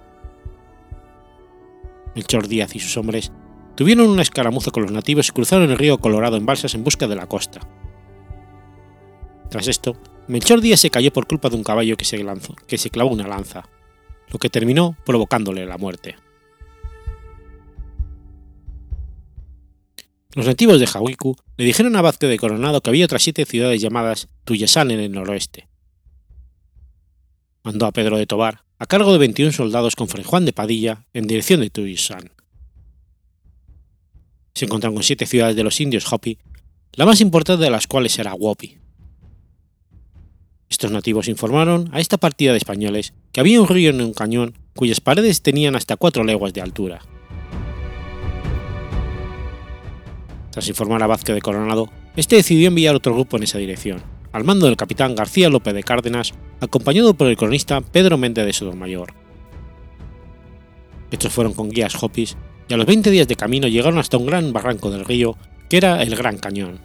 Melchor 2.14 2.48
Díaz 2.48 2.74
y 2.74 2.80
sus 2.80 2.96
hombres 2.96 3.30
tuvieron 3.76 4.08
una 4.08 4.22
escaramuza 4.22 4.72
con 4.72 4.82
los 4.82 4.90
nativos 4.90 5.28
y 5.28 5.32
cruzaron 5.32 5.70
el 5.70 5.78
río 5.78 5.98
Colorado 5.98 6.36
en 6.36 6.46
balsas 6.46 6.74
en 6.74 6.82
busca 6.82 7.06
de 7.06 7.14
la 7.14 7.28
costa. 7.28 7.60
Tras 9.50 9.66
esto, 9.66 9.96
Melchor 10.26 10.60
Díaz 10.60 10.80
se 10.80 10.90
cayó 10.90 11.12
por 11.12 11.26
culpa 11.26 11.48
de 11.48 11.56
un 11.56 11.64
caballo 11.64 11.96
que 11.96 12.04
se, 12.04 12.22
lanzó, 12.22 12.54
que 12.66 12.76
se 12.76 12.90
clavó 12.90 13.10
una 13.10 13.26
lanza, 13.26 13.68
lo 14.30 14.38
que 14.38 14.50
terminó 14.50 14.96
provocándole 15.06 15.64
la 15.64 15.78
muerte. 15.78 16.16
Los 20.34 20.46
nativos 20.46 20.78
de 20.78 20.86
Jahuicu 20.86 21.36
le 21.56 21.64
dijeron 21.64 21.96
a 21.96 22.02
Vázquez 22.02 22.28
de 22.28 22.38
Coronado 22.38 22.82
que 22.82 22.90
había 22.90 23.06
otras 23.06 23.22
siete 23.22 23.46
ciudades 23.46 23.80
llamadas 23.80 24.28
Tuyesán 24.44 24.90
en 24.90 25.00
el 25.00 25.12
noroeste. 25.12 25.68
Mandó 27.64 27.86
a 27.86 27.92
Pedro 27.92 28.18
de 28.18 28.26
Tobar, 28.26 28.64
a 28.78 28.86
cargo 28.86 29.12
de 29.12 29.18
21 29.18 29.52
soldados 29.52 29.96
con 29.96 30.08
Fray 30.08 30.24
Juan 30.24 30.44
de 30.44 30.52
Padilla, 30.52 31.06
en 31.14 31.26
dirección 31.26 31.60
de 31.60 31.70
Tuyesán. 31.70 32.30
Se 34.54 34.66
encontraron 34.66 34.94
con 34.94 35.02
siete 35.02 35.26
ciudades 35.26 35.56
de 35.56 35.64
los 35.64 35.80
indios 35.80 36.12
Hopi, 36.12 36.38
la 36.92 37.06
más 37.06 37.20
importante 37.20 37.64
de 37.64 37.70
las 37.70 37.86
cuales 37.86 38.18
era 38.18 38.34
Wopi. 38.34 38.78
Estos 40.70 40.90
nativos 40.90 41.28
informaron 41.28 41.88
a 41.92 42.00
esta 42.00 42.18
partida 42.18 42.52
de 42.52 42.58
españoles 42.58 43.14
que 43.32 43.40
había 43.40 43.60
un 43.60 43.68
río 43.68 43.90
en 43.90 44.00
un 44.00 44.12
cañón 44.12 44.54
cuyas 44.74 45.00
paredes 45.00 45.42
tenían 45.42 45.76
hasta 45.76 45.96
cuatro 45.96 46.24
leguas 46.24 46.52
de 46.52 46.60
altura. 46.60 47.00
Tras 50.50 50.68
informar 50.68 51.02
a 51.02 51.06
Vázquez 51.06 51.34
de 51.34 51.40
Coronado, 51.40 51.88
este 52.16 52.36
decidió 52.36 52.68
enviar 52.68 52.94
otro 52.94 53.14
grupo 53.14 53.36
en 53.36 53.44
esa 53.44 53.58
dirección, 53.58 54.02
al 54.32 54.44
mando 54.44 54.66
del 54.66 54.76
capitán 54.76 55.14
García 55.14 55.48
López 55.48 55.72
de 55.72 55.82
Cárdenas, 55.82 56.34
acompañado 56.60 57.14
por 57.14 57.28
el 57.28 57.36
cronista 57.36 57.80
Pedro 57.80 58.18
Méndez 58.18 58.44
de 58.44 58.52
Sotomayor. 58.52 59.14
Estos 61.10 61.32
fueron 61.32 61.54
con 61.54 61.70
guías 61.70 62.02
hopis 62.02 62.36
y 62.68 62.74
a 62.74 62.76
los 62.76 62.86
20 62.86 63.10
días 63.10 63.28
de 63.28 63.36
camino 63.36 63.66
llegaron 63.68 63.98
hasta 63.98 64.18
un 64.18 64.26
gran 64.26 64.52
barranco 64.52 64.90
del 64.90 65.04
río, 65.04 65.36
que 65.68 65.78
era 65.78 66.02
el 66.02 66.14
Gran 66.14 66.36
Cañón. 66.36 66.80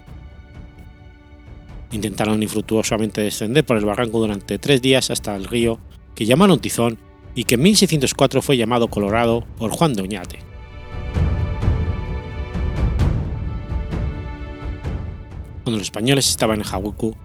Intentaron 1.94 2.42
infructuosamente 2.42 3.22
descender 3.22 3.64
por 3.64 3.78
el 3.78 3.86
barranco 3.86 4.18
durante 4.18 4.58
tres 4.58 4.82
días 4.82 5.10
hasta 5.10 5.34
el 5.34 5.46
río, 5.46 5.78
que 6.14 6.26
llamaron 6.26 6.58
Tizón 6.58 6.98
y 7.34 7.44
que 7.44 7.54
en 7.54 7.62
1604 7.62 8.42
fue 8.42 8.58
llamado 8.58 8.88
Colorado 8.88 9.46
por 9.56 9.70
Juan 9.70 9.94
de 9.94 10.02
Oñate. 10.02 10.54
cuando 15.64 15.78
los 15.78 15.86
españoles 15.86 16.28
estaban 16.28 16.58
en 16.58 16.64
Jahuicu, 16.64 17.16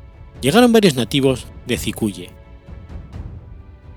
llegaron 0.41 0.71
varios 0.71 0.95
nativos 0.95 1.45
de 1.67 1.77
Cicuye. 1.77 2.29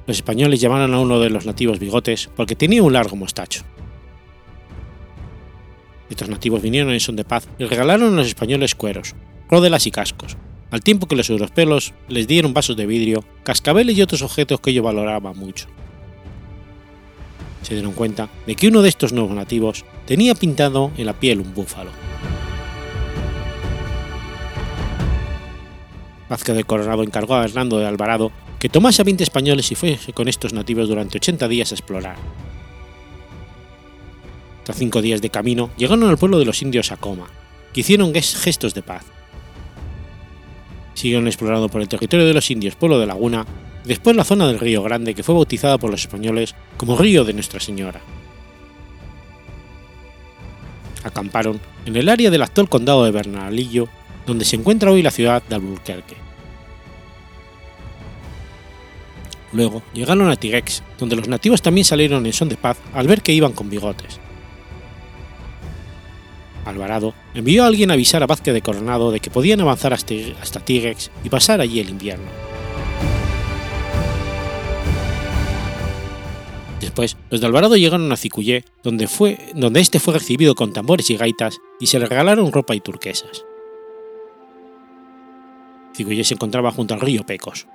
Los 0.07 0.17
españoles 0.17 0.61
llamaron 0.61 0.93
a 0.93 0.99
uno 0.99 1.21
de 1.21 1.31
los 1.31 1.47
nativos 1.47 1.79
bigotes 1.79 2.29
porque 2.35 2.57
tenía 2.57 2.83
un 2.83 2.93
largo 2.93 3.15
mostacho. 3.15 3.63
Estos 6.11 6.29
nativos 6.29 6.61
vinieron 6.61 6.93
en 6.93 7.01
son 7.01 7.15
de 7.15 7.25
paz 7.25 7.49
y 7.57 7.65
regalaron 7.65 8.13
a 8.13 8.17
los 8.17 8.27
españoles 8.27 8.75
cueros, 8.75 9.15
rodelas 9.49 9.87
y 9.87 9.93
cascos, 9.93 10.37
al 10.73 10.83
tiempo 10.83 11.07
que 11.07 11.17
los 11.17 11.29
europeos 11.29 11.93
les 12.09 12.27
dieron 12.27 12.55
vasos 12.55 12.77
de 12.77 12.87
vidrio, 12.87 13.25
cascabeles 13.45 13.97
y 13.97 14.03
otros 14.03 14.23
objetos 14.23 14.59
que 14.59 14.71
ellos 14.71 14.83
valoraban 14.83 15.37
mucho. 15.37 15.67
Se 17.61 17.75
dieron 17.75 17.93
cuenta 17.93 18.31
de 18.47 18.57
que 18.57 18.69
uno 18.69 18.81
de 18.81 18.89
estos 18.89 19.13
nuevos 19.13 19.33
nativos 19.33 19.85
tenía 20.07 20.35
pintado 20.35 20.91
en 20.97 21.07
la 21.07 21.13
piel 21.13 21.41
un 21.41 21.55
búfalo. 21.55 21.91
Vázquez 26.31 26.57
de 26.57 26.65
Coronado 26.65 27.03
encargó 27.03 27.35
a 27.35 27.45
Hernando 27.45 27.79
de 27.79 27.87
Alvarado 27.87 28.33
que 28.59 28.71
tomase 28.71 29.03
a 29.03 29.05
20 29.05 29.23
españoles 29.23 29.71
y 29.71 29.75
fuese 29.75 30.15
con 30.15 30.27
estos 30.27 30.55
nativos 30.55 30.89
durante 30.89 31.19
80 31.19 31.49
días 31.49 31.71
a 31.71 31.75
explorar. 31.75 32.17
Tras 34.65 34.79
cinco 34.79 35.03
días 35.03 35.21
de 35.21 35.29
camino, 35.29 35.69
llegaron 35.77 36.09
al 36.09 36.17
pueblo 36.17 36.39
de 36.39 36.47
los 36.47 36.63
indios 36.63 36.93
Acoma, 36.93 37.27
que 37.75 37.81
hicieron 37.81 38.15
gestos 38.15 38.73
de 38.73 38.83
paz. 38.83 39.05
Siguieron 40.95 41.27
explorando 41.27 41.69
por 41.69 41.81
el 41.81 41.89
territorio 41.89 42.27
de 42.27 42.35
los 42.35 42.51
indios 42.51 42.75
Pueblo 42.75 42.99
de 42.99 43.07
Laguna 43.07 43.47
después 43.85 44.17
la 44.17 44.25
zona 44.25 44.47
del 44.47 44.59
Río 44.59 44.83
Grande 44.83 45.15
que 45.15 45.23
fue 45.23 45.35
bautizada 45.35 45.79
por 45.79 45.91
los 45.91 46.03
españoles 46.03 46.55
como 46.77 46.97
Río 46.97 47.25
de 47.25 47.33
Nuestra 47.33 47.61
Señora. 47.61 48.01
Acamparon 51.05 51.61
en 51.85 51.97
el 51.97 52.09
área 52.09 52.31
del 52.31 52.43
actual 52.43 52.69
condado 52.69 53.05
de 53.05 53.11
Bernalillo, 53.11 53.89
donde 54.27 54.45
se 54.45 54.57
encuentra 54.57 54.93
hoy 54.93 55.03
la 55.03 55.11
ciudad 55.11 55.43
de 55.43 55.57
Albuquerque. 55.57 56.17
Luego 59.53 59.83
llegaron 59.93 60.31
a 60.31 60.37
Tigex, 60.37 60.83
donde 60.99 61.17
los 61.17 61.29
nativos 61.29 61.61
también 61.61 61.85
salieron 61.85 62.25
en 62.25 62.33
son 62.33 62.49
de 62.49 62.57
paz 62.57 62.79
al 62.95 63.07
ver 63.07 63.21
que 63.21 63.33
iban 63.33 63.53
con 63.53 63.69
bigotes. 63.69 64.21
Alvarado 66.65 67.15
envió 67.35 67.65
a 67.65 67.67
alguien 67.67 67.91
a 67.91 67.95
avisar 67.95 68.23
a 68.23 68.27
Vázquez 68.27 68.55
de 68.55 68.63
Coronado 68.63 69.11
de 69.11 69.21
que 69.21 69.31
podían 69.31 69.61
avanzar 69.61 69.93
hasta 69.93 70.61
Tigex 70.61 71.11
y 71.25 71.29
pasar 71.29 71.61
allí 71.61 71.81
el 71.81 71.91
invierno. 71.91 72.27
Después, 76.81 77.17
los 77.31 77.41
de 77.41 77.47
Alvarado 77.47 77.77
llegaron 77.77 78.11
a 78.13 78.17
Cicuyé, 78.17 78.65
donde, 78.83 79.07
fue, 79.07 79.39
donde 79.55 79.81
este 79.81 80.01
fue 80.01 80.15
recibido 80.15 80.55
con 80.55 80.73
tambores 80.73 81.11
y 81.11 81.17
gaitas 81.17 81.59
y 81.81 81.87
se 81.87 81.99
le 81.99 82.07
regalaron 82.07 82.53
ropa 82.53 82.75
y 82.75 82.81
turquesas. 82.81 83.45
Cicuyé 85.95 86.25
se 86.25 86.35
encontraba 86.35 86.73
junto 86.73 86.95
al 86.95 87.01
río 87.01 87.25
Pecos, 87.25 87.67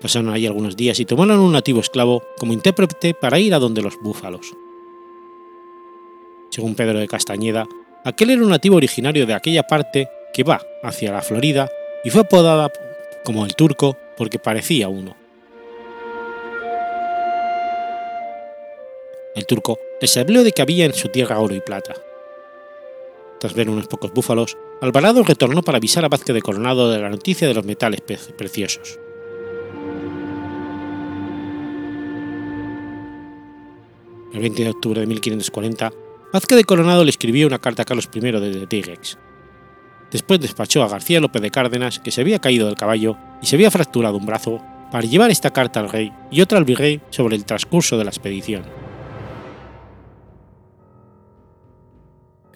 Pasaron 0.00 0.28
allí 0.28 0.46
algunos 0.46 0.76
días 0.76 1.00
y 1.00 1.06
tomaron 1.06 1.40
un 1.40 1.52
nativo 1.52 1.80
esclavo 1.80 2.22
como 2.38 2.52
intérprete 2.52 3.14
para 3.14 3.38
ir 3.38 3.54
a 3.54 3.58
donde 3.58 3.82
los 3.82 3.96
búfalos. 4.02 4.52
Según 6.56 6.74
Pedro 6.74 6.98
de 6.98 7.06
Castañeda, 7.06 7.66
aquel 8.02 8.30
era 8.30 8.42
un 8.42 8.48
nativo 8.48 8.76
originario 8.76 9.26
de 9.26 9.34
aquella 9.34 9.64
parte 9.64 10.08
que 10.32 10.42
va 10.42 10.62
hacia 10.82 11.12
la 11.12 11.20
Florida 11.20 11.68
y 12.02 12.08
fue 12.08 12.22
apodada 12.22 12.72
como 13.26 13.44
el 13.44 13.54
turco 13.54 13.98
porque 14.16 14.38
parecía 14.38 14.88
uno. 14.88 15.14
El 19.34 19.44
turco 19.44 19.78
les 20.00 20.16
habló 20.16 20.42
de 20.44 20.52
que 20.52 20.62
había 20.62 20.86
en 20.86 20.94
su 20.94 21.08
tierra 21.08 21.40
oro 21.40 21.54
y 21.54 21.60
plata. 21.60 21.94
Tras 23.38 23.52
ver 23.52 23.68
unos 23.68 23.86
pocos 23.86 24.14
búfalos, 24.14 24.56
Alvarado 24.80 25.24
retornó 25.24 25.60
para 25.60 25.76
avisar 25.76 26.06
a 26.06 26.08
Vázquez 26.08 26.32
de 26.32 26.40
Coronado 26.40 26.90
de 26.90 27.00
la 27.00 27.10
noticia 27.10 27.46
de 27.46 27.52
los 27.52 27.66
metales 27.66 28.00
preciosos. 28.00 28.98
El 34.32 34.40
20 34.40 34.64
de 34.64 34.70
octubre 34.70 35.00
de 35.02 35.06
1540, 35.06 35.92
Vázquez 36.32 36.56
de 36.56 36.64
Coronado 36.64 37.04
le 37.04 37.10
escribió 37.10 37.46
una 37.46 37.58
carta 37.58 37.82
a 37.82 37.84
Carlos 37.84 38.08
I 38.12 38.20
desde 38.20 38.66
Tigrex. 38.66 39.18
Después 40.10 40.40
despachó 40.40 40.82
a 40.82 40.88
García 40.88 41.20
López 41.20 41.42
de 41.42 41.50
Cárdenas, 41.50 41.98
que 41.98 42.10
se 42.10 42.20
había 42.20 42.38
caído 42.38 42.66
del 42.66 42.76
caballo 42.76 43.16
y 43.42 43.46
se 43.46 43.56
había 43.56 43.70
fracturado 43.70 44.16
un 44.16 44.26
brazo, 44.26 44.62
para 44.90 45.06
llevar 45.06 45.30
esta 45.30 45.52
carta 45.52 45.80
al 45.80 45.88
rey 45.88 46.12
y 46.30 46.40
otra 46.40 46.58
al 46.58 46.64
virrey 46.64 47.00
sobre 47.10 47.36
el 47.36 47.44
transcurso 47.44 47.98
de 47.98 48.04
la 48.04 48.10
expedición. 48.10 48.64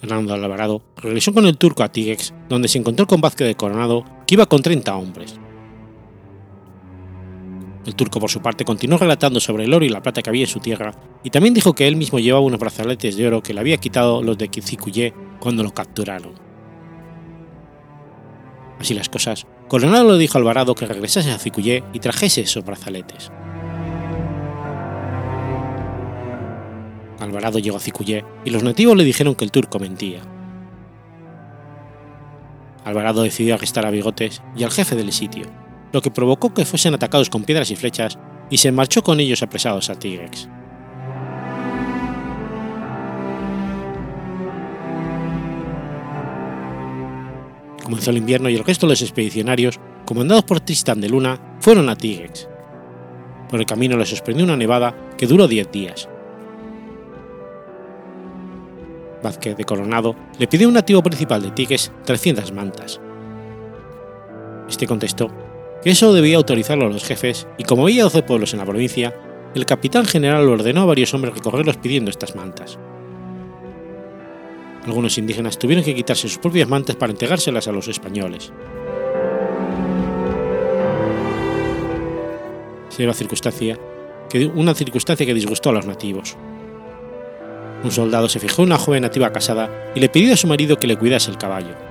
Hernando 0.00 0.32
Alvarado 0.32 0.82
regresó 0.96 1.34
con 1.34 1.46
el 1.46 1.58
turco 1.58 1.82
a 1.82 1.92
Tigrex, 1.92 2.32
donde 2.48 2.68
se 2.68 2.78
encontró 2.78 3.06
con 3.06 3.20
Vázquez 3.20 3.46
de 3.46 3.56
Coronado, 3.56 4.04
que 4.26 4.34
iba 4.34 4.46
con 4.46 4.62
30 4.62 4.94
hombres. 4.94 5.38
El 7.86 7.94
turco, 7.94 8.20
por 8.20 8.30
su 8.30 8.42
parte, 8.42 8.64
continuó 8.64 8.98
relatando 8.98 9.40
sobre 9.40 9.64
el 9.64 9.72
oro 9.72 9.84
y 9.84 9.88
la 9.88 10.02
plata 10.02 10.22
que 10.22 10.28
había 10.28 10.44
en 10.44 10.50
su 10.50 10.60
tierra, 10.60 10.92
y 11.24 11.30
también 11.30 11.54
dijo 11.54 11.74
que 11.74 11.88
él 11.88 11.96
mismo 11.96 12.18
llevaba 12.18 12.44
unos 12.44 12.60
brazaletes 12.60 13.16
de 13.16 13.26
oro 13.26 13.42
que 13.42 13.54
le 13.54 13.60
había 13.60 13.78
quitado 13.78 14.22
los 14.22 14.36
de 14.36 14.48
Kizikuyé 14.48 15.14
cuando 15.40 15.62
lo 15.62 15.72
capturaron. 15.72 16.34
Así 18.78 18.94
las 18.94 19.08
cosas, 19.08 19.46
Coronado 19.68 20.12
le 20.12 20.18
dijo 20.18 20.36
a 20.36 20.40
Alvarado 20.40 20.74
que 20.74 20.86
regresase 20.86 21.30
a 21.30 21.38
Cicuyé 21.38 21.84
y 21.92 22.00
trajese 22.00 22.40
esos 22.40 22.64
brazaletes. 22.64 23.30
Alvarado 27.20 27.58
llegó 27.58 27.76
a 27.76 27.80
Cicuyé 27.80 28.24
y 28.44 28.50
los 28.50 28.62
nativos 28.62 28.96
le 28.96 29.04
dijeron 29.04 29.34
que 29.34 29.44
el 29.44 29.50
turco 29.50 29.78
mentía. 29.78 30.22
Alvarado 32.84 33.22
decidió 33.22 33.54
arrestar 33.54 33.84
a 33.84 33.90
Bigotes 33.90 34.42
y 34.56 34.64
al 34.64 34.70
jefe 34.70 34.96
del 34.96 35.12
sitio, 35.12 35.46
lo 35.92 36.02
que 36.02 36.10
provocó 36.10 36.54
que 36.54 36.64
fuesen 36.64 36.94
atacados 36.94 37.30
con 37.30 37.44
piedras 37.44 37.70
y 37.70 37.76
flechas 37.76 38.18
y 38.48 38.58
se 38.58 38.72
marchó 38.72 39.02
con 39.02 39.20
ellos 39.20 39.42
apresados 39.42 39.90
a 39.90 39.94
Tigrex. 39.94 40.48
Comenzó 47.82 48.10
el 48.10 48.18
invierno 48.18 48.48
y 48.48 48.54
el 48.54 48.64
resto 48.64 48.86
de 48.86 48.92
los 48.92 49.02
expedicionarios, 49.02 49.80
comandados 50.06 50.44
por 50.44 50.60
Tristan 50.60 51.00
de 51.00 51.08
Luna, 51.08 51.56
fueron 51.60 51.88
a 51.88 51.96
Tigrex. 51.96 52.48
Por 53.48 53.58
el 53.58 53.66
camino 53.66 53.96
les 53.96 54.10
sorprendió 54.10 54.44
una 54.44 54.56
nevada 54.56 54.94
que 55.18 55.26
duró 55.26 55.48
10 55.48 55.72
días. 55.72 56.08
Vázquez 59.22 59.56
de 59.56 59.64
Coronado 59.64 60.14
le 60.38 60.46
pidió 60.46 60.66
a 60.66 60.68
un 60.68 60.74
nativo 60.74 61.02
principal 61.02 61.42
de 61.42 61.50
Tigrex 61.50 61.90
300 62.04 62.52
mantas. 62.52 63.00
Este 64.68 64.86
contestó 64.86 65.28
que 65.82 65.90
eso 65.90 66.12
debía 66.12 66.36
autorizarlo 66.36 66.86
a 66.86 66.90
los 66.90 67.04
jefes, 67.04 67.46
y 67.58 67.64
como 67.64 67.84
había 67.84 68.04
12 68.04 68.22
pueblos 68.22 68.52
en 68.52 68.58
la 68.58 68.66
provincia, 68.66 69.14
el 69.54 69.66
capitán 69.66 70.04
general 70.04 70.48
ordenó 70.48 70.82
a 70.82 70.86
varios 70.86 71.12
hombres 71.14 71.34
recorrerlos 71.34 71.76
pidiendo 71.78 72.10
estas 72.10 72.36
mantas. 72.36 72.78
Algunos 74.86 75.18
indígenas 75.18 75.58
tuvieron 75.58 75.84
que 75.84 75.94
quitarse 75.94 76.28
sus 76.28 76.38
propias 76.38 76.68
mantas 76.68 76.96
para 76.96 77.12
entregárselas 77.12 77.68
a 77.68 77.72
los 77.72 77.88
españoles. 77.88 78.52
Se 82.88 83.06
que, 84.28 84.46
una 84.46 84.74
circunstancia 84.74 85.26
que 85.26 85.34
disgustó 85.34 85.70
a 85.70 85.72
los 85.72 85.86
nativos. 85.86 86.36
Un 87.82 87.90
soldado 87.90 88.28
se 88.28 88.40
fijó 88.40 88.62
en 88.62 88.68
una 88.68 88.78
joven 88.78 89.02
nativa 89.02 89.32
casada 89.32 89.92
y 89.94 90.00
le 90.00 90.08
pidió 90.08 90.34
a 90.34 90.36
su 90.36 90.46
marido 90.46 90.78
que 90.78 90.86
le 90.86 90.96
cuidase 90.96 91.30
el 91.30 91.38
caballo. 91.38 91.89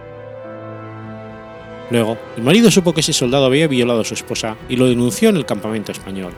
Luego, 1.90 2.18
el 2.38 2.44
marido 2.44 2.70
supo 2.70 2.94
que 2.94 3.02
ese 3.02 3.14
soldado 3.14 3.46
había 3.46 3.68
violado 3.68 4.02
a 4.02 4.06
su 4.06 4.14
esposa 4.14 4.56
y 4.68 4.76
lo 4.76 4.88
denunció 4.88 5.30
en 5.30 5.38
el 5.38 5.46
campamento 5.46 5.92
español. 5.92 6.34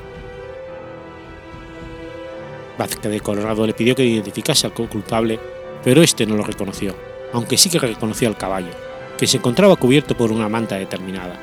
Vázquez 2.78 3.12
de 3.12 3.20
Colorado 3.20 3.68
le 3.68 3.74
pidió 3.74 3.96
que 3.96 4.06
identificase 4.06 4.66
al 4.66 4.74
culpable, 4.74 5.40
pero 5.84 6.02
este 6.02 6.26
no 6.26 6.36
lo 6.36 6.44
reconoció, 6.44 6.96
aunque 7.34 7.58
sí 7.58 7.70
que 7.70 7.80
reconoció 7.80 8.28
al 8.28 8.38
caballo, 8.38 8.72
que 9.18 9.28
se 9.28 9.38
encontraba 9.38 9.76
cubierto 9.76 10.16
por 10.16 10.32
una 10.32 10.50
manta 10.50 10.78
determinada. 10.78 11.40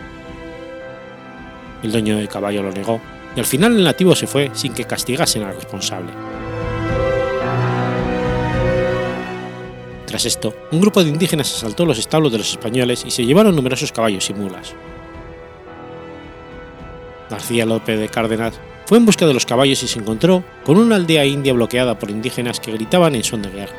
El 1.82 1.92
dueño 1.92 2.16
del 2.16 2.28
caballo 2.28 2.62
lo 2.62 2.72
negó, 2.72 3.00
y 3.36 3.40
al 3.40 3.46
final 3.46 3.76
el 3.76 3.84
nativo 3.84 4.16
se 4.16 4.26
fue 4.26 4.50
sin 4.54 4.72
que 4.72 4.84
castigasen 4.84 5.42
al 5.42 5.54
responsable. 5.54 6.10
Tras 10.08 10.24
esto, 10.24 10.54
un 10.72 10.80
grupo 10.80 11.04
de 11.04 11.10
indígenas 11.10 11.54
asaltó 11.54 11.84
los 11.84 11.98
establos 11.98 12.32
de 12.32 12.38
los 12.38 12.50
españoles 12.50 13.04
y 13.06 13.10
se 13.10 13.26
llevaron 13.26 13.54
numerosos 13.54 13.92
caballos 13.92 14.30
y 14.30 14.34
mulas. 14.34 14.74
García 17.28 17.66
López 17.66 18.00
de 18.00 18.08
Cárdenas 18.08 18.58
fue 18.86 18.96
en 18.96 19.04
busca 19.04 19.26
de 19.26 19.34
los 19.34 19.44
caballos 19.44 19.82
y 19.82 19.86
se 19.86 19.98
encontró 19.98 20.42
con 20.64 20.78
una 20.78 20.96
aldea 20.96 21.26
india 21.26 21.52
bloqueada 21.52 21.98
por 21.98 22.10
indígenas 22.10 22.58
que 22.58 22.72
gritaban 22.72 23.16
en 23.16 23.22
son 23.22 23.42
de 23.42 23.50
guerra. 23.50 23.76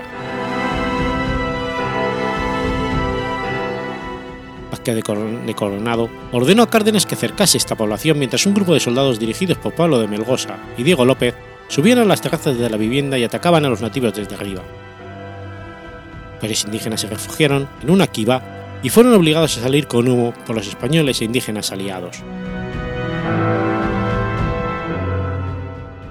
Vázquez 4.70 4.98
de 4.98 5.56
Coronado 5.56 6.12
ordenó 6.32 6.62
a 6.62 6.70
Cárdenas 6.70 7.08
que 7.08 7.16
cercase 7.16 7.58
esta 7.58 7.76
población 7.76 8.20
mientras 8.20 8.46
un 8.46 8.54
grupo 8.54 8.76
de 8.76 8.80
soldados 8.80 9.18
dirigidos 9.18 9.58
por 9.58 9.74
Pablo 9.74 10.00
de 10.00 10.08
Melgosa 10.08 10.60
y 10.78 10.84
Diego 10.84 11.06
López 11.06 11.34
subían 11.70 11.98
a 11.98 12.06
las 12.06 12.22
terrazas 12.22 12.56
de 12.56 12.70
la 12.70 12.78
vivienda 12.78 13.18
y 13.18 13.24
atacaban 13.24 13.66
a 13.66 13.70
los 13.70 13.82
nativos 13.82 14.14
desde 14.14 14.36
arriba 14.36 14.62
varios 16.42 16.64
indígenas 16.66 17.02
se 17.02 17.08
refugiaron 17.08 17.68
en 17.82 17.90
una 17.90 18.08
quiva 18.08 18.42
y 18.82 18.90
fueron 18.90 19.14
obligados 19.14 19.58
a 19.58 19.62
salir 19.62 19.88
con 19.88 20.08
humo 20.08 20.34
por 20.46 20.56
los 20.56 20.68
españoles 20.68 21.22
e 21.22 21.26
indígenas 21.26 21.72
aliados. 21.72 22.24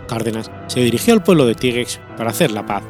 Cárdenas 0.07 0.51
se 0.67 0.81
dirigió 0.81 1.15
al 1.15 1.23
pueblo 1.23 1.47
de 1.47 1.55
Tigrex 1.55 2.01
para 2.17 2.31
hacer 2.31 2.51
la 2.51 2.67
paz, 2.67 2.83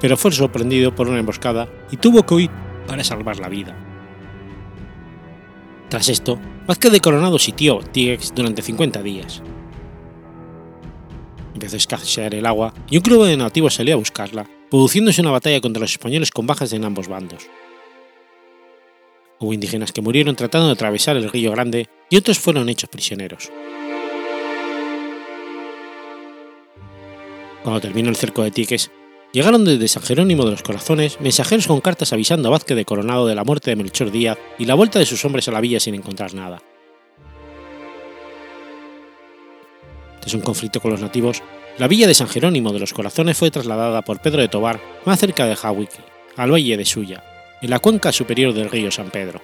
pero 0.00 0.16
fue 0.16 0.32
sorprendido 0.32 0.94
por 0.94 1.08
una 1.08 1.18
emboscada 1.18 1.68
y 1.90 1.96
tuvo 1.96 2.24
que 2.24 2.34
huir 2.34 2.50
para 2.86 3.04
salvar 3.04 3.38
la 3.38 3.48
vida. 3.48 3.74
Tras 5.88 6.08
esto, 6.08 6.38
Vázquez 6.66 6.92
de 6.92 7.00
Coronado 7.00 7.38
sitió 7.38 7.78
Tigrex 7.78 8.34
durante 8.34 8.62
50 8.62 9.02
días. 9.02 9.42
Empezó 11.54 11.76
a 11.76 11.78
escasear 11.78 12.34
el 12.34 12.46
agua 12.46 12.74
y 12.88 12.98
un 12.98 13.02
grupo 13.02 13.24
de 13.24 13.36
nativos 13.36 13.74
salió 13.74 13.94
a 13.94 13.98
buscarla, 13.98 14.46
produciéndose 14.70 15.20
una 15.20 15.30
batalla 15.30 15.60
contra 15.60 15.80
los 15.80 15.92
españoles 15.92 16.30
con 16.30 16.46
bajas 16.46 16.72
en 16.72 16.84
ambos 16.84 17.08
bandos. 17.08 17.48
Hubo 19.40 19.52
indígenas 19.52 19.92
que 19.92 20.02
murieron 20.02 20.34
tratando 20.34 20.66
de 20.66 20.72
atravesar 20.72 21.16
el 21.16 21.30
río 21.30 21.52
Grande 21.52 21.88
y 22.10 22.16
otros 22.16 22.38
fueron 22.38 22.68
hechos 22.68 22.90
prisioneros. 22.90 23.50
Cuando 27.62 27.80
terminó 27.80 28.08
el 28.08 28.16
cerco 28.16 28.42
de 28.42 28.50
Tiques, 28.50 28.90
llegaron 29.32 29.64
desde 29.64 29.88
San 29.88 30.02
Jerónimo 30.02 30.44
de 30.44 30.52
los 30.52 30.62
Corazones 30.62 31.20
mensajeros 31.20 31.66
con 31.66 31.80
cartas 31.80 32.12
avisando 32.12 32.48
a 32.48 32.52
Vázquez 32.52 32.76
de 32.76 32.84
Coronado 32.84 33.26
de 33.26 33.34
la 33.34 33.44
muerte 33.44 33.70
de 33.70 33.76
Melchor 33.76 34.10
Díaz 34.10 34.38
y 34.58 34.64
la 34.64 34.74
vuelta 34.74 34.98
de 34.98 35.06
sus 35.06 35.24
hombres 35.24 35.46
a 35.48 35.52
la 35.52 35.60
villa 35.60 35.78
sin 35.78 35.94
encontrar 35.94 36.34
nada. 36.34 36.62
Tras 40.20 40.34
un 40.34 40.40
conflicto 40.40 40.80
con 40.80 40.90
los 40.90 41.00
nativos, 41.00 41.42
la 41.78 41.86
villa 41.86 42.08
de 42.08 42.14
San 42.14 42.28
Jerónimo 42.28 42.72
de 42.72 42.80
los 42.80 42.92
Corazones 42.92 43.38
fue 43.38 43.52
trasladada 43.52 44.02
por 44.02 44.20
Pedro 44.20 44.40
de 44.40 44.48
Tobar 44.48 44.80
más 45.04 45.20
cerca 45.20 45.46
de 45.46 45.56
Hawique, 45.60 46.00
al 46.36 46.52
valle 46.52 46.76
de 46.76 46.84
Suya, 46.84 47.22
en 47.62 47.70
la 47.70 47.78
cuenca 47.78 48.10
superior 48.10 48.52
del 48.52 48.68
río 48.68 48.90
San 48.90 49.10
Pedro. 49.10 49.40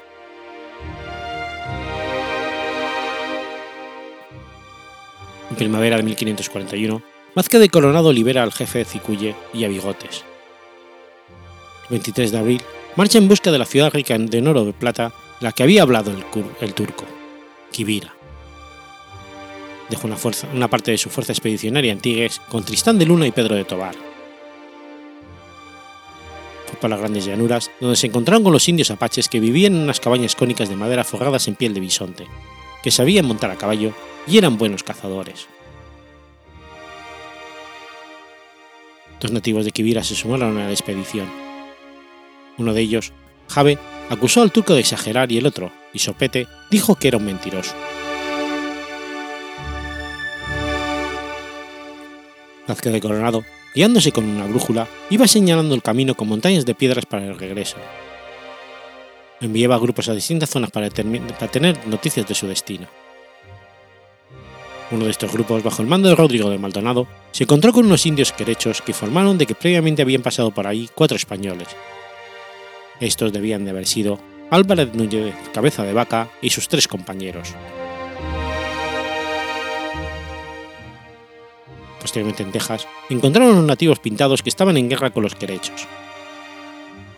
En 5.51 5.57
primavera 5.57 5.97
de 5.97 6.03
1541, 6.03 7.03
Vázquez 7.37 7.61
de 7.61 7.69
Coronado 7.69 8.13
libera 8.13 8.43
al 8.43 8.53
jefe 8.53 8.81
de 8.81 8.85
Cicuye 8.85 9.37
y 9.53 9.65
a 9.65 9.69
Bigotes. 9.69 10.25
El 11.85 11.91
23 11.91 12.33
de 12.33 12.39
abril, 12.39 12.63
marcha 12.97 13.19
en 13.19 13.29
busca 13.29 13.53
de 13.53 13.59
la 13.59 13.67
ciudad 13.67 13.93
rica 13.93 14.19
de 14.19 14.49
oro 14.49 14.65
de 14.65 14.73
plata, 14.73 15.13
la 15.41 15.53
que 15.53 15.63
había 15.63 15.83
hablado 15.83 16.11
el, 16.11 16.25
el 16.61 16.75
turco, 16.75 17.05
Kibira 17.71 18.13
dejó 19.95 20.09
una, 20.09 20.17
fuerza, 20.17 20.49
una 20.53 20.69
parte 20.69 20.91
de 20.91 20.99
su 20.99 21.09
fuerza 21.09 21.33
expedicionaria 21.33 21.93
en 21.93 22.01
Tigres 22.01 22.41
con 22.49 22.65
Tristán 22.65 22.99
de 22.99 23.07
Luna 23.07 23.27
y 23.27 23.31
Pedro 23.31 23.55
de 23.55 23.65
Tobar. 23.65 23.95
Fue 26.67 26.79
por 26.81 26.91
las 26.91 26.99
grandes 26.99 27.25
llanuras, 27.25 27.71
donde 27.81 27.97
se 27.97 28.09
encontraron 28.09 28.43
con 28.43 28.53
los 28.53 28.69
indios 28.69 28.91
apaches 28.91 29.29
que 29.29 29.39
vivían 29.39 29.75
en 29.75 29.83
unas 29.83 30.01
cabañas 30.01 30.35
cónicas 30.35 30.69
de 30.69 30.77
madera 30.77 31.05
forradas 31.05 31.47
en 31.47 31.55
piel 31.55 31.75
de 31.75 31.81
bisonte, 31.81 32.27
que 32.83 32.91
sabían 32.91 33.27
montar 33.27 33.51
a 33.53 33.57
caballo 33.57 33.93
y 34.27 34.37
eran 34.37 34.59
buenos 34.59 34.83
cazadores. 34.83 35.47
Dos 39.21 39.31
nativos 39.31 39.65
de 39.65 39.71
Kibira 39.71 40.03
se 40.03 40.17
sumaron 40.17 40.59
a 40.59 40.67
la 40.67 40.73
expedición. 40.73 41.31
Uno 42.59 42.75
de 42.75 42.81
ellos, 42.81 43.13
Jave, 43.49 43.79
acusó 44.11 44.43
al 44.43 44.51
turco 44.51 44.75
de 44.75 44.81
exagerar 44.81 45.31
y 45.31 45.39
el 45.39 45.47
otro, 45.47 45.71
Isopete, 45.93 46.49
dijo 46.71 46.97
que 46.97 47.09
era 47.09 47.19
un 47.19 47.27
mentiroso. 47.27 47.75
Vázquez 52.67 52.93
de 52.93 53.01
Coronado, 53.01 53.45
guiándose 53.75 54.13
con 54.13 54.25
una 54.25 54.47
brújula, 54.47 54.89
iba 55.11 55.29
señalando 55.29 55.75
el 55.75 55.83
camino 55.83 56.15
con 56.15 56.29
montañas 56.29 56.65
de 56.65 56.75
piedras 56.75 57.07
para 57.07 57.27
el 57.27 57.39
regreso. 57.39 57.77
Enviaba 59.41 59.79
grupos 59.79 60.09
a 60.09 60.15
distintas 60.15 60.51
zonas 60.51 60.71
para, 60.71 60.89
tener 60.91 61.87
noticias 61.87 62.27
de 62.27 62.35
su 62.35 62.47
destino. 62.47 62.87
Uno 64.91 65.07
de 65.07 65.11
estos 65.11 65.33
grupos, 65.33 65.63
bajo 65.63 65.83
el 65.83 65.89
mando 65.89 66.09
de 66.09 66.15
Rodrigo 66.15 66.51
de 66.51 66.59
Maldonado, 66.59 67.07
se 67.33 67.45
encontró 67.45 67.73
con 67.73 67.87
unos 67.87 68.07
indios 68.07 68.33
querechos 68.33 68.81
que 68.81 68.93
informaron 68.93 69.37
de 69.39 69.47
que 69.47 69.55
previamente 69.55 70.03
habían 70.03 70.23
pasado 70.23 70.51
por 70.51 70.67
ahí 70.67 70.89
cuatro 70.95 71.17
españoles. 71.17 71.69
Estos 73.01 73.33
debían 73.33 73.65
de 73.65 73.71
haber 73.71 73.87
sido 73.87 74.21
Álvarez 74.51 74.95
Núñez 74.95 75.35
Cabeza 75.53 75.83
de 75.83 75.95
Vaca 75.95 76.29
y 76.41 76.51
sus 76.51 76.69
tres 76.69 76.87
compañeros. 76.87 77.55
Posteriormente 82.05 82.43
en 82.43 82.53
Texas, 82.53 82.87
encontraron 83.09 83.49
a 83.49 83.53
unos 83.55 83.65
nativos 83.65 83.99
pintados 83.99 84.43
que 84.43 84.51
estaban 84.51 84.77
en 84.77 84.91
guerra 84.91 85.09
con 85.09 85.23
los 85.23 85.35
querechos. 85.35 85.89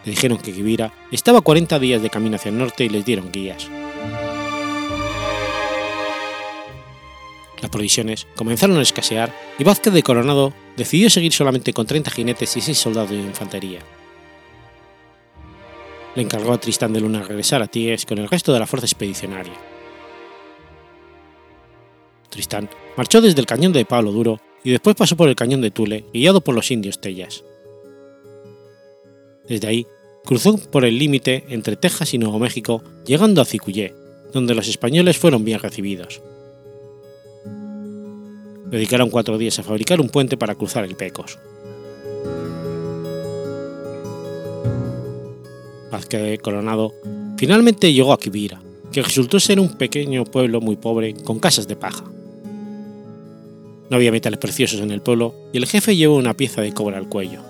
Le 0.04 0.12
dijeron 0.12 0.38
que 0.38 0.52
Kibira 0.52 0.92
estaba 1.10 1.40
a 1.40 1.42
40 1.42 1.80
días 1.80 2.00
de 2.00 2.08
camino 2.08 2.36
hacia 2.36 2.50
el 2.50 2.58
norte 2.58 2.84
y 2.84 2.88
les 2.88 3.04
dieron 3.04 3.32
guías. 3.32 3.68
Las 7.60 7.68
provisiones 7.68 8.28
comenzaron 8.36 8.78
a 8.78 8.82
escasear 8.82 9.34
y 9.58 9.64
Vázquez 9.64 9.92
de 9.92 10.04
Coronado 10.04 10.52
decidió 10.76 11.10
seguir 11.10 11.32
solamente 11.32 11.72
con 11.72 11.84
30 11.84 12.08
jinetes 12.12 12.56
y 12.56 12.60
6 12.60 12.78
soldados 12.78 13.10
de 13.10 13.16
infantería. 13.16 13.80
Le 16.14 16.22
encargó 16.22 16.52
a 16.52 16.60
Tristán 16.60 16.92
de 16.92 17.00
Luna 17.00 17.24
regresar 17.24 17.60
a 17.60 17.66
Tigues 17.66 18.06
con 18.06 18.18
el 18.18 18.28
resto 18.28 18.52
de 18.52 18.60
la 18.60 18.68
fuerza 18.68 18.86
expedicionaria. 18.86 19.54
Tristán 22.30 22.70
marchó 22.96 23.20
desde 23.20 23.40
el 23.40 23.46
cañón 23.46 23.72
de 23.72 23.84
Pablo 23.84 24.12
Duro 24.12 24.40
y 24.66 24.70
después 24.72 24.96
pasó 24.96 25.16
por 25.16 25.28
el 25.28 25.36
cañón 25.36 25.60
de 25.60 25.70
Tule, 25.70 26.04
guiado 26.12 26.40
por 26.40 26.54
los 26.54 26.70
indios 26.72 27.00
Tellas. 27.00 27.44
Desde 29.48 29.68
ahí, 29.68 29.86
cruzó 30.24 30.58
por 30.58 30.84
el 30.84 30.98
límite 30.98 31.44
entre 31.50 31.76
Texas 31.76 32.12
y 32.14 32.18
Nuevo 32.18 32.40
México, 32.40 32.82
llegando 33.06 33.40
a 33.40 33.44
Cicuyé, 33.44 33.94
donde 34.32 34.56
los 34.56 34.66
españoles 34.66 35.18
fueron 35.18 35.44
bien 35.44 35.60
recibidos 35.60 36.20
dedicaron 38.70 39.10
cuatro 39.10 39.38
días 39.38 39.58
a 39.58 39.62
fabricar 39.62 40.00
un 40.00 40.08
puente 40.08 40.36
para 40.36 40.54
cruzar 40.54 40.84
el 40.84 40.96
Pecos. 40.96 41.38
Vázquez 45.90 46.40
Coronado 46.40 46.92
finalmente 47.38 47.92
llegó 47.92 48.12
a 48.12 48.18
Quibira, 48.18 48.60
que 48.92 49.02
resultó 49.02 49.38
ser 49.38 49.60
un 49.60 49.76
pequeño 49.76 50.24
pueblo 50.24 50.60
muy 50.60 50.76
pobre 50.76 51.14
con 51.14 51.38
casas 51.38 51.68
de 51.68 51.76
paja. 51.76 52.04
No 53.90 53.96
había 53.96 54.12
metales 54.12 54.38
preciosos 54.38 54.80
en 54.80 54.90
el 54.90 55.02
pueblo 55.02 55.34
y 55.52 55.58
el 55.58 55.66
jefe 55.66 55.96
llevó 55.96 56.16
una 56.16 56.34
pieza 56.34 56.60
de 56.60 56.72
cobre 56.72 56.96
al 56.96 57.08
cuello. 57.08 57.40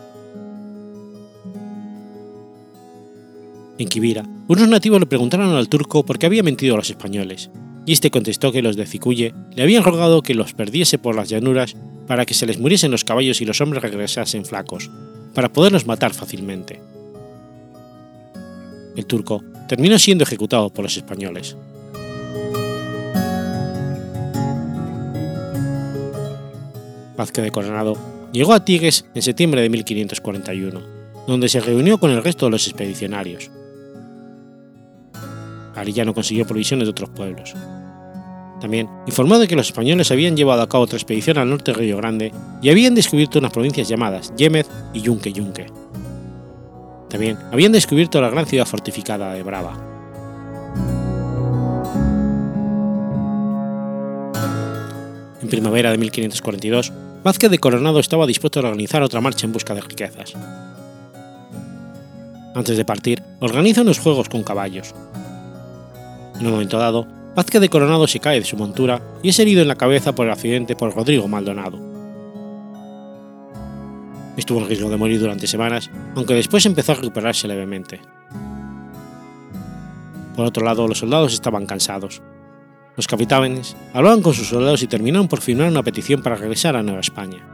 En 3.78 3.88
Quibira, 3.88 4.24
unos 4.48 4.68
nativos 4.68 5.00
le 5.00 5.06
preguntaron 5.06 5.54
al 5.54 5.68
turco 5.68 6.04
por 6.04 6.18
qué 6.18 6.26
había 6.26 6.42
mentido 6.42 6.74
a 6.74 6.78
los 6.78 6.90
españoles 6.90 7.50
y 7.86 7.92
este 7.92 8.10
contestó 8.10 8.52
que 8.52 8.62
los 8.62 8.76
de 8.76 8.84
Cicuye 8.86 9.32
le 9.54 9.62
habían 9.62 9.84
rogado 9.84 10.22
que 10.22 10.34
los 10.34 10.52
perdiese 10.52 10.98
por 10.98 11.14
las 11.14 11.28
llanuras 11.28 11.76
para 12.06 12.26
que 12.26 12.34
se 12.34 12.46
les 12.46 12.58
muriesen 12.58 12.90
los 12.90 13.04
caballos 13.04 13.40
y 13.40 13.44
los 13.44 13.60
hombres 13.60 13.82
regresasen 13.82 14.44
flacos, 14.44 14.90
para 15.34 15.52
poderlos 15.52 15.86
matar 15.86 16.12
fácilmente. 16.12 16.80
El 18.96 19.06
turco 19.06 19.42
terminó 19.68 19.98
siendo 19.98 20.24
ejecutado 20.24 20.70
por 20.70 20.84
los 20.84 20.96
españoles. 20.96 21.56
Vázquez 27.16 27.44
de 27.44 27.50
Coronado 27.50 27.96
llegó 28.32 28.52
a 28.52 28.64
Tigues 28.64 29.06
en 29.14 29.22
septiembre 29.22 29.62
de 29.62 29.70
1541, 29.70 30.80
donde 31.26 31.48
se 31.48 31.60
reunió 31.60 31.98
con 31.98 32.10
el 32.10 32.22
resto 32.22 32.46
de 32.46 32.50
los 32.50 32.66
expedicionarios. 32.66 33.50
Arillano 35.74 36.14
consiguió 36.14 36.46
provisiones 36.46 36.86
de 36.86 36.90
otros 36.90 37.10
pueblos. 37.10 37.54
También 38.60 38.88
informó 39.06 39.38
de 39.38 39.46
que 39.46 39.56
los 39.56 39.66
españoles 39.66 40.10
habían 40.10 40.36
llevado 40.36 40.62
a 40.62 40.68
cabo 40.68 40.84
otra 40.84 40.96
expedición 40.96 41.36
al 41.38 41.50
norte 41.50 41.72
de 41.72 41.78
Río 41.78 41.98
Grande 41.98 42.32
y 42.62 42.70
habían 42.70 42.94
descubierto 42.94 43.38
unas 43.38 43.52
provincias 43.52 43.88
llamadas 43.88 44.32
Yémez 44.36 44.66
y 44.94 45.02
Yunque 45.02 45.32
Yunque. 45.32 45.66
También 47.08 47.38
habían 47.52 47.72
descubierto 47.72 48.20
la 48.20 48.30
gran 48.30 48.46
ciudad 48.46 48.66
fortificada 48.66 49.34
de 49.34 49.42
Brava. 49.42 49.74
En 55.42 55.48
primavera 55.48 55.92
de 55.92 55.98
1542, 55.98 56.92
Vázquez 57.26 57.50
de 57.50 57.58
Coronado 57.58 57.98
estaba 57.98 58.24
dispuesto 58.24 58.60
a 58.60 58.62
organizar 58.62 59.02
otra 59.02 59.20
marcha 59.20 59.46
en 59.46 59.52
busca 59.52 59.74
de 59.74 59.80
riquezas. 59.80 60.34
Antes 62.54 62.76
de 62.76 62.84
partir, 62.84 63.20
organiza 63.40 63.82
unos 63.82 63.98
juegos 63.98 64.28
con 64.28 64.44
caballos. 64.44 64.94
En 66.38 66.46
un 66.46 66.52
momento 66.52 66.78
dado, 66.78 67.04
Vázquez 67.34 67.60
de 67.60 67.68
Coronado 67.68 68.06
se 68.06 68.20
cae 68.20 68.38
de 68.38 68.46
su 68.46 68.56
montura 68.56 69.02
y 69.24 69.30
es 69.30 69.40
herido 69.40 69.60
en 69.60 69.66
la 69.66 69.74
cabeza 69.74 70.14
por 70.14 70.26
el 70.26 70.32
accidente 70.32 70.76
por 70.76 70.94
Rodrigo 70.94 71.26
Maldonado. 71.26 71.80
Estuvo 74.36 74.60
en 74.60 74.68
riesgo 74.68 74.88
de 74.88 74.96
morir 74.96 75.18
durante 75.18 75.48
semanas, 75.48 75.90
aunque 76.14 76.34
después 76.34 76.64
empezó 76.64 76.92
a 76.92 76.94
recuperarse 76.94 77.48
levemente. 77.48 78.00
Por 80.36 80.46
otro 80.46 80.64
lado, 80.64 80.86
los 80.86 80.98
soldados 80.98 81.34
estaban 81.34 81.66
cansados. 81.66 82.22
Los 82.96 83.06
capitanes 83.06 83.76
hablaban 83.92 84.22
con 84.22 84.32
sus 84.32 84.48
soldados 84.48 84.82
y 84.82 84.86
terminaron 84.86 85.28
por 85.28 85.42
firmar 85.42 85.68
una 85.68 85.82
petición 85.82 86.22
para 86.22 86.36
regresar 86.36 86.76
a 86.76 86.82
Nueva 86.82 87.00
España. 87.00 87.46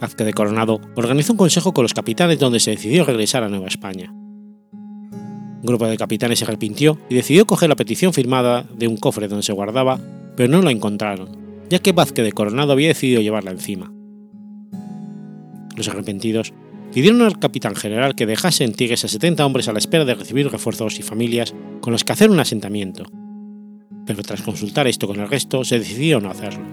Vázquez 0.00 0.26
de 0.26 0.32
Coronado 0.32 0.80
organizó 0.94 1.32
un 1.32 1.38
consejo 1.38 1.72
con 1.72 1.82
los 1.82 1.94
capitanes 1.94 2.38
donde 2.38 2.60
se 2.60 2.70
decidió 2.70 3.04
regresar 3.04 3.42
a 3.42 3.48
Nueva 3.48 3.66
España. 3.66 4.12
Un 4.12 5.62
grupo 5.62 5.86
de 5.86 5.96
capitanes 5.96 6.38
se 6.38 6.44
arrepintió 6.44 6.98
y 7.08 7.14
decidió 7.14 7.46
coger 7.46 7.68
la 7.68 7.76
petición 7.76 8.12
firmada 8.12 8.64
de 8.76 8.86
un 8.86 8.96
cofre 8.96 9.28
donde 9.28 9.42
se 9.42 9.54
guardaba, 9.54 9.98
pero 10.36 10.50
no 10.50 10.62
la 10.62 10.70
encontraron, 10.70 11.30
ya 11.68 11.80
que 11.80 11.92
Vázquez 11.92 12.24
de 12.24 12.32
Coronado 12.32 12.72
había 12.72 12.88
decidido 12.88 13.22
llevarla 13.22 13.50
encima. 13.50 13.90
Los 15.74 15.88
arrepentidos 15.88 16.52
pidieron 16.94 17.22
al 17.22 17.40
capitán 17.40 17.74
general 17.74 18.14
que 18.14 18.24
dejase 18.24 18.62
en 18.62 18.72
Tigues 18.72 19.04
a 19.04 19.08
70 19.08 19.44
hombres 19.44 19.66
a 19.66 19.72
la 19.72 19.80
espera 19.80 20.04
de 20.04 20.14
recibir 20.14 20.48
refuerzos 20.48 21.00
y 21.00 21.02
familias 21.02 21.52
con 21.80 21.92
los 21.92 22.04
que 22.04 22.12
hacer 22.12 22.30
un 22.30 22.38
asentamiento, 22.38 23.02
pero 24.06 24.22
tras 24.22 24.42
consultar 24.42 24.86
esto 24.86 25.08
con 25.08 25.18
el 25.18 25.28
resto 25.28 25.64
se 25.64 25.80
decidió 25.80 26.20
no 26.20 26.30
hacerlo. 26.30 26.64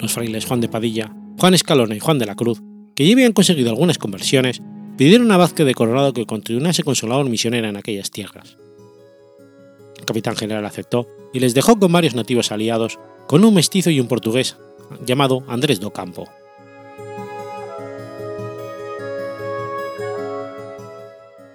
Los 0.00 0.14
frailes 0.14 0.46
Juan 0.46 0.62
de 0.62 0.70
Padilla, 0.70 1.14
Juan 1.38 1.52
Escalona 1.52 1.94
y 1.94 2.00
Juan 2.00 2.18
de 2.18 2.24
la 2.24 2.34
Cruz, 2.34 2.62
que 2.96 3.06
ya 3.06 3.12
habían 3.12 3.34
conseguido 3.34 3.68
algunas 3.68 3.98
conversiones, 3.98 4.62
pidieron 4.96 5.30
a 5.32 5.36
Vázquez 5.36 5.66
de 5.66 5.74
Coronado 5.74 6.14
que 6.14 6.24
continuase 6.24 6.82
con 6.84 6.96
su 6.96 7.06
labor 7.06 7.28
misionera 7.28 7.68
en 7.68 7.76
aquellas 7.76 8.10
tierras. 8.10 8.56
El 9.98 10.06
capitán 10.06 10.36
general 10.36 10.64
aceptó 10.64 11.06
y 11.34 11.40
les 11.40 11.52
dejó 11.52 11.78
con 11.78 11.92
varios 11.92 12.14
nativos 12.14 12.50
aliados, 12.50 12.98
con 13.26 13.44
un 13.44 13.52
mestizo 13.52 13.90
y 13.90 14.00
un 14.00 14.08
portugués 14.08 14.56
llamado 15.04 15.42
Andrés 15.48 15.80
do 15.80 15.90
Campo. 15.92 16.28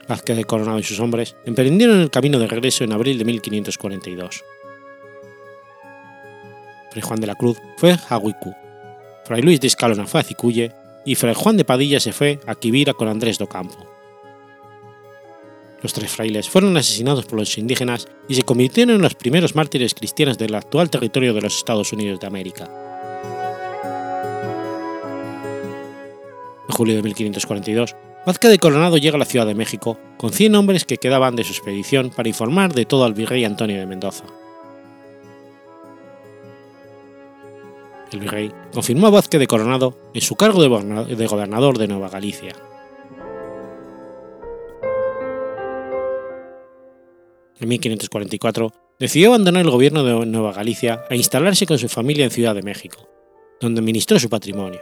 Vázquez 0.08 0.38
de 0.38 0.46
Coronado 0.46 0.80
y 0.80 0.84
sus 0.84 1.00
hombres 1.00 1.36
emprendieron 1.46 2.00
el 2.00 2.12
camino 2.12 2.40
de 2.40 2.48
regreso 2.48 2.84
en 2.84 2.94
abril 2.94 3.18
de 3.18 3.26
1542. 3.26 4.44
Fray 6.92 7.02
Juan 7.02 7.20
de 7.20 7.28
la 7.28 7.36
Cruz 7.36 7.58
fue 7.78 7.98
a 8.10 8.18
Huicu, 8.18 8.56
Fray 9.26 9.42
Luis 9.42 9.60
de 9.60 9.68
Escalona 9.68 10.06
fue 10.06 10.20
a 10.20 10.24
Cicuye 10.24 10.72
y 11.04 11.16
Fray 11.16 11.34
Juan 11.34 11.58
de 11.58 11.66
Padilla 11.66 12.00
se 12.00 12.14
fue 12.14 12.40
a 12.46 12.54
Quivira 12.56 12.94
con 12.94 13.08
Andrés 13.08 13.40
do 13.40 13.48
Campo. 13.48 13.96
Los 15.82 15.94
tres 15.94 16.12
frailes 16.12 16.50
fueron 16.50 16.78
asesinados 16.78 17.26
por 17.26 17.40
los 17.40 17.58
indígenas 17.58 18.08
y 18.28 18.36
se 18.36 18.44
convirtieron 18.44 18.96
en 18.96 19.02
los 19.02 19.16
primeros 19.16 19.56
mártires 19.56 19.94
cristianos 19.94 20.38
del 20.38 20.56
actual 20.56 20.90
territorio 20.90 21.34
de 21.34 21.42
los 21.42 21.58
Estados 21.58 21.92
Unidos 21.92 22.20
de 22.20 22.28
América. 22.28 22.85
En 26.68 26.76
julio 26.76 26.96
de 26.96 27.04
1542, 27.04 27.96
Vázquez 28.26 28.52
de 28.52 28.60
Coronado 28.60 28.98
llega 28.98 29.16
a 29.16 29.20
la 29.20 29.26
Ciudad 29.26 29.46
de 29.46 29.56
México 29.56 30.00
con 30.18 30.32
100 30.32 30.56
hombres 30.56 30.86
que 30.86 30.98
quedaban 30.98 31.36
de 31.36 31.44
su 31.44 31.52
expedición 31.52 32.10
para 32.10 32.30
informar 32.30 32.74
de 32.74 32.86
todo 32.86 33.06
al 33.06 33.14
virrey 33.14 33.46
Antonio 33.46 33.78
de 33.78 33.86
Mendoza. 33.86 34.26
el 38.16 38.22
virrey 38.22 38.52
confirmó 38.74 39.08
a 39.08 39.12
Vázquez 39.12 39.40
de 39.40 39.48
Coronado 39.48 39.98
en 40.14 40.22
su 40.22 40.36
cargo 40.36 40.62
de 40.62 41.28
gobernador 41.28 41.78
de 41.78 41.88
Nueva 41.88 42.10
Galicia. 42.10 42.56
En 47.60 47.70
1544 47.70 48.72
decidió 49.00 49.30
abandonar 49.30 49.64
el 49.64 49.72
gobierno 49.72 50.04
de 50.04 50.26
Nueva 50.26 50.54
Galicia 50.54 51.04
e 51.10 51.16
instalarse 51.16 51.66
con 51.66 51.78
su 51.78 51.88
familia 51.88 52.26
en 52.26 52.32
Ciudad 52.32 52.56
de 52.56 52.64
México, 52.64 53.08
donde 53.62 53.80
administró 53.80 54.20
su 54.20 54.30
patrimonio. 54.30 54.82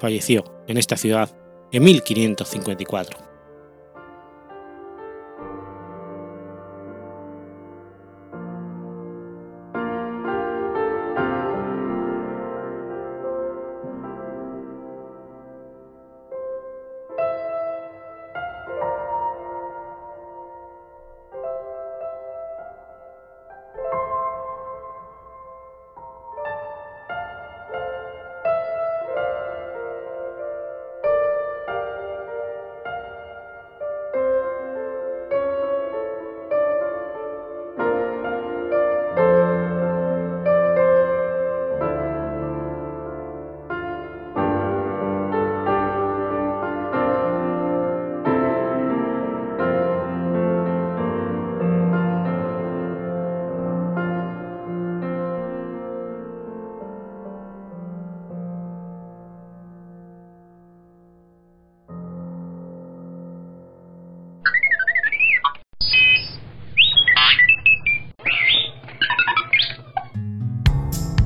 Falleció 0.00 0.44
en 0.66 0.78
esta 0.78 0.96
ciudad 0.96 1.36
en 1.72 1.84
1554. 1.84 3.27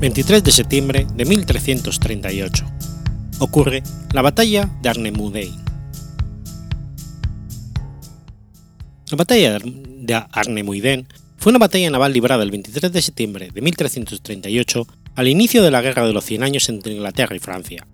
23 0.03 0.43
de 0.43 0.51
septiembre 0.51 1.07
de 1.15 1.23
1338. 1.23 2.65
Ocurre 3.39 3.83
la 4.11 4.21
batalla 4.21 4.69
de 4.81 4.89
Arnemudein. 4.89 5.55
La 9.09 9.15
batalla 9.15 9.59
de 9.59 10.23
Arnemuiden 10.29 11.07
fue 11.37 11.51
una 11.51 11.59
batalla 11.59 11.89
naval 11.89 12.11
librada 12.11 12.43
el 12.43 12.51
23 12.51 12.91
de 12.91 13.01
septiembre 13.01 13.49
de 13.53 13.61
1338 13.61 14.87
al 15.15 15.29
inicio 15.29 15.63
de 15.63 15.71
la 15.71 15.81
Guerra 15.81 16.05
de 16.05 16.11
los 16.11 16.25
Cien 16.25 16.43
Años 16.43 16.67
entre 16.67 16.91
Inglaterra 16.91 17.37
y 17.37 17.39
Francia. 17.39 17.87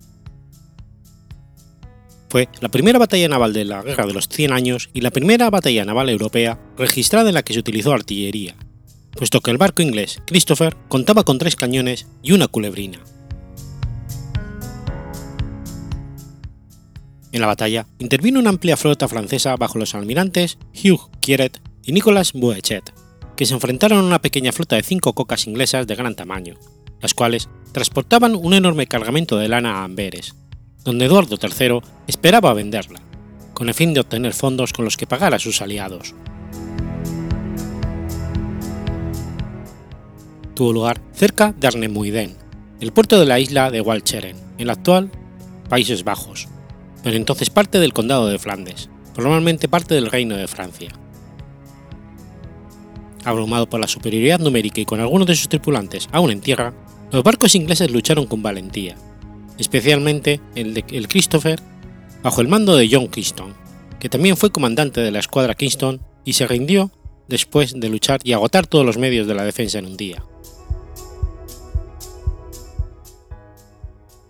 Fue 2.28 2.48
la 2.60 2.70
primera 2.70 2.98
batalla 2.98 3.28
naval 3.28 3.52
de 3.52 3.66
la 3.66 3.84
Guerra 3.84 4.06
de 4.06 4.14
los 4.14 4.28
Cien 4.28 4.52
Años 4.52 4.90
y 4.92 5.02
la 5.02 5.12
primera 5.12 5.48
batalla 5.48 5.84
naval 5.84 6.08
europea 6.08 6.58
registrada 6.76 7.28
en 7.28 7.36
la 7.36 7.44
que 7.44 7.52
se 7.52 7.60
utilizó 7.60 7.92
artillería, 7.92 8.56
puesto 9.12 9.40
que 9.40 9.50
el 9.50 9.58
barco 9.58 9.82
inglés 9.82 10.20
Christopher 10.26 10.76
contaba 10.88 11.24
con 11.24 11.38
tres 11.38 11.56
cañones 11.56 12.06
y 12.22 12.32
una 12.32 12.48
culebrina. 12.48 13.00
En 17.32 17.40
la 17.40 17.46
batalla 17.46 17.86
intervino 17.98 18.40
una 18.40 18.50
amplia 18.50 18.76
flota 18.76 19.06
francesa 19.06 19.56
bajo 19.56 19.78
los 19.78 19.94
almirantes 19.94 20.58
Hugh 20.74 21.10
Quieret 21.20 21.60
y 21.84 21.92
Nicolas 21.92 22.32
Bouechet, 22.32 22.92
que 23.36 23.46
se 23.46 23.54
enfrentaron 23.54 23.98
a 23.98 24.06
una 24.06 24.20
pequeña 24.20 24.52
flota 24.52 24.76
de 24.76 24.82
cinco 24.82 25.14
cocas 25.14 25.46
inglesas 25.46 25.86
de 25.86 25.94
gran 25.94 26.16
tamaño, 26.16 26.56
las 27.00 27.14
cuales 27.14 27.48
transportaban 27.72 28.34
un 28.34 28.52
enorme 28.52 28.86
cargamento 28.86 29.38
de 29.38 29.48
lana 29.48 29.78
a 29.80 29.84
Amberes, 29.84 30.34
donde 30.84 31.06
Eduardo 31.06 31.38
III 31.40 31.80
esperaba 32.08 32.52
venderla, 32.52 33.00
con 33.54 33.68
el 33.68 33.74
fin 33.74 33.94
de 33.94 34.00
obtener 34.00 34.34
fondos 34.34 34.72
con 34.72 34.84
los 34.84 34.96
que 34.96 35.06
pagar 35.06 35.32
a 35.32 35.38
sus 35.38 35.62
aliados. 35.62 36.14
Tuvo 40.60 40.74
lugar 40.74 41.00
cerca 41.14 41.54
de 41.58 41.68
Arnemuiden, 41.68 42.36
el 42.82 42.92
puerto 42.92 43.18
de 43.18 43.24
la 43.24 43.40
isla 43.40 43.70
de 43.70 43.80
Walcheren, 43.80 44.36
en 44.58 44.66
la 44.66 44.74
actual 44.74 45.10
Países 45.70 46.04
Bajos, 46.04 46.48
pero 47.02 47.16
entonces 47.16 47.48
parte 47.48 47.78
del 47.78 47.94
condado 47.94 48.26
de 48.26 48.38
Flandes, 48.38 48.90
formalmente 49.14 49.70
parte 49.70 49.94
del 49.94 50.10
Reino 50.10 50.36
de 50.36 50.46
Francia. 50.46 50.90
Abrumado 53.24 53.70
por 53.70 53.80
la 53.80 53.88
superioridad 53.88 54.38
numérica 54.38 54.82
y 54.82 54.84
con 54.84 55.00
algunos 55.00 55.26
de 55.28 55.34
sus 55.34 55.48
tripulantes 55.48 56.10
aún 56.12 56.30
en 56.30 56.42
tierra, 56.42 56.74
los 57.10 57.22
barcos 57.22 57.54
ingleses 57.54 57.90
lucharon 57.90 58.26
con 58.26 58.42
valentía, 58.42 58.96
especialmente 59.56 60.42
el 60.56 60.74
de 60.74 60.82
Christopher, 60.82 61.58
bajo 62.22 62.42
el 62.42 62.48
mando 62.48 62.76
de 62.76 62.86
John 62.92 63.08
Kingston, 63.08 63.54
que 63.98 64.10
también 64.10 64.36
fue 64.36 64.52
comandante 64.52 65.00
de 65.00 65.10
la 65.10 65.20
escuadra 65.20 65.54
Kingston 65.54 66.02
y 66.26 66.34
se 66.34 66.46
rindió 66.46 66.90
después 67.28 67.80
de 67.80 67.88
luchar 67.88 68.20
y 68.24 68.34
agotar 68.34 68.66
todos 68.66 68.84
los 68.84 68.98
medios 68.98 69.26
de 69.26 69.34
la 69.34 69.44
defensa 69.44 69.78
en 69.78 69.86
un 69.86 69.96
día. 69.96 70.22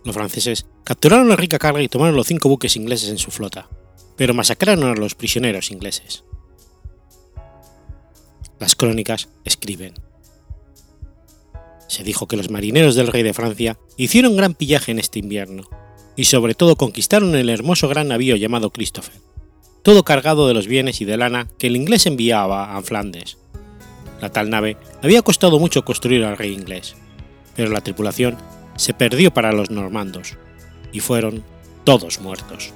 Los 0.03 0.15
franceses 0.15 0.65
capturaron 0.83 1.29
la 1.29 1.35
rica 1.35 1.59
carga 1.59 1.81
y 1.81 1.87
tomaron 1.87 2.15
los 2.15 2.27
cinco 2.27 2.49
buques 2.49 2.75
ingleses 2.75 3.09
en 3.09 3.17
su 3.17 3.31
flota, 3.31 3.69
pero 4.15 4.33
masacraron 4.33 4.85
a 4.85 4.95
los 4.95 5.15
prisioneros 5.15 5.71
ingleses. 5.71 6.23
Las 8.59 8.75
crónicas 8.75 9.29
escriben. 9.43 9.93
Se 11.87 12.03
dijo 12.03 12.27
que 12.27 12.37
los 12.37 12.49
marineros 12.49 12.95
del 12.95 13.07
rey 13.07 13.23
de 13.23 13.33
Francia 13.33 13.77
hicieron 13.97 14.37
gran 14.37 14.53
pillaje 14.53 14.91
en 14.91 14.99
este 14.99 15.19
invierno, 15.19 15.69
y 16.15 16.25
sobre 16.25 16.55
todo 16.55 16.75
conquistaron 16.75 17.35
el 17.35 17.49
hermoso 17.49 17.87
gran 17.87 18.07
navío 18.07 18.35
llamado 18.35 18.71
Christopher, 18.71 19.19
todo 19.83 20.03
cargado 20.03 20.47
de 20.47 20.53
los 20.53 20.67
bienes 20.67 21.01
y 21.01 21.05
de 21.05 21.17
lana 21.17 21.47
que 21.57 21.67
el 21.67 21.75
inglés 21.75 22.05
enviaba 22.05 22.77
a 22.77 22.81
Flandes. 22.81 23.37
La 24.21 24.31
tal 24.31 24.49
nave 24.49 24.77
había 25.01 25.23
costado 25.23 25.59
mucho 25.59 25.83
construir 25.83 26.23
al 26.23 26.37
rey 26.37 26.53
inglés, 26.53 26.95
pero 27.55 27.71
la 27.71 27.81
tripulación 27.81 28.37
se 28.75 28.93
perdió 28.93 29.33
para 29.33 29.51
los 29.51 29.71
normandos, 29.71 30.37
y 30.91 30.99
fueron 30.99 31.43
todos 31.83 32.19
muertos. 32.19 32.73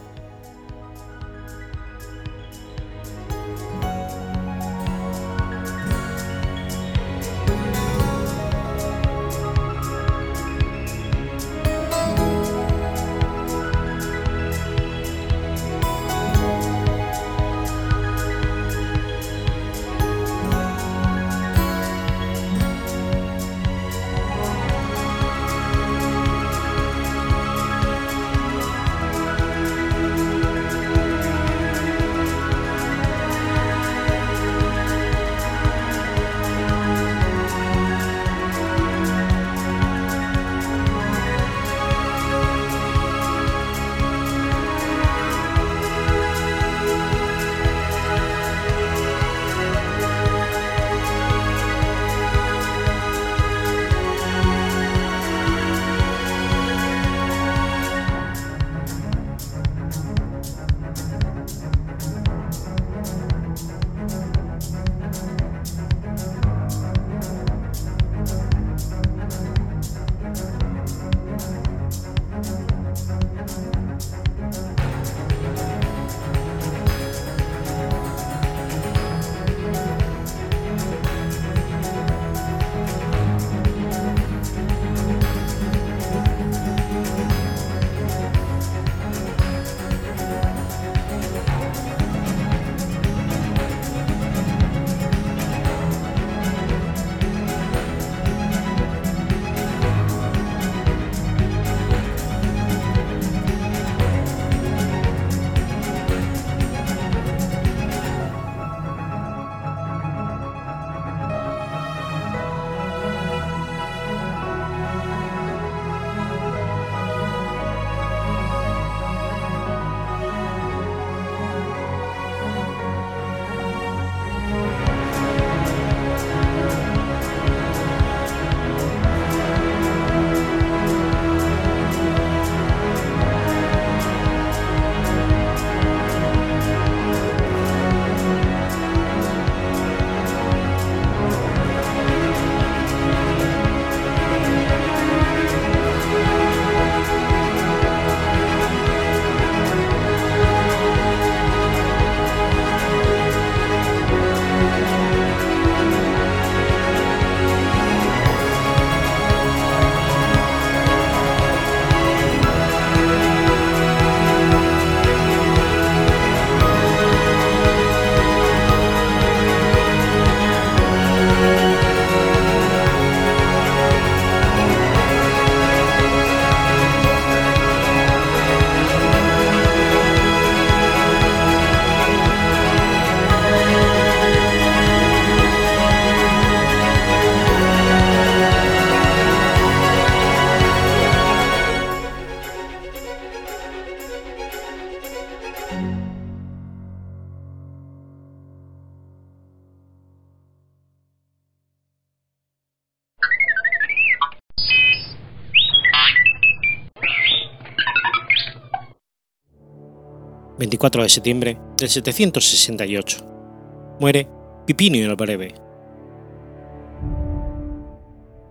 24 210.76 211.04
de 211.04 211.10
septiembre 211.10 211.58
del 211.78 211.90
768. 211.90 213.98
Muere 214.02 214.28
Pipinio 214.66 215.10
el 215.10 215.16
Breve. 215.16 215.54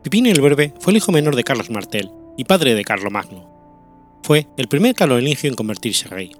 Pipinio 0.03 0.33
el 0.33 0.41
Breve 0.41 0.73
fue 0.81 0.93
el 0.93 0.97
hijo 0.97 1.13
menor 1.13 1.37
de 1.37 1.45
Carlos 1.45 1.69
Martel 1.69 2.11
y 2.39 2.45
padre 2.45 2.75
de 2.75 2.83
Carlomagno. 2.83 4.21
Fue 4.23 4.47
el 4.57 4.69
primer 4.69 4.95
carolingio 4.95 5.51
en 5.51 5.57
convertirse 5.57 6.09
rey. 6.09 6.33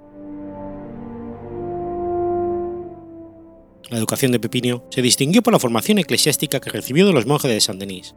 La 3.91 3.99
educación 3.99 4.31
de 4.31 4.39
Pipinio 4.39 4.85
se 4.89 5.03
distinguió 5.03 5.43
por 5.43 5.53
la 5.53 5.59
formación 5.59 5.99
eclesiástica 5.99 6.59
que 6.59 6.71
recibió 6.71 7.05
de 7.05 7.13
los 7.13 7.27
monjes 7.27 7.51
de 7.51 7.61
Saint-Denis. 7.61 8.15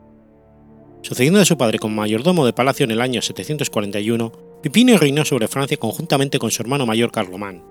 Sucediendo 1.02 1.38
a 1.38 1.44
su 1.44 1.58
padre 1.58 1.78
como 1.78 1.96
mayordomo 1.96 2.46
de 2.46 2.54
palacio 2.54 2.84
en 2.84 2.92
el 2.92 3.02
año 3.02 3.20
741, 3.20 4.47
Pipinio 4.62 4.98
reinó 4.98 5.24
sobre 5.24 5.46
Francia 5.46 5.76
conjuntamente 5.76 6.38
con 6.38 6.50
su 6.50 6.62
hermano 6.62 6.84
mayor 6.84 7.12
Carlomán. 7.12 7.62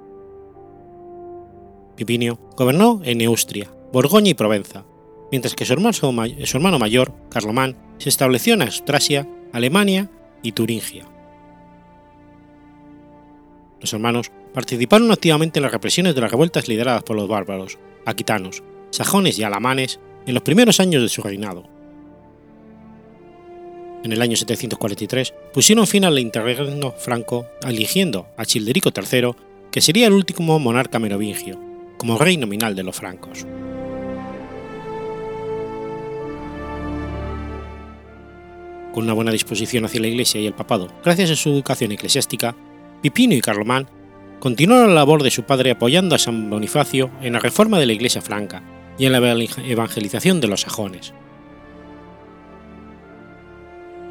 Pipinio 1.98 2.40
gobernó 2.56 3.02
en 3.04 3.18
Neustria, 3.18 3.70
Borgoña 3.92 4.30
y 4.30 4.36
Provenza, 4.36 4.86
mientras 5.32 5.54
que 5.54 5.66
su 5.66 5.74
hermano, 5.74 6.80
mayor, 6.80 7.14
Carlomán, 7.30 7.76
se 7.98 8.10
estableció 8.10 8.54
en 8.54 8.62
Austrasia, 8.62 9.28
Alemania 9.52 10.10
y 10.44 10.54
Turingia. 10.54 11.06
Los 13.82 13.94
hermanos 13.94 14.32
participaron 14.54 15.12
activamente 15.12 15.60
en 15.60 15.64
las 15.64 15.72
represiones 15.72 16.16
de 16.16 16.22
las 16.22 16.32
revueltas 16.32 16.68
lideradas 16.68 17.04
por 17.04 17.16
los 17.16 17.28
bárbaros, 17.28 17.78
aquitanos, 18.06 18.64
sajones 18.92 19.38
y 19.38 19.44
alamanes 19.44 20.00
en 20.26 20.34
los 20.34 20.44
primeros 20.44 20.80
años 20.80 21.02
de 21.02 21.10
su 21.10 21.22
reinado. 21.22 21.77
En 24.04 24.12
el 24.12 24.22
año 24.22 24.38
743 24.38 25.34
pusieron 25.54 25.88
fin 25.88 26.06
al 26.06 26.20
interregno 26.20 26.92
franco 26.92 27.48
eligiendo 27.66 28.28
a 28.38 28.46
Childerico 28.46 28.92
III, 28.96 29.32
que 29.72 29.82
sería 29.82 30.08
el 30.08 30.14
último 30.14 30.60
monarca 30.60 31.00
merovingio, 31.00 31.60
como 31.98 32.18
rey 32.18 32.38
nominal 32.38 32.76
de 32.76 32.84
los 32.84 32.96
francos. 32.96 33.46
con 38.98 39.04
una 39.04 39.14
buena 39.14 39.32
disposición 39.32 39.86
hacia 39.86 40.02
la 40.02 40.08
Iglesia 40.08 40.42
y 40.42 40.48
el 40.48 40.56
papado, 40.56 40.88
gracias 41.06 41.30
a 41.30 41.36
su 41.36 41.50
educación 41.50 41.92
eclesiástica, 41.92 42.56
Pipino 43.04 43.36
y 43.36 43.42
Carlomán 43.42 43.88
continuaron 44.40 44.88
la 44.90 44.96
labor 44.96 45.22
de 45.22 45.30
su 45.30 45.44
padre 45.44 45.70
apoyando 45.70 46.16
a 46.16 46.18
San 46.18 46.50
Bonifacio 46.50 47.12
en 47.22 47.34
la 47.34 47.40
reforma 47.40 47.78
de 47.78 47.86
la 47.86 47.94
Iglesia 47.94 48.24
franca 48.24 48.64
y 48.98 49.06
en 49.06 49.12
la 49.12 49.20
evangelización 49.20 50.42
de 50.42 50.48
los 50.48 50.62
sajones. 50.62 51.14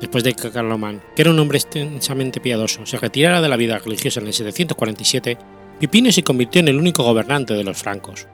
Después 0.00 0.24
de 0.24 0.34
que 0.34 0.50
Carlomán, 0.50 1.02
que 1.14 1.22
era 1.22 1.30
un 1.30 1.38
hombre 1.38 1.58
extensamente 1.58 2.40
piadoso, 2.40 2.84
se 2.84 2.98
retirara 2.98 3.40
de 3.40 3.48
la 3.48 3.56
vida 3.56 3.78
religiosa 3.78 4.20
en 4.20 4.26
el 4.26 4.34
747, 4.34 5.38
Pipino 5.80 6.12
se 6.12 6.22
convirtió 6.22 6.60
en 6.60 6.68
el 6.68 6.76
único 6.76 7.02
gobernante 7.02 7.54
de 7.54 7.64
los 7.64 7.78
francos. 7.78 8.26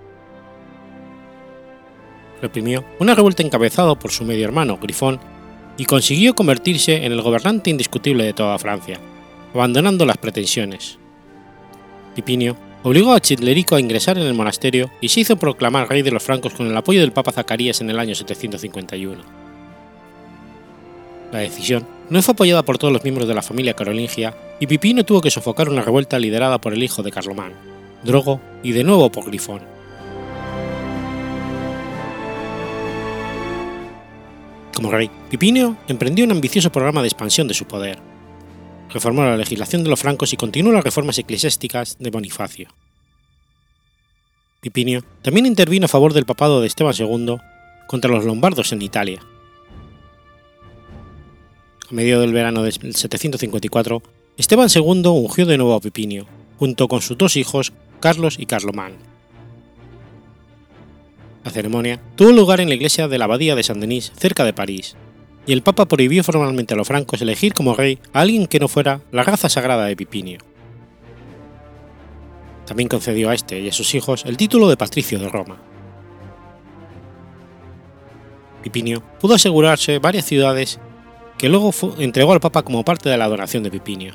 Reprimió 2.41 2.85
una 2.99 3.15
revuelta 3.15 3.43
encabezada 3.43 3.95
por 3.95 4.11
su 4.11 4.25
medio 4.25 4.45
hermano, 4.45 4.79
Grifón, 4.79 5.21
y 5.77 5.85
consiguió 5.85 6.35
convertirse 6.35 7.05
en 7.05 7.13
el 7.13 7.23
gobernante 7.23 7.71
indiscutible 7.71 8.25
de 8.25 8.33
toda 8.33 8.59
Francia, 8.59 8.99
abandonando 9.55 10.05
las 10.05 10.19
pretensiones. 10.19 10.99
Pipinio 12.15 12.57
obligó 12.83 13.13
a 13.13 13.21
Childerico 13.21 13.77
a 13.77 13.81
ingresar 13.81 14.19
en 14.19 14.27
el 14.27 14.35
monasterio 14.35 14.91
y 15.01 15.09
se 15.09 15.21
hizo 15.21 15.37
proclamar 15.37 15.89
rey 15.89 16.03
de 16.03 16.11
los 16.11 16.23
francos 16.23 16.55
con 16.55 16.67
el 16.67 16.77
apoyo 16.77 17.01
del 17.01 17.13
Papa 17.13 17.33
Zacarías 17.33 17.81
en 17.81 17.91
el 17.91 17.99
año 17.99 18.15
751. 18.15 19.42
La 21.33 21.39
decisión 21.39 21.87
no 22.11 22.21
fue 22.21 22.33
apoyada 22.33 22.63
por 22.63 22.77
todos 22.77 22.93
los 22.93 23.03
miembros 23.03 23.27
de 23.27 23.35
la 23.35 23.41
familia 23.41 23.73
carolingia 23.73 24.37
y 24.61 24.67
Pipino 24.67 25.03
tuvo 25.03 25.23
que 25.23 25.31
sofocar 25.31 25.71
una 25.71 25.81
revuelta 25.81 26.19
liderada 26.19 26.61
por 26.61 26.75
el 26.75 26.83
hijo 26.83 27.03
de 27.03 27.11
Carlomán, 27.11 27.55
Drogo 28.05 28.39
y 28.63 28.73
de 28.73 28.85
nuevo 28.85 29.11
por 29.11 29.25
Grifón. 29.25 29.63
Como 34.75 34.91
rey, 34.91 35.11
Pipinio 35.31 35.79
emprendió 35.89 36.27
un 36.27 36.33
ambicioso 36.33 36.71
programa 36.71 37.01
de 37.01 37.09
expansión 37.09 37.49
de 37.49 37.55
su 37.55 37.65
poder. 37.65 37.99
Reformó 38.91 39.25
la 39.25 39.39
legislación 39.39 39.83
de 39.85 39.89
los 39.89 40.01
francos 40.01 40.35
y 40.35 40.37
continuó 40.37 40.71
las 40.71 40.85
reformas 40.85 41.17
eclesiásticas 41.17 41.97
de 41.99 42.11
Bonifacio. 42.11 42.69
Pipinio 44.61 45.03
también 45.23 45.47
intervino 45.47 45.87
a 45.87 45.89
favor 45.89 46.13
del 46.13 46.27
papado 46.27 46.61
de 46.61 46.67
Esteban 46.67 46.95
II 46.99 47.39
contra 47.87 48.11
los 48.11 48.25
lombardos 48.25 48.73
en 48.73 48.83
Italia. 48.83 49.21
A 51.93 51.95
medio 51.95 52.21
del 52.21 52.33
verano 52.33 52.63
del 52.63 52.73
754, 52.73 54.03
Esteban 54.39 54.69
II 54.75 55.03
ungió 55.09 55.45
de 55.45 55.59
nuevo 55.59 55.75
a 55.75 55.81
Pipinio, 55.81 56.27
junto 56.59 56.89
con 56.89 57.03
sus 57.03 57.19
dos 57.19 57.37
hijos, 57.37 57.75
Carlos 58.01 58.39
y 58.39 58.47
Carlomán. 58.47 58.95
La 61.45 61.51
ceremonia 61.51 62.01
tuvo 62.17 62.33
lugar 62.33 62.61
en 62.61 62.71
la 62.71 62.77
iglesia 62.77 63.09
de 63.09 63.19
la 63.19 63.27
abadía 63.27 63.55
de 63.55 63.63
Saint-Denis, 63.63 64.11
cerca 64.17 64.43
de 64.43 64.55
París, 64.55 64.97
y 65.45 65.53
el 65.53 65.61
Papa 65.61 65.85
prohibió 65.85 66.25
formalmente 66.25 66.73
a 66.73 66.79
los 66.79 66.89
francos 66.89 67.21
elegir 67.21 67.53
como 67.53 67.75
rey 67.75 67.99
a 68.15 68.21
alguien 68.21 68.47
que 68.47 68.59
no 68.59 68.69
fuera 68.69 69.03
la 69.11 69.23
raza 69.23 69.51
sagrada 69.51 69.85
de 69.85 69.95
Pipinio. 69.95 70.39
También 72.65 72.89
concedió 72.89 73.29
a 73.29 73.35
este 73.35 73.61
y 73.61 73.69
a 73.69 73.73
sus 73.73 73.95
hijos 73.95 74.25
el 74.25 74.39
título 74.39 74.71
de 74.71 74.79
patricio 74.79 75.19
de 75.19 75.29
Roma. 75.29 75.61
Pipinio 78.63 79.03
pudo 79.21 79.35
asegurarse 79.35 79.99
varias 79.99 80.25
ciudades 80.25 80.81
que 81.39 81.49
luego 81.49 81.73
entregó 81.99 82.33
al 82.33 82.41
Papa 82.41 82.63
como 82.63 82.85
parte 82.85 83.09
de 83.09 83.17
la 83.17 83.29
donación 83.29 83.63
de 83.63 83.71
Pipinio. 83.71 84.15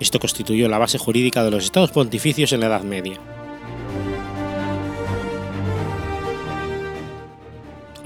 Esto 0.00 0.18
constituyó 0.20 0.68
la 0.68 0.78
base 0.78 0.98
jurídica 0.98 1.42
de 1.42 1.50
los 1.50 1.64
estados 1.64 1.90
pontificios 1.90 2.52
en 2.52 2.60
la 2.60 2.66
Edad 2.66 2.82
Media 2.82 3.18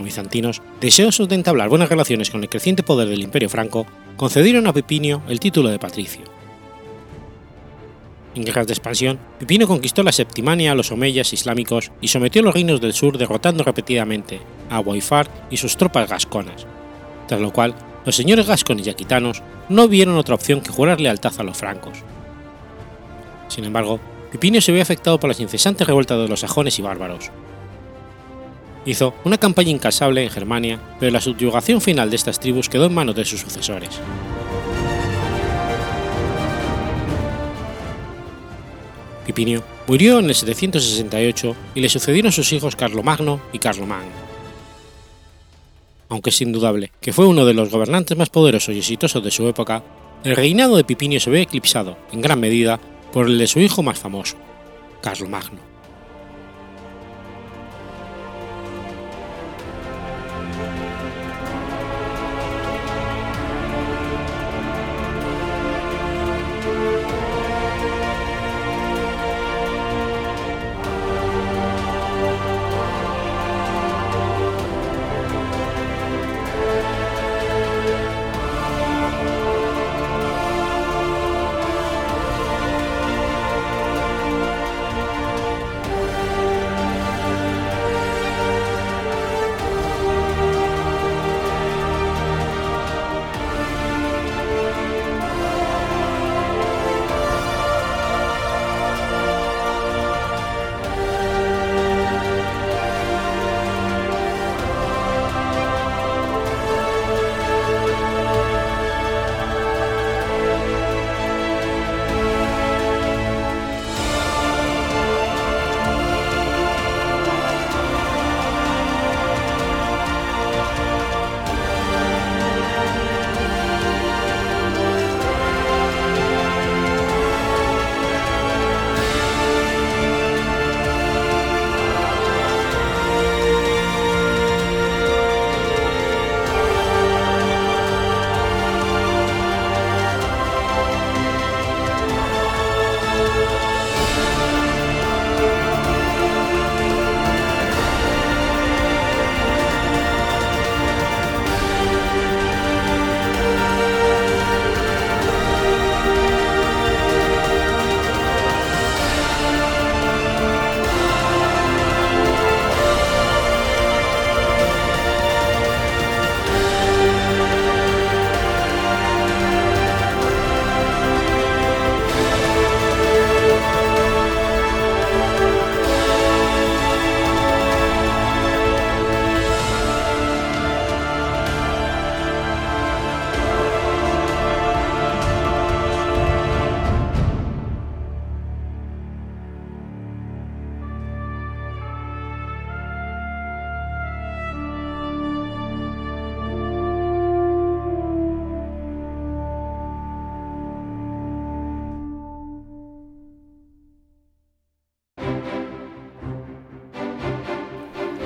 bizantinos, 0.03 0.61
deseosos 0.81 1.29
de 1.29 1.35
entablar 1.35 1.69
buenas 1.69 1.89
relaciones 1.89 2.31
con 2.31 2.43
el 2.43 2.49
creciente 2.49 2.83
poder 2.83 3.09
del 3.09 3.23
Imperio 3.23 3.49
franco, 3.49 3.87
concedieron 4.17 4.67
a 4.67 4.73
Pipinio 4.73 5.23
el 5.29 5.41
título 5.41 5.71
de 5.71 5.79
patricio. 5.79 6.23
En 8.35 8.45
guerras 8.45 8.67
de 8.67 8.73
expansión, 8.73 9.19
Pipino 9.39 9.67
conquistó 9.67 10.03
la 10.03 10.13
Septimania 10.13 10.73
a 10.73 10.75
los 10.75 10.91
omeyas 10.91 11.33
islámicos 11.33 11.93
y 12.01 12.09
sometió 12.09 12.41
a 12.41 12.45
los 12.45 12.55
reinos 12.55 12.81
del 12.81 12.95
sur 12.95 13.19
derrotando 13.19 13.63
repetidamente 13.63 14.41
a 14.71 14.81
Waifar 14.81 15.29
y 15.51 15.59
sus 15.59 15.77
tropas 15.77 16.09
gasconas, 16.09 16.67
tras 17.33 17.41
lo 17.41 17.51
cual 17.51 17.75
los 18.05 18.15
señores 18.15 18.47
gascones 18.47 18.87
y 18.87 18.91
aquitanos 18.91 19.43
no 19.71 19.89
vieron 19.89 20.19
otra 20.19 20.35
opción 20.35 20.61
que 20.61 20.71
jurar 20.71 21.01
lealtad 21.01 21.33
a 21.39 21.43
los 21.43 21.57
francos. 21.57 21.97
Sin 23.49 23.65
embargo, 23.65 24.01
Pipinio 24.31 24.61
se 24.61 24.71
vio 24.71 24.83
afectado 24.83 25.19
por 25.19 25.29
las 25.29 25.41
incesantes 25.41 25.87
revueltas 25.87 26.19
de 26.19 26.29
los 26.29 26.41
sajones 26.41 26.79
y 26.79 26.83
bárbaros, 26.83 27.31
hizo 28.85 29.15
una 29.25 29.39
campaña 29.39 29.71
incansable 29.71 30.23
en 30.23 30.29
Germania, 30.29 30.79
pero 31.01 31.11
la 31.11 31.23
subyugación 31.23 31.81
final 31.81 32.11
de 32.11 32.17
estas 32.17 32.39
tribus 32.39 32.69
quedó 32.69 32.85
en 32.85 32.95
manos 32.95 33.15
de 33.15 33.25
sus 33.25 33.41
sucesores. 33.41 33.99
Pipinio 39.25 39.65
murió 39.87 40.19
en 40.19 40.27
el 40.27 40.35
768 40.35 41.57
y 41.77 41.81
le 41.81 41.89
sucedieron 41.89 42.31
sus 42.31 42.53
hijos 42.53 42.77
Carlomagno 42.77 43.41
y 43.55 43.59
Carlomán. 43.59 44.32
Aunque 46.13 46.29
es 46.29 46.43
indudable 46.43 46.93
que 47.01 47.15
fue 47.15 47.27
uno 47.27 47.47
de 47.47 47.55
los 47.55 47.71
gobernantes 47.71 48.19
más 48.19 48.29
poderosos 48.29 48.75
y 48.75 48.81
exitosos 48.81 49.25
de 49.25 49.31
su 49.31 49.49
época, 49.49 49.83
el 50.25 50.37
reinado 50.37 50.77
de 50.77 50.85
Pipinio 50.85 51.19
se 51.19 51.31
ve 51.31 51.41
eclipsado, 51.41 51.97
en 52.13 52.21
gran 52.21 52.39
medida, 52.39 52.79
por 53.15 53.29
el 53.29 53.39
de 53.39 53.47
su 53.47 53.61
hijo 53.61 53.83
más 53.83 53.99
famoso, 53.99 54.37
Carlomagno. 55.01 55.72